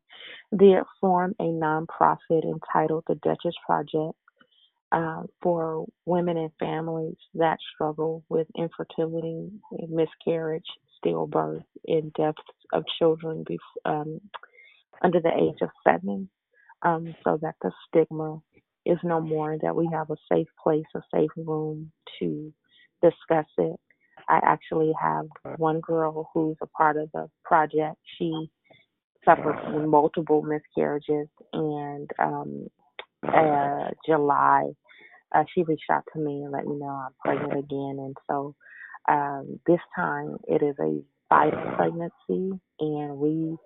did 0.57 0.83
form 1.01 1.35
a 1.39 1.45
nonprofit 1.45 2.45
entitled 2.45 3.05
the 3.07 3.15
Duchess 3.23 3.55
Project 3.65 4.19
uh, 4.93 5.23
for 5.43 5.87
women 6.05 6.37
and 6.37 6.51
families 6.61 7.17
that 7.35 7.59
struggle 7.75 8.23
with 8.29 8.47
infertility, 8.57 9.49
miscarriage, 9.89 10.67
stillbirth, 11.05 11.65
and 11.87 12.13
deaths 12.13 12.39
of 12.75 12.85
children 12.99 13.45
um, 13.87 14.21
under 15.03 15.21
the 15.21 15.33
age 15.35 15.61
of 15.63 15.71
seven, 15.83 16.29
um, 16.83 17.15
so 17.25 17.39
that 17.41 17.55
the 17.63 17.73
stigma 17.89 18.39
is 18.85 18.99
no 19.03 19.21
more, 19.21 19.57
that 19.63 19.75
we 19.75 19.89
have 19.91 20.11
a 20.11 20.17
safe 20.31 20.49
place, 20.63 20.85
a 20.95 21.01
safe 21.15 21.31
room 21.37 21.91
to 22.19 22.53
discuss 23.03 23.47
it. 23.59 23.77
I 24.29 24.41
actually 24.45 24.93
have 25.01 25.27
one 25.57 25.81
girl 25.81 26.29
who's 26.35 26.57
a 26.61 26.67
part 26.67 26.97
of 26.97 27.11
the 27.13 27.29
project. 27.45 27.97
She 28.19 28.51
suffered 29.25 29.59
from 29.65 29.89
multiple 29.89 30.43
miscarriages, 30.43 31.29
and 31.53 32.11
um, 32.19 32.69
uh, 33.27 33.91
July, 34.07 34.71
uh, 35.35 35.45
she 35.55 35.63
reached 35.63 35.91
out 35.91 36.05
to 36.13 36.21
me 36.21 36.43
and 36.43 36.53
let 36.53 36.67
me 36.67 36.75
know 36.75 36.87
I'm 36.87 37.13
pregnant 37.25 37.59
again. 37.59 37.97
And 37.99 38.17
so 38.29 38.55
um, 39.09 39.61
this 39.67 39.81
time 39.97 40.37
it 40.49 40.63
is 40.63 40.77
a 40.81 41.01
vital 41.29 41.77
pregnancy, 41.77 42.61
and 42.81 43.19
we 43.19 43.57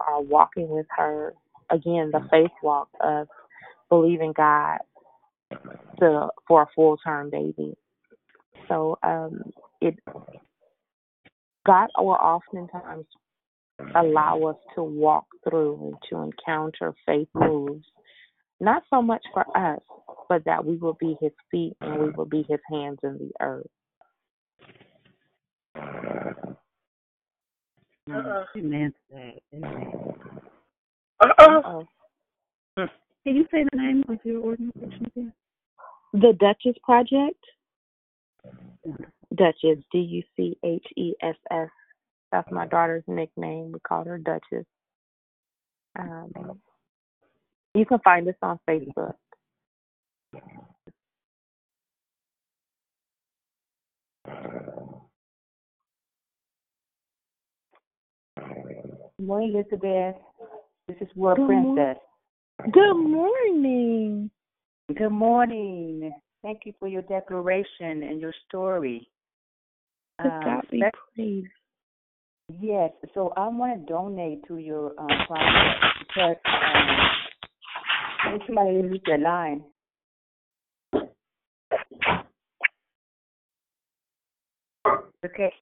are 0.00 0.20
walking 0.20 0.68
with 0.68 0.86
her 0.96 1.34
again 1.70 2.10
the 2.12 2.26
faith 2.30 2.50
walk 2.62 2.88
of 3.00 3.28
believing 3.88 4.32
God 4.36 4.78
to 6.00 6.28
for 6.48 6.62
a 6.62 6.66
full 6.74 6.96
term 6.98 7.30
baby. 7.30 7.74
So 8.68 8.98
um, 9.02 9.42
it 9.80 9.98
God 11.64 11.88
will 11.98 12.10
oftentimes 12.10 13.06
allow 13.94 14.42
us 14.44 14.56
to 14.74 14.82
walk 14.82 15.26
through 15.48 15.88
and 15.88 15.94
to 16.10 16.22
encounter 16.22 16.94
faith 17.06 17.28
moves, 17.34 17.84
not 18.62 18.84
so 18.88 19.02
much 19.02 19.22
for 19.34 19.44
us, 19.56 19.80
but 20.28 20.44
that 20.44 20.64
we 20.64 20.76
will 20.76 20.96
be 20.98 21.16
His 21.20 21.32
feet 21.50 21.76
and 21.80 22.00
we 22.00 22.10
will 22.10 22.26
be 22.26 22.46
His 22.48 22.60
hands 22.70 22.98
in 23.02 23.18
the 23.18 23.30
earth. 23.40 23.66
Amen 28.56 28.92
to 29.10 29.14
that. 29.14 29.38
Uh-oh. 31.20 31.86
Can 32.76 33.36
you 33.36 33.46
say 33.52 33.64
the 33.70 33.78
name 33.78 34.04
of 34.08 34.18
your 34.24 34.42
organization 34.42 35.06
again? 35.06 35.32
The 36.12 36.32
Duchess 36.38 36.76
Project. 36.84 37.42
Duchess, 39.34 39.78
D 39.92 39.98
U 39.98 40.22
C 40.36 40.58
H 40.64 40.86
E 40.96 41.14
S 41.22 41.36
S. 41.50 41.68
That's 42.32 42.50
my 42.50 42.66
daughter's 42.66 43.04
nickname. 43.06 43.72
We 43.72 43.78
call 43.80 44.04
her 44.04 44.18
Duchess. 44.18 44.66
Um, 45.98 46.32
you 47.74 47.86
can 47.86 47.98
find 48.00 48.28
us 48.28 48.34
on 48.42 48.58
Facebook. 48.68 49.14
Good 59.18 59.26
morning, 59.26 59.54
Elizabeth. 59.54 60.16
This 60.88 60.96
is 61.00 61.08
World 61.16 61.38
Good 61.38 61.48
mor- 61.48 61.74
Princess. 61.76 62.02
Good 62.72 62.94
morning. 62.94 64.30
Good 64.96 65.10
morning. 65.10 66.12
Thank 66.42 66.60
you 66.64 66.74
for 66.78 66.88
your 66.88 67.02
declaration 67.02 68.02
and 68.02 68.20
your 68.20 68.34
story. 68.48 69.08
To 70.20 70.28
God 70.44 70.62
be 70.70 70.82
praised. 71.14 71.48
Yes, 72.60 72.90
so 73.14 73.32
I 73.36 73.48
want 73.48 73.80
to 73.80 73.92
donate 73.92 74.46
to 74.48 74.58
your 74.58 74.92
um, 74.98 75.08
project 75.26 75.84
because 76.00 76.36
um, 76.44 76.98
if 78.26 78.42
somebody 78.46 78.82
leaves 78.82 79.04
their 79.06 79.18
line. 79.18 79.64
Okay. 85.24 85.52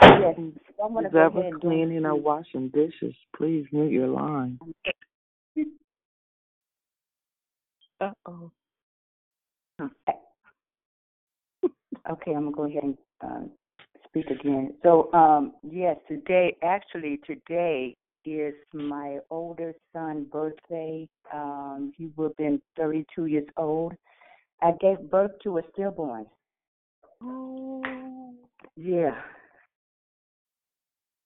Yes, 0.00 0.34
so 0.36 0.82
I 0.82 0.86
want 0.86 1.06
to 1.06 1.10
Who's 1.10 1.12
go 1.12 1.26
ever 1.26 1.40
ahead 1.40 1.52
and 1.52 1.60
cleaning 1.60 2.04
or 2.04 2.10
donate. 2.10 2.22
washing 2.22 2.68
dishes, 2.70 3.14
please 3.36 3.66
mute 3.72 3.92
your 3.92 4.08
line. 4.08 4.58
Uh 8.00 8.12
oh. 8.26 8.52
Okay, 12.10 12.32
I'm 12.32 12.44
gonna 12.44 12.52
go 12.52 12.64
ahead 12.66 12.84
and 12.84 12.98
um, 13.22 13.50
speak 14.06 14.26
again. 14.30 14.74
So, 14.84 15.12
um, 15.12 15.54
yes, 15.68 15.96
today, 16.06 16.56
actually, 16.62 17.18
today 17.26 17.96
is 18.24 18.54
my 18.72 19.18
older 19.30 19.74
son's 19.92 20.28
birthday. 20.28 21.08
Um, 21.32 21.92
he 21.96 22.10
would 22.16 22.28
have 22.28 22.36
been 22.36 22.62
32 22.76 23.26
years 23.26 23.46
old. 23.56 23.94
I 24.62 24.72
gave 24.80 25.10
birth 25.10 25.32
to 25.44 25.58
a 25.58 25.62
stillborn. 25.72 26.26
Oh. 27.22 28.34
Yeah. 28.76 29.20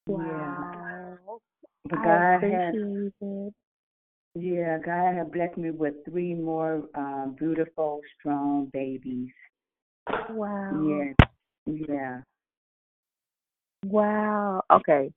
Wow. 0.06 1.40
But 1.88 1.98
I 1.98 2.04
God 2.04 2.34
appreciate 2.36 2.74
has, 2.74 3.12
it. 3.20 3.54
yeah, 4.34 4.78
God 4.78 5.14
has 5.14 5.26
blessed 5.32 5.56
me 5.58 5.70
with 5.70 5.94
three 6.08 6.34
more 6.34 6.84
um, 6.94 7.36
beautiful, 7.38 8.00
strong 8.18 8.66
babies. 8.72 9.30
Wow. 10.30 10.82
Yeah, 10.84 11.26
yeah. 11.66 12.20
Wow. 13.84 14.62
Okay. 14.70 15.12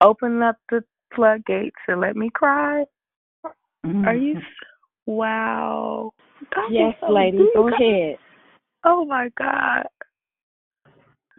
Open 0.00 0.42
up 0.42 0.56
the 0.70 0.82
floodgates 1.14 1.76
and 1.88 2.00
let 2.00 2.16
me 2.16 2.30
cry. 2.32 2.84
Are 3.84 4.14
you? 4.14 4.34
Mm-hmm. 4.34 4.40
Wow. 5.06 6.12
God 6.54 6.70
Yes, 6.70 6.94
so 7.00 7.12
lady, 7.12 7.38
good. 7.38 7.48
go 7.54 7.68
ahead. 7.68 8.16
Oh 8.84 9.04
my 9.04 9.28
God. 9.36 9.86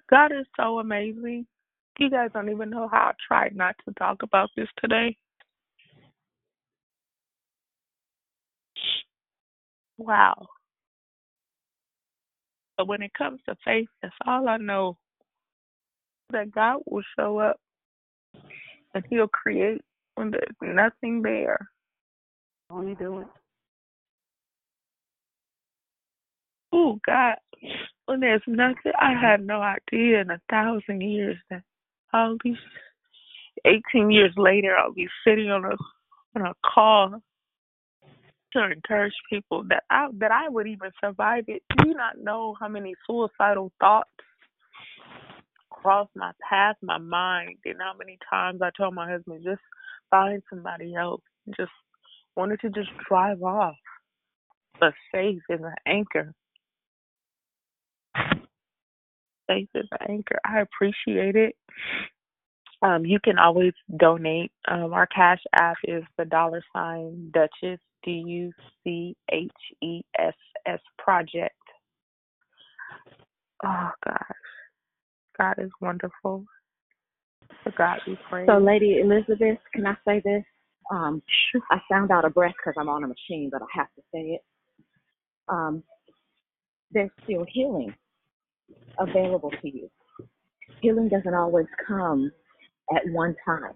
God 0.10 0.32
is 0.32 0.46
so 0.58 0.80
amazing. 0.80 1.46
You 2.00 2.10
guys 2.10 2.30
don't 2.34 2.50
even 2.50 2.70
know 2.70 2.88
how 2.92 3.12
I 3.12 3.14
tried 3.28 3.56
not 3.56 3.76
to 3.86 3.94
talk 3.96 4.24
about 4.24 4.50
this 4.56 4.68
today. 4.82 5.16
Wow. 9.98 10.48
But 12.78 12.88
when 12.88 13.02
it 13.02 13.14
comes 13.14 13.40
to 13.48 13.56
faith, 13.64 13.88
that's 14.02 14.14
all 14.26 14.48
I 14.50 14.58
know. 14.58 14.98
That 16.32 16.52
God 16.52 16.80
will 16.86 17.04
show 17.18 17.38
up 17.38 17.58
and 18.94 19.04
He'll 19.10 19.28
create 19.28 19.82
when 20.16 20.32
there's 20.32 20.56
nothing 20.76 21.22
there. 21.22 21.70
Only 22.70 22.96
do 22.96 23.20
it. 23.20 23.28
Oh 26.72 27.00
God, 27.06 27.36
when 28.06 28.20
there's 28.20 28.42
nothing, 28.48 28.94
I 29.00 29.14
had 29.14 29.46
no 29.46 29.62
idea 29.62 30.22
in 30.22 30.32
a 30.32 30.42
thousand 30.50 31.02
years 31.02 31.38
that 31.50 31.62
all 32.14 32.36
these 32.44 32.58
18 33.66 34.12
years 34.12 34.34
later, 34.38 34.76
I'll 34.76 34.92
be 34.92 35.08
sitting 35.26 35.52
on 35.52 35.66
a 35.66 35.76
on 36.36 36.48
a 36.48 36.54
call 36.66 37.22
to 38.54 38.72
encourage 38.72 39.14
people 39.30 39.64
that 39.70 39.84
I 39.90 40.08
that 40.20 40.32
I 40.32 40.50
would 40.50 40.68
even 40.68 40.92
survive 41.04 41.46
it. 41.48 41.62
Do 41.78 41.90
you 41.90 41.96
not 41.96 42.18
know 42.18 42.56
how 42.60 42.68
many 42.68 42.96
suicidal 43.08 43.72
thoughts 43.80 44.10
crossed 45.84 46.16
my 46.16 46.32
path, 46.50 46.76
my 46.82 46.98
mind, 46.98 47.58
and 47.66 47.76
how 47.80 47.94
many 47.98 48.18
times 48.30 48.62
I 48.62 48.70
told 48.76 48.96
my 48.96 49.10
husband 49.10 49.44
just 49.44 49.62
find 50.10 50.42
somebody 50.50 50.96
else, 50.96 51.22
just 51.58 51.72
wanted 52.36 52.62
to 52.62 52.70
just 52.70 52.90
drive 53.10 53.44
off. 53.44 53.76
But 54.80 54.94
faith 55.12 55.42
is 55.50 55.60
an 55.62 55.76
anchor. 55.86 56.34
Faith 59.48 59.70
is 59.76 59.88
an 59.92 60.08
anchor. 60.10 60.40
I 60.46 60.62
appreciate 60.62 61.36
it. 61.36 61.56
Um, 62.82 63.06
you 63.06 63.20
can 63.24 63.38
always 63.38 63.74
donate. 63.98 64.52
Um, 64.68 64.94
our 64.94 65.08
cash 65.08 65.40
app 65.54 65.78
is 65.86 66.04
the 66.18 66.26
dollar 66.26 66.62
sign 66.76 67.32
Duchess 67.34 67.80
D 68.04 68.24
U 68.26 68.52
C 68.84 69.16
H 69.32 69.52
E 69.82 70.02
S 70.20 70.34
S 70.66 70.80
project. 70.98 71.56
Oh 73.66 73.90
gosh, 74.06 74.43
God 75.38 75.56
is 75.58 75.72
wonderful. 75.82 76.46
To 77.64 77.72
God 77.78 78.00
be 78.06 78.18
praised. 78.30 78.50
So, 78.50 78.58
Lady 78.58 79.00
Elizabeth, 79.00 79.58
can 79.74 79.86
I 79.86 79.96
say 80.06 80.22
this? 80.24 80.44
Um, 80.92 81.22
I 81.72 81.80
sound 81.90 82.12
out 82.12 82.26
of 82.26 82.34
breath 82.34 82.54
because 82.58 82.76
I'm 82.80 82.90
on 82.90 83.04
a 83.04 83.08
machine, 83.08 83.50
but 83.52 83.62
I 83.62 83.66
have 83.76 83.88
to 83.96 84.02
say 84.14 84.20
it. 84.20 84.42
Um, 85.48 85.84
there's 86.92 87.10
still 87.24 87.46
healing 87.52 87.94
available 89.00 89.50
to 89.50 89.68
you. 89.68 89.90
Healing 90.82 91.10
doesn't 91.10 91.34
always 91.34 91.66
come 91.88 92.32
at 92.96 93.02
one 93.12 93.36
time. 93.46 93.74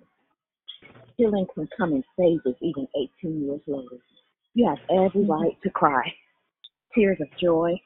Healing 1.17 1.47
can 1.55 1.67
come 1.77 1.93
in 1.93 2.03
phases, 2.17 2.55
even 2.61 2.87
18 3.23 3.45
years 3.45 3.61
later. 3.67 4.01
You 4.53 4.67
have 4.67 4.77
every 4.89 5.25
right 5.25 5.57
to 5.63 5.69
cry. 5.69 6.03
Tears 6.93 7.17
of 7.21 7.27
joy, 7.41 7.79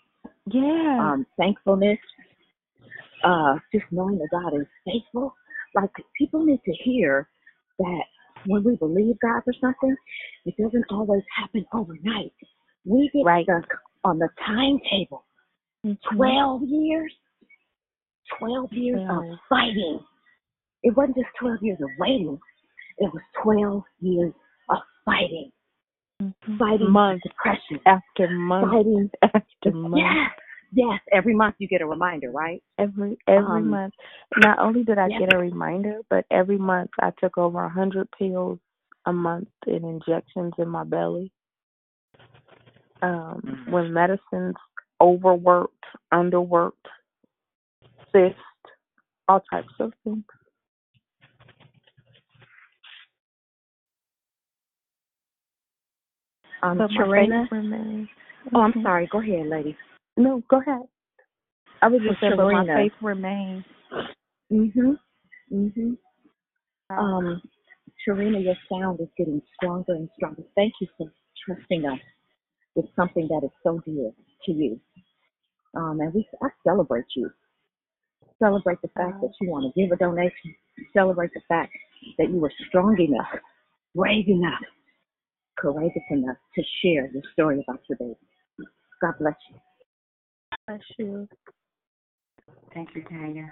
yeah, 0.48 0.98
um, 1.00 1.26
thankfulness, 1.38 2.00
uh, 3.24 3.56
just 3.74 3.86
knowing 3.92 4.18
that 4.18 4.30
God 4.32 4.56
is 4.60 4.68
faithful. 4.86 5.34
Like 5.76 5.92
people 6.18 6.46
need 6.46 6.62
to 6.66 6.74
hear 6.84 7.30
that 7.80 8.04
when 8.46 8.64
we 8.64 8.76
believe 8.76 9.16
God 9.22 9.42
for 9.44 9.54
something, 9.62 9.96
it 10.46 10.56
doesn't 10.62 10.86
always 10.90 11.24
happen 11.38 11.66
overnight. 11.74 12.34
We 12.86 13.10
get 13.14 13.44
stuck 13.44 13.70
on 14.04 14.20
the 14.20 14.30
timetable. 14.46 15.24
Mm-hmm. 15.86 16.16
Twelve 16.16 16.62
years, 16.64 17.14
twelve 18.40 18.72
years 18.72 19.02
of 19.10 19.24
fighting. 19.50 20.00
It 20.84 20.96
wasn't 20.96 21.18
just 21.18 21.30
twelve 21.40 21.60
years 21.62 21.80
of 21.82 21.90
waiting. 22.00 22.40
It 22.98 23.12
was 23.14 23.22
twelve 23.44 23.84
years 24.00 24.34
of 24.70 24.78
fighting, 25.06 25.52
fighting 26.60 26.92
month 26.92 27.22
depression, 27.24 27.80
after 27.86 28.30
month 28.30 28.72
fighting 28.72 29.10
after 29.24 29.72
month. 29.78 29.96
Yes, 29.98 30.32
yes. 30.72 31.00
Every 31.12 31.36
month 31.36 31.56
you 31.60 31.68
get 31.68 31.82
a 31.82 31.86
reminder, 31.86 32.32
right? 32.32 32.64
Every 32.78 33.18
every 33.28 33.62
Um, 33.62 33.70
month. 33.70 33.94
Not 34.38 34.60
only 34.60 34.84
did 34.84 34.98
I 34.98 35.08
yeah. 35.08 35.20
get 35.20 35.34
a 35.34 35.38
reminder, 35.38 36.00
but 36.10 36.26
every 36.32 36.58
month 36.58 36.92
I 37.00 37.12
took 37.20 37.38
over 37.38 37.64
a 37.64 37.70
hundred 37.70 38.10
pills 38.18 38.60
a 39.06 39.14
month 39.14 39.50
and 39.68 39.84
injections 39.84 40.54
in 40.58 40.68
my 40.70 40.84
belly. 40.84 41.32
Um, 43.02 43.66
when 43.70 43.94
medicine's 43.94 44.56
overworked, 45.02 45.84
underworked, 46.14 46.72
cyst, 48.12 48.36
all 49.28 49.42
types 49.52 49.74
of 49.80 49.92
things. 50.04 50.24
Um, 56.64 56.78
But 56.78 56.92
my 56.92 57.02
Sharina. 57.04 57.44
faith 57.44 57.52
remains. 57.52 58.10
Oh, 58.54 58.62
I'm 58.62 58.74
Mhm. 58.74 58.84
sorry. 58.84 59.08
Go 59.08 59.20
ahead, 59.20 59.48
lady. 59.48 59.76
No, 60.22 60.44
go 60.50 60.62
ahead. 60.62 60.84
I 61.82 61.88
was 61.88 62.02
just 62.08 62.20
saying, 62.22 62.34
but 62.38 62.52
my 62.52 62.66
faith 62.76 62.94
remains. 63.02 63.64
Mhm. 64.52 65.00
Mhm. 65.52 65.98
Um, 66.92 67.42
Sharina, 68.06 68.44
your 68.44 68.56
sound 68.70 69.00
is 69.00 69.08
getting 69.18 69.42
stronger 69.56 69.94
and 69.94 70.10
stronger. 70.16 70.44
Thank 70.56 70.74
you 70.80 70.88
for 70.98 71.12
trusting 71.44 71.86
us 71.88 72.00
with 72.76 72.94
something 72.96 73.28
that 73.30 73.44
is 73.44 73.52
so 73.64 73.80
dear 73.80 74.12
to 74.44 74.52
you. 74.52 74.80
Um, 75.74 76.00
and 76.02 76.14
we 76.14 76.28
I 76.44 76.50
celebrate 76.64 77.16
you. 77.16 77.32
Celebrate 78.38 78.82
the 78.82 78.90
fact 78.90 79.22
that 79.22 79.34
you 79.40 79.50
want 79.50 79.74
to 79.74 79.80
give 79.80 79.92
a 79.92 79.96
donation. 79.96 80.56
Celebrate 80.94 81.34
the 81.34 81.42
fact 81.48 81.74
that 82.18 82.30
you 82.30 82.38
were 82.38 82.52
strong 82.68 83.00
enough, 83.00 83.34
brave 83.96 84.28
enough, 84.28 84.62
courageous 85.58 86.04
enough 86.12 86.38
to 86.56 86.64
share 86.82 87.08
your 87.08 87.24
story 87.34 87.64
about 87.68 87.82
your 87.90 87.98
baby. 87.98 88.18
God 89.02 89.14
bless 89.20 89.36
you. 89.50 89.60
Bless 90.72 90.82
you. 90.98 91.28
Thank 92.74 92.96
you, 92.96 93.04
Tanya. 93.04 93.52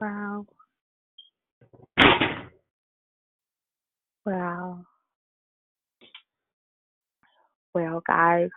Wow. 0.00 0.44
Wow. 4.26 4.80
Well, 7.74 8.02
guys, 8.04 8.48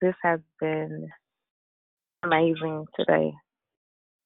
this 0.00 0.14
has 0.24 0.40
been 0.60 1.08
amazing 2.24 2.86
today. 2.98 3.32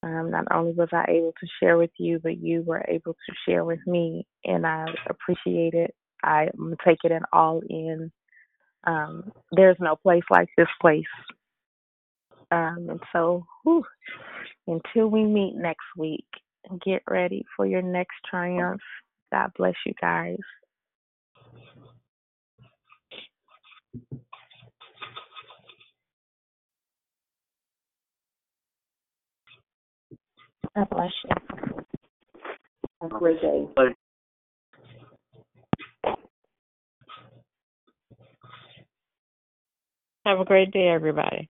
Um, 0.03 0.31
not 0.31 0.47
only 0.51 0.73
was 0.73 0.89
I 0.93 1.05
able 1.11 1.35
to 1.39 1.47
share 1.61 1.77
with 1.77 1.91
you, 1.99 2.19
but 2.23 2.39
you 2.39 2.62
were 2.62 2.83
able 2.89 3.12
to 3.12 3.35
share 3.47 3.67
with 3.67 3.81
me, 3.87 4.27
and 4.47 4.67
I 4.67 4.87
appreciate 5.11 5.75
it. 5.75 5.95
I'm 6.25 6.77
taking 6.83 7.12
it 7.12 7.23
all 7.31 7.61
in. 7.69 8.11
Um, 8.85 9.33
there's 9.53 9.77
no 9.81 9.97
place 9.97 10.24
like 10.31 10.49
this 10.57 10.69
place. 10.81 11.05
Um, 12.51 12.86
and 12.90 13.01
so, 13.12 13.44
whew, 13.64 13.85
until 14.66 15.09
we 15.09 15.24
meet 15.24 15.55
next 15.56 15.86
week, 15.97 16.27
get 16.85 17.02
ready 17.09 17.44
for 17.56 17.66
your 17.66 17.82
next 17.82 18.14
triumph. 18.28 18.81
God 19.32 19.51
bless 19.56 19.74
you 19.85 19.93
guys. 20.01 20.39
God 30.77 30.89
bless 30.90 31.12
you. 31.24 31.31
Have 33.02 33.12
a 33.12 33.18
great 33.18 33.40
day. 33.40 33.66
Have 40.24 40.40
a 40.40 40.44
great 40.44 40.70
day, 40.73 40.89
everybody. 40.89 41.48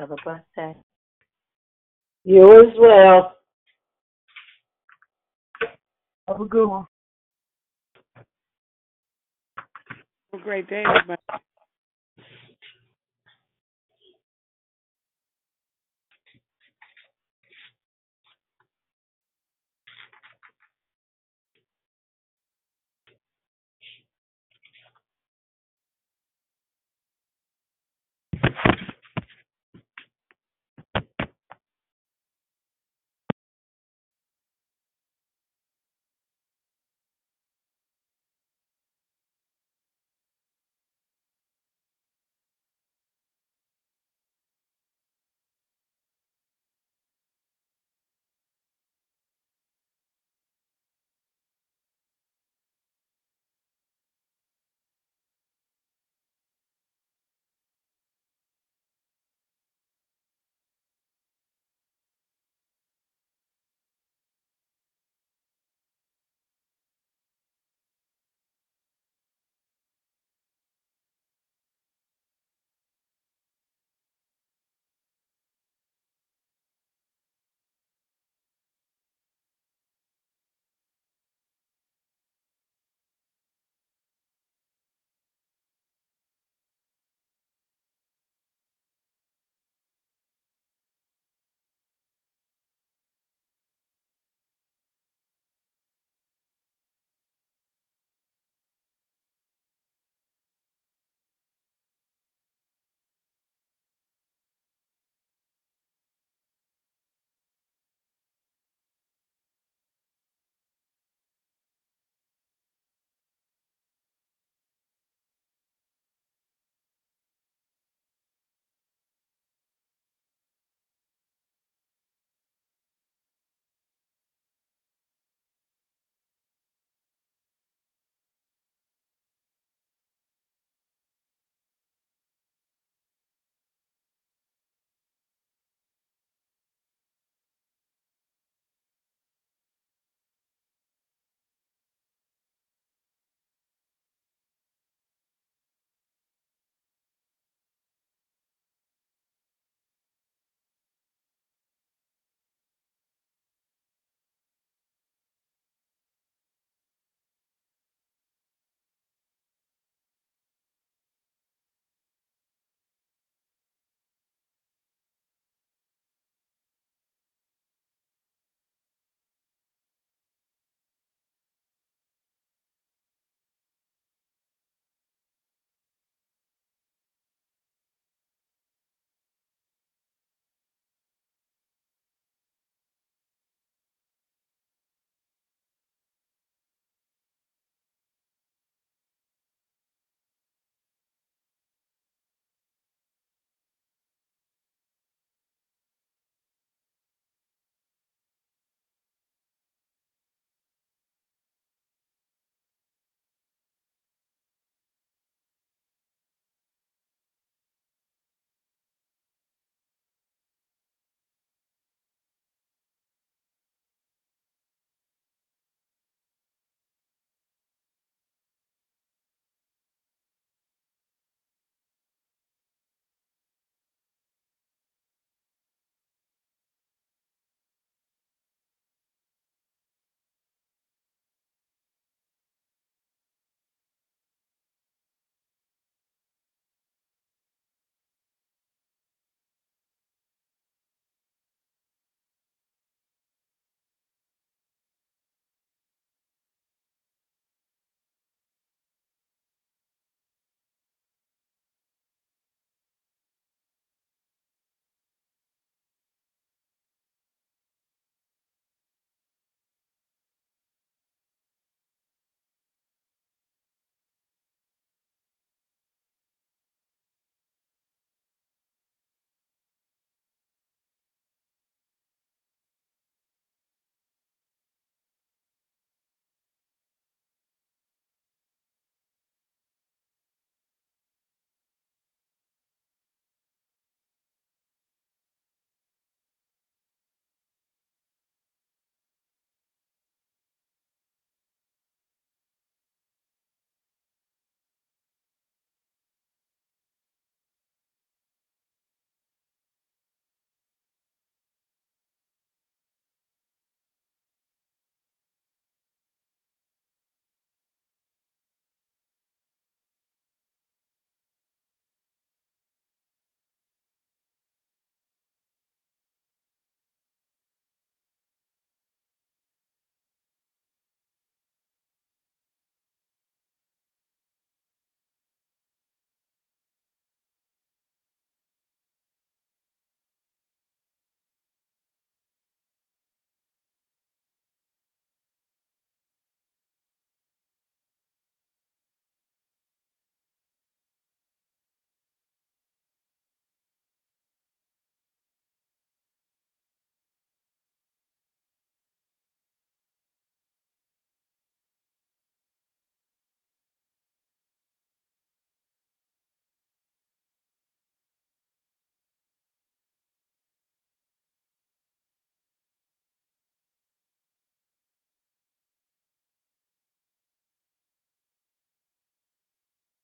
Have 0.00 0.12
a 0.12 0.16
blessed 0.24 0.44
day. 0.56 0.74
You 2.24 2.44
as 2.52 2.74
well. 2.78 3.34
Have 6.28 6.40
a 6.40 6.44
good 6.46 6.68
one. 6.68 6.86
Have 10.32 10.42
a 10.42 10.44
great 10.44 10.68
day, 10.68 10.84
everybody. 10.86 11.20